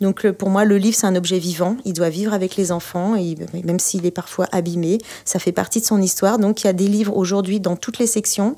Donc 0.00 0.30
pour 0.32 0.50
moi, 0.50 0.64
le 0.64 0.76
livre, 0.76 0.96
c'est 0.96 1.06
un 1.06 1.16
objet 1.16 1.38
vivant. 1.38 1.76
Il 1.84 1.92
doit 1.92 2.08
vivre 2.08 2.32
avec 2.32 2.56
les 2.56 2.72
enfants, 2.72 3.16
et 3.16 3.36
même 3.64 3.78
s'il 3.78 4.06
est 4.06 4.10
parfois 4.10 4.46
abîmé, 4.52 4.98
ça 5.24 5.38
fait 5.38 5.52
partie 5.52 5.80
de 5.80 5.86
son 5.86 6.00
histoire. 6.00 6.38
Donc 6.38 6.62
il 6.62 6.66
y 6.66 6.70
a 6.70 6.72
des 6.72 6.88
livres 6.88 7.16
aujourd'hui 7.16 7.60
dans 7.60 7.76
toutes 7.76 7.98
les 7.98 8.06
sections, 8.06 8.56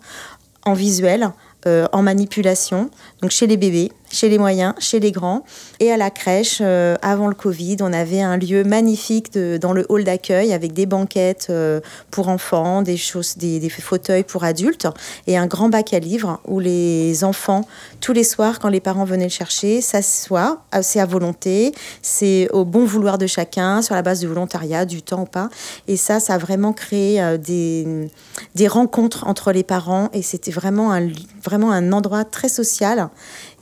en 0.65 0.75
visuel, 0.75 1.33
euh, 1.67 1.87
en 1.93 2.03
manipulation, 2.03 2.91
donc 3.21 3.31
chez 3.31 3.47
les 3.47 3.57
bébés, 3.57 3.93
chez 4.11 4.29
les 4.29 4.39
moyens, 4.39 4.75
chez 4.79 5.01
les 5.01 5.13
grands. 5.13 5.45
Et 5.79 5.91
à 5.91 5.97
la 5.97 6.11
crèche, 6.11 6.59
euh, 6.61 6.97
avant 7.01 7.29
le 7.29 7.35
Covid, 7.35 7.77
on 7.81 7.93
avait 7.93 8.21
un 8.21 8.37
lieu 8.37 8.65
magnifique 8.65 9.33
dans 9.33 9.73
le 9.73 9.87
hall 9.89 10.05
d'accueil 10.05 10.53
avec 10.53 10.73
des 10.73 10.87
banquettes 10.87 11.47
euh, 11.51 11.81
pour 12.11 12.29
enfants, 12.29 12.83
des, 12.83 12.97
choses, 12.97 13.37
des, 13.37 13.69
fauteuils 13.71 14.25
pour 14.25 14.45
adultes 14.45 14.89
et 15.27 15.39
un 15.39 15.47
grand 15.47 15.69
bac 15.69 15.95
à 15.95 15.99
livres 16.01 16.41
où 16.47 16.59
les 16.59 17.25
enfants, 17.25 17.67
tous 18.01 18.13
les 18.13 18.25
soirs, 18.25 18.59
quand 18.59 18.69
les 18.69 18.81
parents 18.81 19.05
venaient 19.05 19.25
le 19.25 19.31
chercher, 19.31 19.81
s'assoient. 19.81 20.63
Euh, 20.75 20.81
C'est 20.83 21.01
à 21.01 21.07
volonté, 21.07 21.73
c'est 22.03 22.49
au 22.53 22.65
bon 22.65 22.85
vouloir 22.85 23.17
de 23.17 23.27
chacun, 23.27 23.81
sur 23.83 23.95
la 23.95 24.03
base 24.03 24.21
du 24.21 24.27
volontariat, 24.27 24.85
du 24.85 25.03
temps 25.03 25.23
ou 25.23 25.27
pas. 25.27 25.49
Et 25.87 25.97
ça, 25.97 26.21
ça 26.21 26.35
a 26.35 26.39
vraiment 26.39 26.73
créé 26.73 27.39
des, 27.39 28.09
des 28.55 28.69
rencontres 28.69 29.27
entre 29.27 29.53
les 29.53 29.63
parents 29.63 30.09
et 30.13 30.23
c'était 30.23 30.51
vraiment 30.51 30.93
un, 30.93 31.09
vraiment 31.45 31.71
un 31.71 31.93
endroit 31.93 32.25
très 32.25 32.49
social 32.49 33.09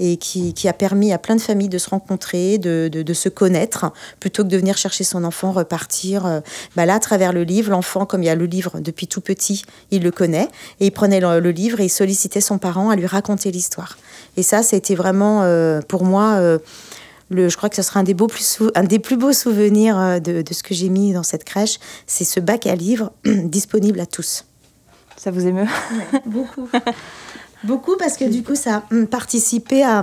et 0.00 0.16
qui, 0.16 0.54
qui 0.54 0.68
a 0.68 0.72
permis 0.72 1.12
à 1.12 1.18
plein 1.18 1.36
de 1.36 1.40
familles 1.40 1.68
de 1.68 1.78
se 1.78 1.90
rencontrer, 1.90 2.58
de, 2.58 2.88
de, 2.90 3.02
de 3.02 3.12
se 3.14 3.28
connaître, 3.28 3.92
plutôt 4.20 4.42
que 4.44 4.48
de 4.48 4.56
venir 4.56 4.76
chercher 4.76 5.04
son 5.04 5.24
enfant, 5.24 5.52
repartir. 5.52 6.26
euh, 6.26 6.40
bah 6.76 6.86
là, 6.86 6.94
à 6.94 6.98
travers 7.00 7.32
le 7.32 7.42
livre, 7.44 7.70
l'enfant, 7.70 8.06
comme 8.06 8.22
il 8.22 8.26
y 8.26 8.30
a 8.30 8.34
le 8.34 8.46
livre 8.46 8.80
depuis 8.80 9.06
tout 9.06 9.20
petit, 9.20 9.64
il 9.90 10.02
le 10.02 10.10
connaît, 10.10 10.48
et 10.80 10.86
il 10.86 10.90
prenait 10.92 11.20
le, 11.20 11.40
le 11.40 11.50
livre 11.50 11.80
et 11.80 11.84
il 11.86 11.90
sollicitait 11.90 12.40
son 12.40 12.58
parent 12.58 12.90
à 12.90 12.96
lui 12.96 13.06
raconter 13.06 13.50
l'histoire. 13.50 13.98
Et 14.36 14.42
ça, 14.42 14.62
c'était 14.62 14.94
vraiment, 14.94 15.42
euh, 15.42 15.80
pour 15.80 16.04
moi, 16.04 16.34
euh, 16.36 16.58
le, 17.30 17.48
je 17.48 17.56
crois 17.56 17.68
que 17.68 17.76
ce 17.76 17.82
sera 17.82 18.00
un 18.00 18.04
des, 18.04 18.14
beaux 18.14 18.26
plus 18.26 18.44
sou- 18.46 18.70
un 18.74 18.84
des 18.84 18.98
plus 18.98 19.16
beaux 19.16 19.32
souvenirs 19.32 20.20
de, 20.20 20.42
de 20.42 20.54
ce 20.54 20.62
que 20.62 20.74
j'ai 20.74 20.88
mis 20.88 21.12
dans 21.12 21.22
cette 21.22 21.44
crèche, 21.44 21.78
c'est 22.06 22.24
ce 22.24 22.40
bac 22.40 22.66
à 22.66 22.74
livres 22.74 23.12
disponible 23.24 24.00
à 24.00 24.06
tous. 24.06 24.44
Ça 25.16 25.30
vous 25.30 25.46
émeut? 25.46 25.66
Beaucoup. 26.26 26.68
Beaucoup 27.64 27.96
parce 27.96 28.16
que 28.16 28.24
du 28.24 28.42
coup, 28.42 28.54
ça 28.54 28.76
a 28.76 28.94
hum, 28.94 29.06
participé 29.06 29.82
à, 29.82 30.02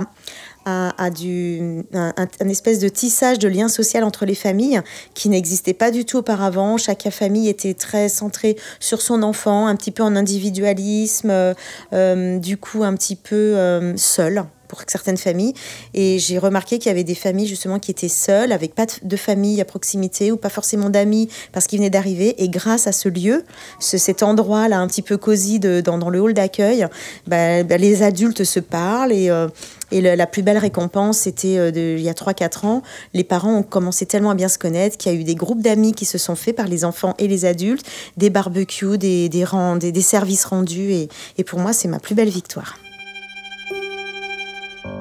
un 0.68 2.48
espèce 2.48 2.80
de 2.80 2.88
tissage 2.88 3.38
de 3.38 3.46
lien 3.46 3.68
social 3.68 4.02
entre 4.02 4.26
les 4.26 4.34
familles 4.34 4.80
qui 5.14 5.28
n'existait 5.28 5.74
pas 5.74 5.92
du 5.92 6.04
tout 6.04 6.18
auparavant. 6.18 6.76
Chaque 6.76 7.08
famille 7.10 7.48
était 7.48 7.74
très 7.74 8.08
centrée 8.08 8.56
sur 8.80 9.00
son 9.00 9.22
enfant, 9.22 9.68
un 9.68 9.76
petit 9.76 9.92
peu 9.92 10.02
en 10.02 10.16
individualisme, 10.16 11.30
euh, 11.30 11.54
euh, 11.92 12.38
du 12.38 12.56
coup 12.56 12.82
un 12.82 12.94
petit 12.96 13.14
peu 13.14 13.36
euh, 13.36 13.96
seul. 13.96 14.44
Pour 14.68 14.82
certaines 14.86 15.16
familles. 15.16 15.54
Et 15.94 16.18
j'ai 16.18 16.38
remarqué 16.38 16.78
qu'il 16.78 16.88
y 16.88 16.92
avait 16.92 17.04
des 17.04 17.14
familles 17.14 17.46
justement 17.46 17.78
qui 17.78 17.90
étaient 17.90 18.08
seules, 18.08 18.52
avec 18.52 18.74
pas 18.74 18.86
de 19.02 19.16
famille 19.16 19.60
à 19.60 19.64
proximité 19.64 20.32
ou 20.32 20.36
pas 20.36 20.48
forcément 20.48 20.90
d'amis 20.90 21.28
parce 21.52 21.66
qu'ils 21.66 21.78
venaient 21.78 21.90
d'arriver. 21.90 22.42
Et 22.42 22.48
grâce 22.48 22.86
à 22.86 22.92
ce 22.92 23.08
lieu, 23.08 23.44
ce, 23.80 23.98
cet 23.98 24.22
endroit-là 24.22 24.78
un 24.78 24.86
petit 24.86 25.02
peu 25.02 25.16
cosy 25.16 25.58
dans, 25.58 26.10
le 26.10 26.20
hall 26.20 26.34
d'accueil, 26.34 26.86
bah, 27.26 27.62
bah, 27.62 27.76
les 27.76 28.02
adultes 28.02 28.44
se 28.44 28.60
parlent 28.60 29.12
et, 29.12 29.30
euh, 29.30 29.48
la 29.90 30.26
plus 30.26 30.42
belle 30.42 30.58
récompense, 30.58 31.18
c'était 31.18 31.58
euh, 31.58 31.70
il 31.74 32.02
y 32.02 32.08
a 32.08 32.12
3-4 32.12 32.66
ans. 32.66 32.82
Les 33.14 33.24
parents 33.24 33.56
ont 33.56 33.62
commencé 33.62 34.06
tellement 34.06 34.30
à 34.30 34.34
bien 34.34 34.48
se 34.48 34.58
connaître 34.58 34.96
qu'il 34.96 35.12
y 35.12 35.16
a 35.16 35.18
eu 35.18 35.24
des 35.24 35.34
groupes 35.34 35.62
d'amis 35.62 35.92
qui 35.92 36.04
se 36.04 36.18
sont 36.18 36.34
faits 36.34 36.56
par 36.56 36.66
les 36.66 36.84
enfants 36.84 37.14
et 37.18 37.28
les 37.28 37.44
adultes, 37.44 37.86
des 38.16 38.30
barbecues, 38.30 38.98
des, 38.98 40.02
services 40.02 40.44
rendus. 40.44 41.08
Et 41.38 41.44
pour 41.44 41.58
moi, 41.58 41.72
c'est 41.72 41.88
ma 41.88 41.98
plus 41.98 42.14
belle 42.14 42.28
victoire. 42.28 42.76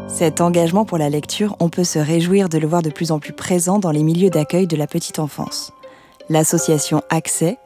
Cet 0.08 0.40
engagement 0.40 0.86
pour 0.86 0.98
la 0.98 1.10
lecture, 1.10 1.56
on 1.60 1.70
peut 1.70 1.84
se 1.84 2.00
réjouir 2.00 2.48
de 2.48 2.58
le 2.58 2.68
voir 2.68 2.82
de 2.82 2.90
plus 2.90 3.12
en 3.12 3.20
plus 3.20 3.34
présent 3.34 3.80
dans 3.80 3.92
les 3.92 4.04
milieux 4.04 4.30
d'accueil 4.30 4.68
de 4.68 4.78
la 4.78 4.88
petite 4.88 5.20
enfance. 5.20 5.74
L'association 6.30 7.02
Accès, 7.10 7.58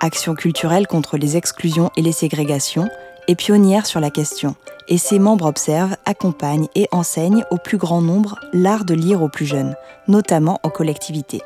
Action 0.00 0.34
culturelle 0.34 0.86
contre 0.86 1.16
les 1.16 1.36
exclusions 1.36 1.90
et 1.96 2.02
les 2.02 2.12
ségrégations, 2.12 2.88
est 3.26 3.34
pionnière 3.34 3.86
sur 3.86 4.00
la 4.00 4.10
question 4.10 4.54
et 4.88 4.98
ses 4.98 5.18
membres 5.18 5.46
observent, 5.46 5.96
accompagnent 6.04 6.68
et 6.74 6.88
enseignent 6.92 7.44
au 7.50 7.58
plus 7.58 7.76
grand 7.76 8.00
nombre 8.00 8.36
l'art 8.52 8.84
de 8.84 8.94
lire 8.94 9.22
aux 9.22 9.28
plus 9.28 9.46
jeunes, 9.46 9.76
notamment 10.08 10.60
en 10.62 10.70
collectivité. 10.70 11.42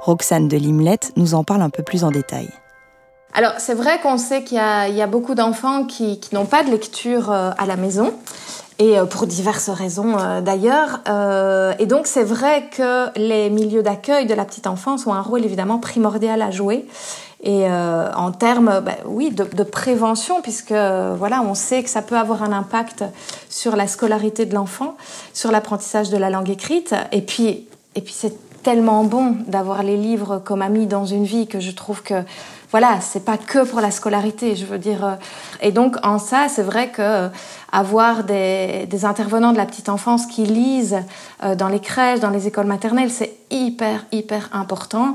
Roxane 0.00 0.48
de 0.48 0.56
Limlette 0.56 1.12
nous 1.16 1.34
en 1.34 1.44
parle 1.44 1.62
un 1.62 1.70
peu 1.70 1.82
plus 1.82 2.04
en 2.04 2.10
détail. 2.10 2.48
Alors 3.32 3.54
c'est 3.58 3.74
vrai 3.74 4.00
qu'on 4.00 4.16
sait 4.16 4.44
qu'il 4.44 4.58
y, 4.58 4.60
a 4.60 5.06
beaucoup 5.08 5.34
d'enfants 5.34 5.84
qui, 5.84 6.20
qui 6.20 6.34
n'ont 6.36 6.46
pas 6.46 6.62
de 6.62 6.70
lecture 6.70 7.32
euh, 7.32 7.50
à 7.58 7.66
la 7.66 7.76
maison 7.76 8.14
et 8.78 8.98
euh, 8.98 9.04
pour 9.04 9.26
diverses 9.26 9.70
raisons 9.70 10.18
euh, 10.18 10.40
d'ailleurs. 10.40 11.00
Euh, 11.08 11.74
et 11.78 11.86
donc 11.86 12.06
c'est 12.06 12.24
vrai 12.24 12.68
que 12.70 13.16
les 13.18 13.50
milieux 13.50 13.82
d'accueil 13.82 14.26
de 14.26 14.34
la 14.34 14.44
petite 14.44 14.66
enfance 14.66 15.06
ont 15.06 15.14
un 15.14 15.22
rôle 15.22 15.44
évidemment 15.44 15.78
primordial 15.78 16.42
à 16.42 16.50
jouer. 16.50 16.86
Et 17.46 17.68
en 17.68 18.32
termes, 18.32 18.80
bah, 18.82 18.94
oui, 19.04 19.30
de, 19.30 19.44
de, 19.44 19.64
prévention, 19.64 20.40
puisque 20.40 20.72
voilà, 20.72 21.42
on 21.42 21.52
sait 21.52 21.82
que 21.82 21.90
ça 21.90 22.00
peut 22.00 22.16
avoir 22.16 22.42
un 22.42 22.52
impact 22.52 23.04
sur 23.50 23.76
la 23.76 23.86
scolarité 23.86 24.46
de 24.46 24.54
l'enfant, 24.54 24.96
sur 25.34 25.52
l'apprentissage 25.52 26.08
de 26.08 26.16
la 26.16 26.30
langue 26.30 26.48
écrite. 26.48 26.94
Et 27.12 27.20
puis, 27.20 27.66
et 27.96 28.00
puis 28.00 28.14
c'est 28.16 28.34
tellement 28.64 29.04
bon 29.04 29.36
d'avoir 29.46 29.84
les 29.84 29.96
livres 29.96 30.42
comme 30.44 30.62
amis 30.62 30.86
dans 30.86 31.04
une 31.04 31.24
vie 31.24 31.46
que 31.46 31.60
je 31.60 31.70
trouve 31.70 32.02
que 32.02 32.14
voilà, 32.72 33.00
c'est 33.00 33.24
pas 33.24 33.36
que 33.36 33.64
pour 33.64 33.80
la 33.80 33.92
scolarité, 33.92 34.56
je 34.56 34.64
veux 34.64 34.78
dire. 34.78 35.18
Et 35.62 35.70
donc 35.70 35.96
en 36.02 36.18
ça, 36.18 36.46
c'est 36.48 36.64
vrai 36.64 36.88
que 36.88 37.28
avoir 37.70 38.24
des, 38.24 38.88
intervenants 39.04 39.52
de 39.52 39.58
la 39.58 39.66
petite 39.66 39.88
enfance 39.88 40.26
qui 40.26 40.44
lisent 40.44 40.98
euh, 41.44 41.54
dans 41.54 41.68
les 41.68 41.78
crèches, 41.78 42.18
dans 42.18 42.30
les 42.30 42.48
écoles 42.48 42.66
maternelles, 42.66 43.10
c'est 43.10 43.36
hyper 43.50 44.04
hyper 44.10 44.48
important 44.52 45.14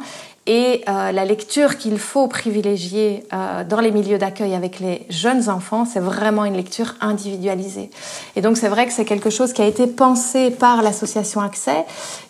et 0.49 0.83
euh, 0.89 1.11
la 1.11 1.25
lecture 1.25 1.77
qu'il 1.77 1.99
faut 1.99 2.27
privilégier 2.27 3.23
euh, 3.33 3.63
dans 3.63 3.81
les 3.81 3.91
milieux 3.91 4.17
d'accueil 4.17 4.55
avec 4.55 4.79
les 4.79 5.05
jeunes 5.07 5.47
enfants, 5.47 5.85
c'est 5.85 5.99
vraiment 5.99 6.43
une 6.43 6.55
lecture 6.55 6.95
individualisée. 7.01 7.91
Et 8.35 8.41
donc 8.41 8.57
c'est 8.57 8.67
vrai 8.67 8.87
que 8.87 8.91
c'est 8.91 9.05
quelque 9.05 9.29
chose 9.29 9.53
qui 9.53 9.61
a 9.61 9.67
été 9.67 9.85
pensé 9.85 10.49
par 10.49 10.81
l'association 10.81 11.41
Accès, 11.41 11.85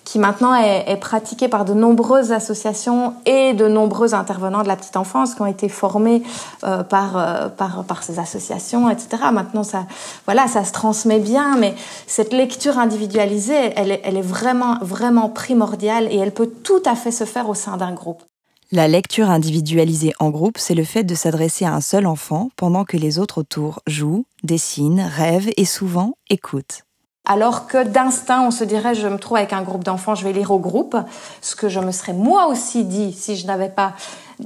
qui 0.09 0.17
maintenant 0.17 0.55
est, 0.55 0.85
est, 0.87 0.97
pratiqué 0.97 1.47
par 1.47 1.65
de 1.65 1.75
nombreuses 1.75 2.31
associations 2.31 3.13
et 3.27 3.53
de 3.53 3.67
nombreux 3.67 4.15
intervenants 4.15 4.63
de 4.63 4.67
la 4.67 4.75
petite 4.75 4.97
enfance 4.97 5.35
qui 5.35 5.43
ont 5.43 5.45
été 5.45 5.69
formés 5.69 6.23
euh, 6.63 6.81
par, 6.81 7.15
euh, 7.15 7.47
par, 7.47 7.83
par 7.83 8.01
ces 8.01 8.17
associations, 8.17 8.89
etc. 8.89 9.09
Maintenant, 9.31 9.61
ça, 9.61 9.85
voilà, 10.25 10.47
ça 10.47 10.65
se 10.65 10.71
transmet 10.71 11.19
bien, 11.19 11.57
mais 11.57 11.75
cette 12.07 12.33
lecture 12.33 12.79
individualisée, 12.79 13.71
elle 13.75 13.91
est, 13.91 14.01
elle 14.03 14.17
est 14.17 14.23
vraiment, 14.23 14.79
vraiment 14.81 15.29
primordiale 15.29 16.07
et 16.09 16.17
elle 16.17 16.33
peut 16.33 16.49
tout 16.63 16.81
à 16.87 16.95
fait 16.95 17.11
se 17.11 17.25
faire 17.25 17.47
au 17.47 17.53
sein 17.53 17.77
d'un 17.77 17.93
groupe. 17.93 18.23
La 18.71 18.87
lecture 18.87 19.29
individualisée 19.29 20.13
en 20.19 20.31
groupe, 20.31 20.57
c'est 20.57 20.73
le 20.73 20.85
fait 20.85 21.03
de 21.03 21.13
s'adresser 21.13 21.65
à 21.65 21.75
un 21.75 21.81
seul 21.81 22.07
enfant 22.07 22.49
pendant 22.55 22.83
que 22.83 22.97
les 22.97 23.19
autres 23.19 23.41
autour 23.41 23.81
jouent, 23.85 24.25
dessinent, 24.41 25.01
rêvent 25.01 25.51
et 25.55 25.65
souvent 25.65 26.15
écoutent. 26.31 26.83
Alors 27.31 27.67
que 27.67 27.83
d'instinct, 27.83 28.41
on 28.41 28.49
se 28.49 28.63
dirait, 28.63 28.95
je 28.95 29.07
me 29.07 29.19
trouve 29.19 29.37
avec 29.37 29.53
un 29.53 29.61
groupe 29.61 29.83
d'enfants, 29.83 30.15
je 30.15 30.23
vais 30.23 30.33
lire 30.33 30.49
au 30.49 30.57
groupe, 30.57 30.97
ce 31.41 31.55
que 31.55 31.69
je 31.69 31.79
me 31.79 31.91
serais 31.91 32.13
moi 32.13 32.47
aussi 32.47 32.83
dit 32.85 33.13
si 33.13 33.35
je 33.35 33.45
n'avais 33.45 33.69
pas 33.69 33.93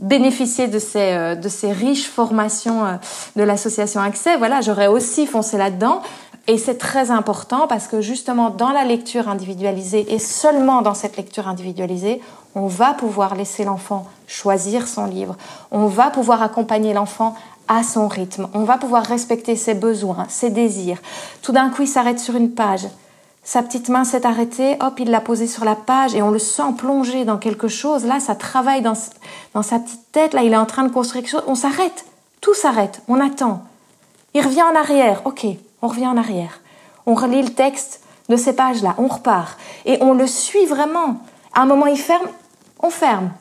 bénéficié 0.01 0.67
de 0.67 0.79
ces, 0.79 1.13
euh, 1.13 1.35
de 1.35 1.47
ces 1.47 1.71
riches 1.71 2.09
formations 2.09 2.85
euh, 2.85 2.95
de 3.37 3.43
l'association 3.43 4.01
Accès. 4.01 4.35
Voilà, 4.35 4.59
j'aurais 4.59 4.87
aussi 4.87 5.27
foncé 5.27 5.57
là-dedans. 5.57 6.01
Et 6.47 6.57
c'est 6.57 6.77
très 6.77 7.09
important 7.09 7.67
parce 7.67 7.87
que 7.87 8.01
justement 8.01 8.49
dans 8.49 8.71
la 8.71 8.83
lecture 8.83 9.29
individualisée 9.29 10.13
et 10.13 10.19
seulement 10.19 10.81
dans 10.81 10.93
cette 10.93 11.15
lecture 11.15 11.47
individualisée, 11.47 12.19
on 12.53 12.67
va 12.67 12.93
pouvoir 12.93 13.35
laisser 13.35 13.63
l'enfant 13.63 14.07
choisir 14.27 14.87
son 14.89 15.05
livre. 15.05 15.37
On 15.71 15.85
va 15.85 16.09
pouvoir 16.09 16.43
accompagner 16.43 16.93
l'enfant 16.93 17.35
à 17.67 17.83
son 17.83 18.07
rythme. 18.07 18.47
On 18.53 18.63
va 18.63 18.77
pouvoir 18.77 19.05
respecter 19.05 19.55
ses 19.55 19.73
besoins, 19.73 20.25
ses 20.29 20.49
désirs. 20.49 20.99
Tout 21.41 21.51
d'un 21.51 21.69
coup, 21.69 21.83
il 21.83 21.87
s'arrête 21.87 22.19
sur 22.19 22.35
une 22.35 22.51
page. 22.51 22.87
Sa 23.45 23.61
petite 23.61 23.89
main 23.89 24.05
s'est 24.05 24.25
arrêtée, 24.25 24.77
hop, 24.79 24.99
il 24.99 25.11
l'a 25.11 25.19
posée 25.19 25.47
sur 25.47 25.65
la 25.65 25.75
page 25.75 26.15
et 26.15 26.21
on 26.21 26.31
le 26.31 26.39
sent 26.39 26.73
plonger 26.77 27.25
dans 27.25 27.37
quelque 27.37 27.67
chose. 27.67 28.05
Là, 28.05 28.21
ça 28.21 28.35
travaille 28.35 28.81
dans, 28.81 28.93
dans 29.53 29.63
sa 29.63 29.79
petite 29.79 30.11
tête. 30.13 30.33
Là, 30.33 30.43
il 30.43 30.53
est 30.53 30.57
en 30.57 30.65
train 30.65 30.83
de 30.83 30.93
construire 30.93 31.23
quelque 31.23 31.31
chose. 31.31 31.43
On 31.47 31.55
s'arrête. 31.55 32.05
Tout 32.39 32.53
s'arrête. 32.53 33.01
On 33.09 33.19
attend. 33.19 33.63
Il 34.33 34.41
revient 34.41 34.63
en 34.63 34.75
arrière. 34.75 35.21
Ok, 35.25 35.45
on 35.81 35.87
revient 35.87 36.07
en 36.07 36.15
arrière. 36.15 36.61
On 37.05 37.15
relit 37.15 37.41
le 37.41 37.49
texte 37.49 38.01
de 38.29 38.37
ces 38.37 38.53
pages-là. 38.53 38.95
On 38.97 39.07
repart. 39.07 39.59
Et 39.85 39.97
on 39.99 40.13
le 40.13 40.25
suit 40.25 40.65
vraiment. 40.65 41.17
À 41.53 41.61
un 41.61 41.65
moment, 41.65 41.87
il 41.87 41.99
ferme. 41.99 42.27
On 42.79 42.89
ferme. 42.89 43.31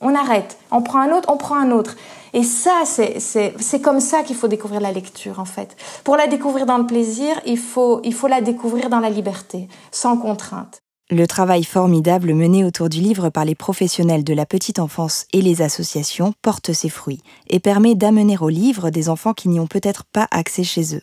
On 0.00 0.12
arrête. 0.14 0.58
On 0.72 0.82
prend 0.82 0.98
un 0.98 1.12
autre. 1.12 1.32
On 1.32 1.36
prend 1.36 1.56
un 1.56 1.70
autre. 1.70 1.94
Et 2.34 2.42
ça, 2.42 2.84
c'est 2.86 3.80
comme 3.82 4.00
ça 4.00 4.22
qu'il 4.22 4.36
faut 4.36 4.48
découvrir 4.48 4.80
la 4.80 4.92
lecture, 4.92 5.38
en 5.38 5.44
fait. 5.44 5.76
Pour 6.02 6.16
la 6.16 6.26
découvrir 6.26 6.66
dans 6.66 6.78
le 6.78 6.86
plaisir, 6.86 7.40
il 7.46 7.58
faut, 7.58 8.00
il 8.04 8.14
faut 8.14 8.28
la 8.28 8.40
découvrir 8.40 8.88
dans 8.88 9.00
la 9.00 9.10
liberté, 9.10 9.68
sans 9.90 10.16
contrainte. 10.16 10.82
Le 11.10 11.26
travail 11.26 11.62
formidable 11.62 12.32
mené 12.32 12.64
autour 12.64 12.88
du 12.88 13.00
livre 13.00 13.28
par 13.28 13.44
les 13.44 13.54
professionnels 13.54 14.24
de 14.24 14.32
la 14.32 14.46
petite 14.46 14.78
enfance 14.78 15.26
et 15.34 15.42
les 15.42 15.60
associations 15.60 16.32
porte 16.40 16.72
ses 16.72 16.88
fruits 16.88 17.20
et 17.50 17.60
permet 17.60 17.94
d'amener 17.94 18.38
au 18.40 18.48
livre 18.48 18.88
des 18.88 19.10
enfants 19.10 19.34
qui 19.34 19.50
n'y 19.50 19.60
ont 19.60 19.66
peut-être 19.66 20.04
pas 20.04 20.26
accès 20.30 20.64
chez 20.64 20.96
eux. 20.96 21.02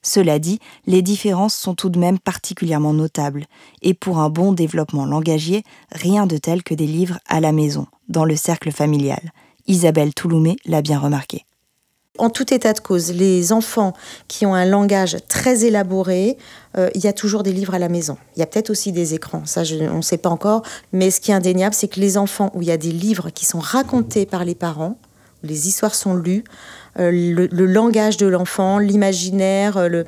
Cela 0.00 0.38
dit, 0.38 0.58
les 0.86 1.02
différences 1.02 1.54
sont 1.54 1.74
tout 1.74 1.90
de 1.90 1.98
même 1.98 2.18
particulièrement 2.18 2.94
notables, 2.94 3.44
et 3.82 3.94
pour 3.94 4.18
un 4.18 4.30
bon 4.30 4.52
développement 4.52 5.04
langagier, 5.04 5.64
rien 5.92 6.26
de 6.26 6.38
tel 6.38 6.62
que 6.62 6.74
des 6.74 6.86
livres 6.86 7.18
à 7.28 7.40
la 7.40 7.52
maison, 7.52 7.86
dans 8.08 8.24
le 8.24 8.36
cercle 8.36 8.72
familial. 8.72 9.32
Isabelle 9.66 10.14
Touloumé 10.14 10.56
l'a 10.66 10.82
bien 10.82 10.98
remarqué. 10.98 11.44
En 12.18 12.28
tout 12.28 12.52
état 12.52 12.74
de 12.74 12.80
cause, 12.80 13.10
les 13.10 13.52
enfants 13.52 13.94
qui 14.28 14.44
ont 14.44 14.54
un 14.54 14.66
langage 14.66 15.16
très 15.28 15.64
élaboré, 15.64 16.36
euh, 16.76 16.90
il 16.94 17.02
y 17.02 17.06
a 17.06 17.14
toujours 17.14 17.42
des 17.42 17.52
livres 17.52 17.72
à 17.72 17.78
la 17.78 17.88
maison. 17.88 18.18
Il 18.36 18.40
y 18.40 18.42
a 18.42 18.46
peut-être 18.46 18.68
aussi 18.68 18.92
des 18.92 19.14
écrans, 19.14 19.46
ça 19.46 19.64
je, 19.64 19.76
on 19.76 19.96
ne 19.96 20.02
sait 20.02 20.18
pas 20.18 20.28
encore. 20.28 20.62
Mais 20.92 21.10
ce 21.10 21.22
qui 21.22 21.30
est 21.30 21.34
indéniable, 21.34 21.74
c'est 21.74 21.88
que 21.88 22.00
les 22.00 22.18
enfants 22.18 22.50
où 22.54 22.60
il 22.60 22.68
y 22.68 22.70
a 22.70 22.76
des 22.76 22.92
livres 22.92 23.30
qui 23.30 23.46
sont 23.46 23.60
racontés 23.60 24.26
par 24.26 24.44
les 24.44 24.54
parents, 24.54 24.98
où 25.42 25.46
les 25.46 25.68
histoires 25.68 25.94
sont 25.94 26.14
lues, 26.14 26.44
euh, 26.98 27.10
le, 27.10 27.64
langage 27.64 28.18
de 28.18 28.26
l'enfant, 28.26 28.78
l'imaginaire, 28.78 29.88
le, 29.88 30.04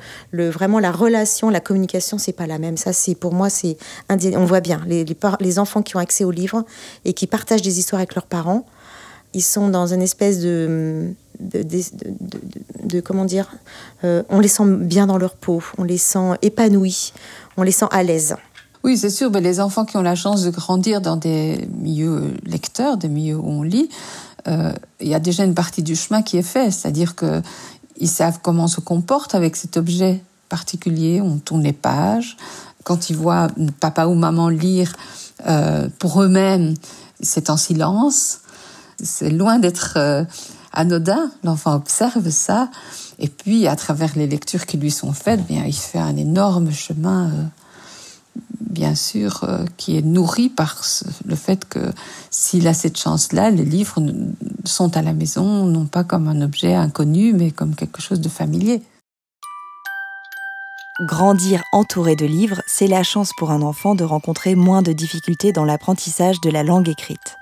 vraiment 0.51 0.77
la 0.77 0.91
relation, 0.91 1.49
la 1.49 1.59
communication, 1.59 2.19
c'est 2.19 2.33
pas 2.33 2.45
la 2.45 2.59
même. 2.59 2.77
Ça, 2.77 2.93
c'est 2.93 3.15
pour 3.15 3.33
moi, 3.33 3.49
c'est 3.49 3.77
on 4.11 4.45
voit 4.45 4.61
bien 4.61 4.85
les 4.87 5.59
enfants 5.59 5.81
qui 5.81 5.95
ont 5.95 5.99
accès 5.99 6.23
aux 6.23 6.31
livres 6.31 6.65
et 7.03 7.13
qui 7.13 7.25
partagent 7.25 7.63
des 7.63 7.79
histoires 7.79 7.99
avec 7.99 8.13
leurs 8.13 8.27
parents 8.27 8.67
ils 9.35 9.43
sont 9.43 9.67
dans 9.67 9.93
une 9.93 10.01
espèce 10.01 10.39
de, 10.39 11.13
comment 13.03 13.25
dire, 13.25 13.51
euh, 14.03 14.23
on 14.29 14.39
les 14.39 14.47
sent 14.47 14.63
bien 14.65 15.07
dans 15.07 15.17
leur 15.17 15.35
peau, 15.35 15.61
on 15.77 15.83
les 15.83 15.97
sent 15.97 16.37
épanouis, 16.41 17.11
on 17.57 17.63
les 17.63 17.73
sent 17.73 17.87
à 17.91 18.01
l'aise. 18.01 18.35
Oui, 18.85 18.97
c'est 18.97 19.09
sûr, 19.09 19.29
les 19.31 19.59
enfants 19.59 19.83
qui 19.83 19.97
ont 19.97 20.01
la 20.01 20.15
chance 20.15 20.43
de 20.43 20.51
grandir 20.51 21.01
dans 21.01 21.17
des 21.17 21.67
milieux 21.77 22.33
lecteurs, 22.45 22.97
des 22.97 23.09
milieux 23.09 23.35
où 23.35 23.49
on 23.49 23.63
lit, 23.63 23.89
euh, 24.47 24.71
il 25.01 25.09
y 25.09 25.15
a 25.15 25.19
déjà 25.19 25.43
une 25.43 25.55
partie 25.55 25.83
du 25.83 25.95
chemin 25.95 26.21
qui 26.21 26.37
est 26.37 26.43
fait, 26.43 26.71
c'est-à-dire 26.71 27.15
que 27.15 27.41
ils 27.97 28.09
savent 28.09 28.39
comment 28.41 28.65
on 28.65 28.67
se 28.67 28.79
comporte 28.79 29.35
avec 29.35 29.55
cet 29.57 29.75
objet 29.75 30.21
particulier, 30.47 31.19
on 31.21 31.39
tourne 31.39 31.63
les 31.63 31.73
pages, 31.73 32.37
quand 32.83 33.09
ils 33.09 33.17
voient 33.17 33.47
papa 33.81 34.05
ou 34.05 34.13
maman 34.13 34.47
lire 34.47 34.93
euh, 35.47 35.89
pour 35.99 36.21
eux-mêmes, 36.21 36.75
c'est 37.21 37.49
en 37.49 37.57
silence 37.57 38.39
c'est 39.01 39.29
loin 39.29 39.59
d'être 39.59 39.93
euh, 39.97 40.23
anodin. 40.73 41.31
L'enfant 41.43 41.75
observe 41.75 42.29
ça, 42.29 42.69
et 43.19 43.27
puis 43.27 43.67
à 43.67 43.75
travers 43.75 44.13
les 44.15 44.27
lectures 44.27 44.65
qui 44.65 44.77
lui 44.77 44.91
sont 44.91 45.13
faites, 45.13 45.45
bien, 45.45 45.65
il 45.65 45.73
fait 45.73 45.99
un 45.99 46.17
énorme 46.17 46.71
chemin, 46.71 47.29
euh, 47.29 47.43
bien 48.59 48.95
sûr, 48.95 49.43
euh, 49.43 49.65
qui 49.77 49.97
est 49.97 50.01
nourri 50.01 50.49
par 50.49 50.81
le 51.25 51.35
fait 51.35 51.65
que 51.65 51.91
s'il 52.29 52.67
a 52.67 52.73
cette 52.73 52.97
chance-là, 52.97 53.49
les 53.49 53.65
livres 53.65 54.01
sont 54.65 54.97
à 54.97 55.01
la 55.01 55.13
maison, 55.13 55.65
non 55.65 55.85
pas 55.85 56.03
comme 56.03 56.27
un 56.27 56.41
objet 56.41 56.73
inconnu, 56.73 57.33
mais 57.33 57.51
comme 57.51 57.75
quelque 57.75 58.01
chose 58.01 58.21
de 58.21 58.29
familier. 58.29 58.81
Grandir 61.01 61.61
entouré 61.73 62.15
de 62.15 62.25
livres, 62.25 62.61
c'est 62.67 62.87
la 62.87 63.03
chance 63.03 63.31
pour 63.37 63.51
un 63.51 63.61
enfant 63.61 63.95
de 63.95 64.05
rencontrer 64.05 64.55
moins 64.55 64.81
de 64.81 64.93
difficultés 64.93 65.51
dans 65.51 65.65
l'apprentissage 65.65 66.39
de 66.39 66.49
la 66.49 66.63
langue 66.63 66.87
écrite. 66.87 67.37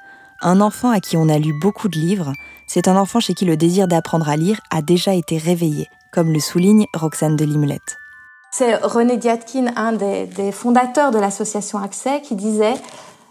Un 0.45 0.59
enfant 0.59 0.89
à 0.89 0.99
qui 0.99 1.15
on 1.15 1.29
a 1.29 1.39
lu 1.39 1.53
beaucoup 1.53 1.87
de 1.87 1.97
livres, 1.97 2.33
c'est 2.67 2.89
un 2.89 2.97
enfant 2.97 3.21
chez 3.21 3.33
qui 3.33 3.45
le 3.45 3.55
désir 3.55 3.87
d'apprendre 3.87 4.27
à 4.27 4.35
lire 4.35 4.59
a 4.71 4.81
déjà 4.81 5.13
été 5.13 5.37
réveillé, 5.37 5.87
comme 6.11 6.33
le 6.33 6.41
souligne 6.41 6.85
Roxane 6.93 7.37
de 7.37 7.45
Limlette. 7.45 7.97
C'est 8.51 8.75
René 8.75 9.15
Diatkin, 9.15 9.71
un 9.77 9.93
des, 9.93 10.51
fondateurs 10.51 11.11
de 11.11 11.17
l'association 11.17 11.79
Accès, 11.79 12.21
qui 12.21 12.35
disait 12.35 12.73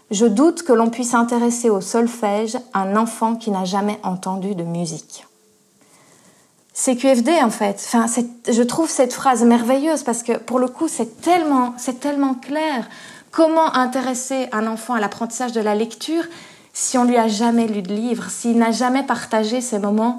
Je 0.09 0.25
doute 0.25 0.63
que 0.63 0.73
l'on 0.73 0.89
puisse 0.89 1.13
intéresser 1.13 1.69
au 1.69 1.81
solfège 1.81 2.57
un 2.73 2.95
enfant 2.95 3.35
qui 3.35 3.51
n'a 3.51 3.63
jamais 3.63 3.99
entendu 4.01 4.55
de 4.55 4.63
musique. 4.63 5.27
C'est 6.73 6.95
QFD 6.95 7.29
en 7.43 7.51
fait. 7.51 7.75
Enfin, 7.75 8.07
je 8.49 8.63
trouve 8.63 8.89
cette 8.89 9.13
phrase 9.13 9.43
merveilleuse 9.43 10.01
parce 10.01 10.23
que 10.23 10.39
pour 10.39 10.57
le 10.57 10.67
coup, 10.67 10.87
c'est 10.87 11.21
tellement, 11.21 11.75
c'est 11.77 11.99
tellement 11.99 12.33
clair. 12.33 12.89
Comment 13.29 13.75
intéresser 13.75 14.47
un 14.51 14.65
enfant 14.65 14.95
à 14.95 14.99
l'apprentissage 14.99 15.51
de 15.51 15.61
la 15.61 15.75
lecture 15.75 16.23
si 16.73 16.97
on 16.97 17.05
lui 17.05 17.17
a 17.17 17.27
jamais 17.27 17.67
lu 17.67 17.83
de 17.83 17.93
livre, 17.93 18.29
s'il 18.29 18.57
n'a 18.57 18.71
jamais 18.71 19.03
partagé 19.03 19.61
ces 19.61 19.79
moments, 19.79 20.17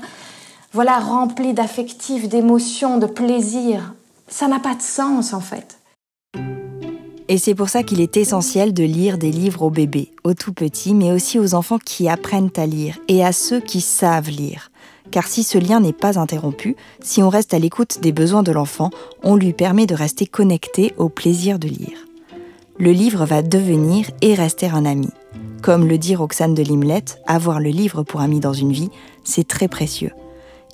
voilà, 0.72 0.98
remplis 0.98 1.52
d'affectifs, 1.52 2.28
d'émotions, 2.28 2.98
de 2.98 3.06
plaisir, 3.06 3.94
ça 4.28 4.48
n'a 4.48 4.60
pas 4.60 4.74
de 4.74 4.82
sens 4.82 5.34
en 5.34 5.40
fait. 5.40 5.78
Et 7.28 7.38
c'est 7.38 7.54
pour 7.54 7.68
ça 7.68 7.82
qu'il 7.82 8.00
est 8.00 8.16
essentiel 8.16 8.74
de 8.74 8.84
lire 8.84 9.18
des 9.18 9.32
livres 9.32 9.62
aux 9.62 9.70
bébés, 9.70 10.12
aux 10.24 10.34
tout 10.34 10.52
petits, 10.52 10.94
mais 10.94 11.10
aussi 11.10 11.38
aux 11.38 11.54
enfants 11.54 11.78
qui 11.78 12.08
apprennent 12.08 12.50
à 12.56 12.66
lire 12.66 12.98
et 13.08 13.24
à 13.24 13.32
ceux 13.32 13.60
qui 13.60 13.80
savent 13.80 14.28
lire. 14.28 14.70
Car 15.10 15.26
si 15.26 15.42
ce 15.42 15.58
lien 15.58 15.80
n'est 15.80 15.92
pas 15.92 16.18
interrompu, 16.18 16.76
si 17.00 17.22
on 17.22 17.28
reste 17.28 17.54
à 17.54 17.58
l'écoute 17.58 18.00
des 18.00 18.12
besoins 18.12 18.42
de 18.42 18.52
l'enfant, 18.52 18.90
on 19.22 19.36
lui 19.36 19.52
permet 19.52 19.86
de 19.86 19.94
rester 19.94 20.26
connecté 20.26 20.92
au 20.98 21.08
plaisir 21.08 21.58
de 21.58 21.68
lire. 21.68 21.98
Le 22.76 22.90
livre 22.90 23.24
va 23.24 23.42
devenir 23.42 24.10
et 24.20 24.34
rester 24.34 24.66
un 24.66 24.84
ami. 24.84 25.08
Comme 25.62 25.86
le 25.86 25.96
dit 25.96 26.16
Roxane 26.16 26.54
de 26.54 26.62
Limlette, 26.62 27.20
avoir 27.24 27.60
le 27.60 27.70
livre 27.70 28.02
pour 28.02 28.20
ami 28.20 28.40
dans 28.40 28.52
une 28.52 28.72
vie, 28.72 28.90
c'est 29.22 29.46
très 29.46 29.68
précieux. 29.68 30.10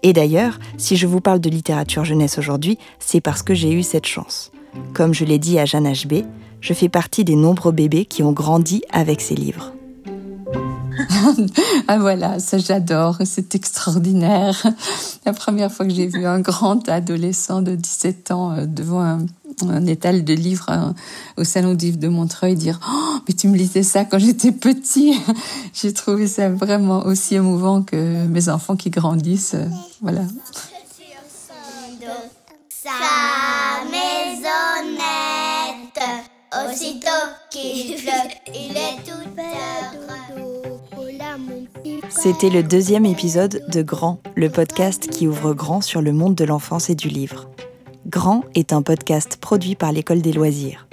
Et 0.02 0.14
d'ailleurs, 0.14 0.58
si 0.78 0.96
je 0.96 1.06
vous 1.06 1.20
parle 1.20 1.40
de 1.40 1.50
littérature 1.50 2.06
jeunesse 2.06 2.38
aujourd'hui, 2.38 2.78
c'est 2.98 3.20
parce 3.20 3.42
que 3.42 3.52
j'ai 3.52 3.72
eu 3.72 3.82
cette 3.82 4.06
chance. 4.06 4.50
Comme 4.94 5.12
je 5.12 5.26
l'ai 5.26 5.38
dit 5.38 5.58
à 5.58 5.66
Jeanne 5.66 5.92
HB, 5.92 6.24
je 6.62 6.72
fais 6.72 6.88
partie 6.88 7.24
des 7.24 7.36
nombreux 7.36 7.72
bébés 7.72 8.06
qui 8.06 8.22
ont 8.22 8.32
grandi 8.32 8.82
avec 8.90 9.20
ces 9.20 9.34
livres. 9.34 9.74
Ah 11.88 11.98
voilà, 11.98 12.38
ça 12.38 12.58
j'adore, 12.58 13.18
c'est 13.24 13.54
extraordinaire. 13.54 14.66
La 15.24 15.32
première 15.32 15.72
fois 15.72 15.86
que 15.86 15.92
j'ai 15.92 16.06
vu 16.06 16.26
un 16.26 16.40
grand 16.40 16.88
adolescent 16.88 17.62
de 17.62 17.74
17 17.74 18.30
ans 18.30 18.52
euh, 18.52 18.66
devant 18.66 19.00
un, 19.00 19.26
étal 19.86 20.24
de 20.24 20.32
livres 20.32 20.70
hein, 20.70 20.94
au 21.36 21.44
salon 21.44 21.74
d'Yves 21.74 21.98
de 21.98 22.08
Montreuil 22.08 22.54
dire 22.54 22.80
oh 22.90 23.18
mais 23.28 23.34
tu 23.34 23.46
me 23.46 23.56
lisais 23.58 23.82
ça 23.82 24.06
quand 24.06 24.18
j'étais 24.18 24.52
petit 24.52 25.20
j'ai 25.74 25.92
trouvé 25.92 26.26
ça 26.26 26.48
vraiment 26.48 27.04
aussi 27.04 27.34
émouvant 27.34 27.82
que 27.82 28.26
mes 28.26 28.48
enfants 28.48 28.76
qui 28.76 28.88
grandissent 28.88 29.56
voilà 30.00 30.22
sa 32.82 33.84
maisonnette 33.90 35.00
aussitôt 36.66 37.24
qu'il 37.50 37.96
il 38.54 38.76
est 38.76 39.02
tout 39.04 39.30
c'était 42.10 42.50
le 42.50 42.62
deuxième 42.62 43.06
épisode 43.06 43.62
de 43.68 43.82
Grand, 43.82 44.20
le 44.34 44.50
podcast 44.50 45.08
qui 45.08 45.28
ouvre 45.28 45.54
grand 45.54 45.80
sur 45.80 46.02
le 46.02 46.12
monde 46.12 46.34
de 46.34 46.44
l'enfance 46.44 46.90
et 46.90 46.94
du 46.94 47.08
livre. 47.08 47.48
Grand 48.06 48.42
est 48.54 48.72
un 48.72 48.82
podcast 48.82 49.36
produit 49.40 49.76
par 49.76 49.92
l'École 49.92 50.20
des 50.20 50.32
loisirs. 50.32 50.88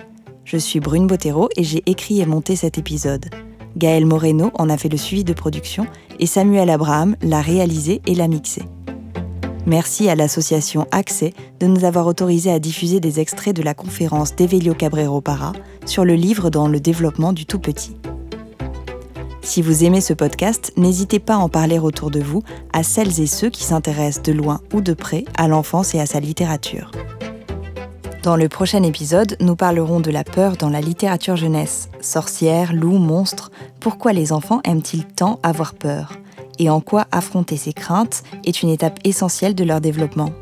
Je 0.45 0.57
suis 0.57 0.79
Brune 0.79 1.07
Bottero 1.07 1.49
et 1.57 1.63
j'ai 1.63 1.81
écrit 1.87 2.21
et 2.21 2.25
monté 2.25 2.55
cet 2.55 2.77
épisode. 2.77 3.25
Gaël 3.75 4.05
Moreno 4.05 4.51
en 4.53 4.69
a 4.69 4.77
fait 4.77 4.89
le 4.89 4.97
suivi 4.97 5.23
de 5.23 5.33
production 5.33 5.87
et 6.19 6.27
Samuel 6.27 6.69
Abraham 6.69 7.15
l'a 7.21 7.41
réalisé 7.41 8.01
et 8.05 8.15
l'a 8.15 8.27
mixé. 8.27 8.61
Merci 9.65 10.09
à 10.09 10.15
l'association 10.15 10.87
Accès 10.91 11.33
de 11.59 11.67
nous 11.67 11.83
avoir 11.83 12.07
autorisé 12.07 12.51
à 12.51 12.59
diffuser 12.59 12.99
des 12.99 13.19
extraits 13.19 13.55
de 13.55 13.63
la 13.63 13.73
conférence 13.73 14.35
d'Evelio 14.35 14.73
Cabrero 14.73 15.19
Para 15.19 15.53
sur 15.85 16.05
le 16.05 16.13
livre 16.13 16.49
dans 16.49 16.67
le 16.67 16.79
développement 16.79 17.33
du 17.33 17.45
tout 17.45 17.59
petit. 17.59 17.97
Si 19.47 19.61
vous 19.61 19.85
aimez 19.85 20.01
ce 20.01 20.11
podcast, 20.11 20.73
n'hésitez 20.75 21.19
pas 21.19 21.35
à 21.35 21.37
en 21.37 21.47
parler 21.47 21.79
autour 21.79 22.11
de 22.11 22.19
vous 22.19 22.43
à 22.73 22.83
celles 22.83 23.21
et 23.21 23.27
ceux 23.27 23.49
qui 23.49 23.63
s'intéressent 23.63 24.21
de 24.21 24.33
loin 24.33 24.59
ou 24.73 24.81
de 24.81 24.91
près 24.91 25.23
à 25.37 25.47
l'enfance 25.47 25.95
et 25.95 26.01
à 26.01 26.05
sa 26.05 26.19
littérature. 26.19 26.91
Dans 28.23 28.35
le 28.35 28.49
prochain 28.49 28.83
épisode, 28.83 29.37
nous 29.39 29.55
parlerons 29.55 30.01
de 30.01 30.11
la 30.11 30.25
peur 30.25 30.57
dans 30.57 30.69
la 30.69 30.81
littérature 30.81 31.37
jeunesse. 31.37 31.87
Sorcières, 32.01 32.73
loups, 32.73 32.99
monstres, 32.99 33.49
pourquoi 33.79 34.11
les 34.11 34.33
enfants 34.33 34.59
aiment-ils 34.65 35.05
tant 35.05 35.39
avoir 35.43 35.75
peur? 35.75 36.11
Et 36.59 36.69
en 36.69 36.81
quoi 36.81 37.07
affronter 37.13 37.55
ces 37.55 37.71
craintes 37.71 38.23
est 38.43 38.63
une 38.63 38.69
étape 38.69 38.99
essentielle 39.05 39.55
de 39.55 39.63
leur 39.63 39.79
développement? 39.79 40.33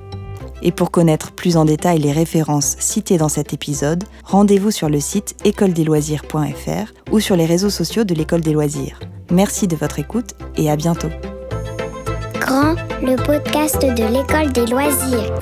Et 0.62 0.72
pour 0.72 0.92
connaître 0.92 1.32
plus 1.32 1.58
en 1.58 1.66
détail 1.66 2.00
les 2.00 2.12
références 2.12 2.76
citées 2.80 3.18
dans 3.18 3.30
cet 3.30 3.54
épisode, 3.54 4.04
rendez-vous 4.24 4.72
sur 4.72 4.90
le 4.90 5.00
site 5.00 5.36
écoledesloisirs.fr 5.46 6.94
ou 7.12 7.20
sur 7.20 7.36
les 7.36 7.46
réseaux 7.46 7.70
sociaux 7.70 8.04
de 8.04 8.14
l'école 8.14 8.42
des 8.42 8.54
loisirs. 8.54 9.00
Merci 9.32 9.68
de 9.68 9.76
votre 9.76 10.00
écoute 10.00 10.36
et 10.58 10.70
à 10.70 10.76
bientôt. 10.76 11.10
Grand, 12.40 12.76
le 13.02 13.16
podcast 13.16 13.82
de 13.82 14.14
l'école 14.14 14.52
des 14.52 14.66
loisirs. 14.68 15.34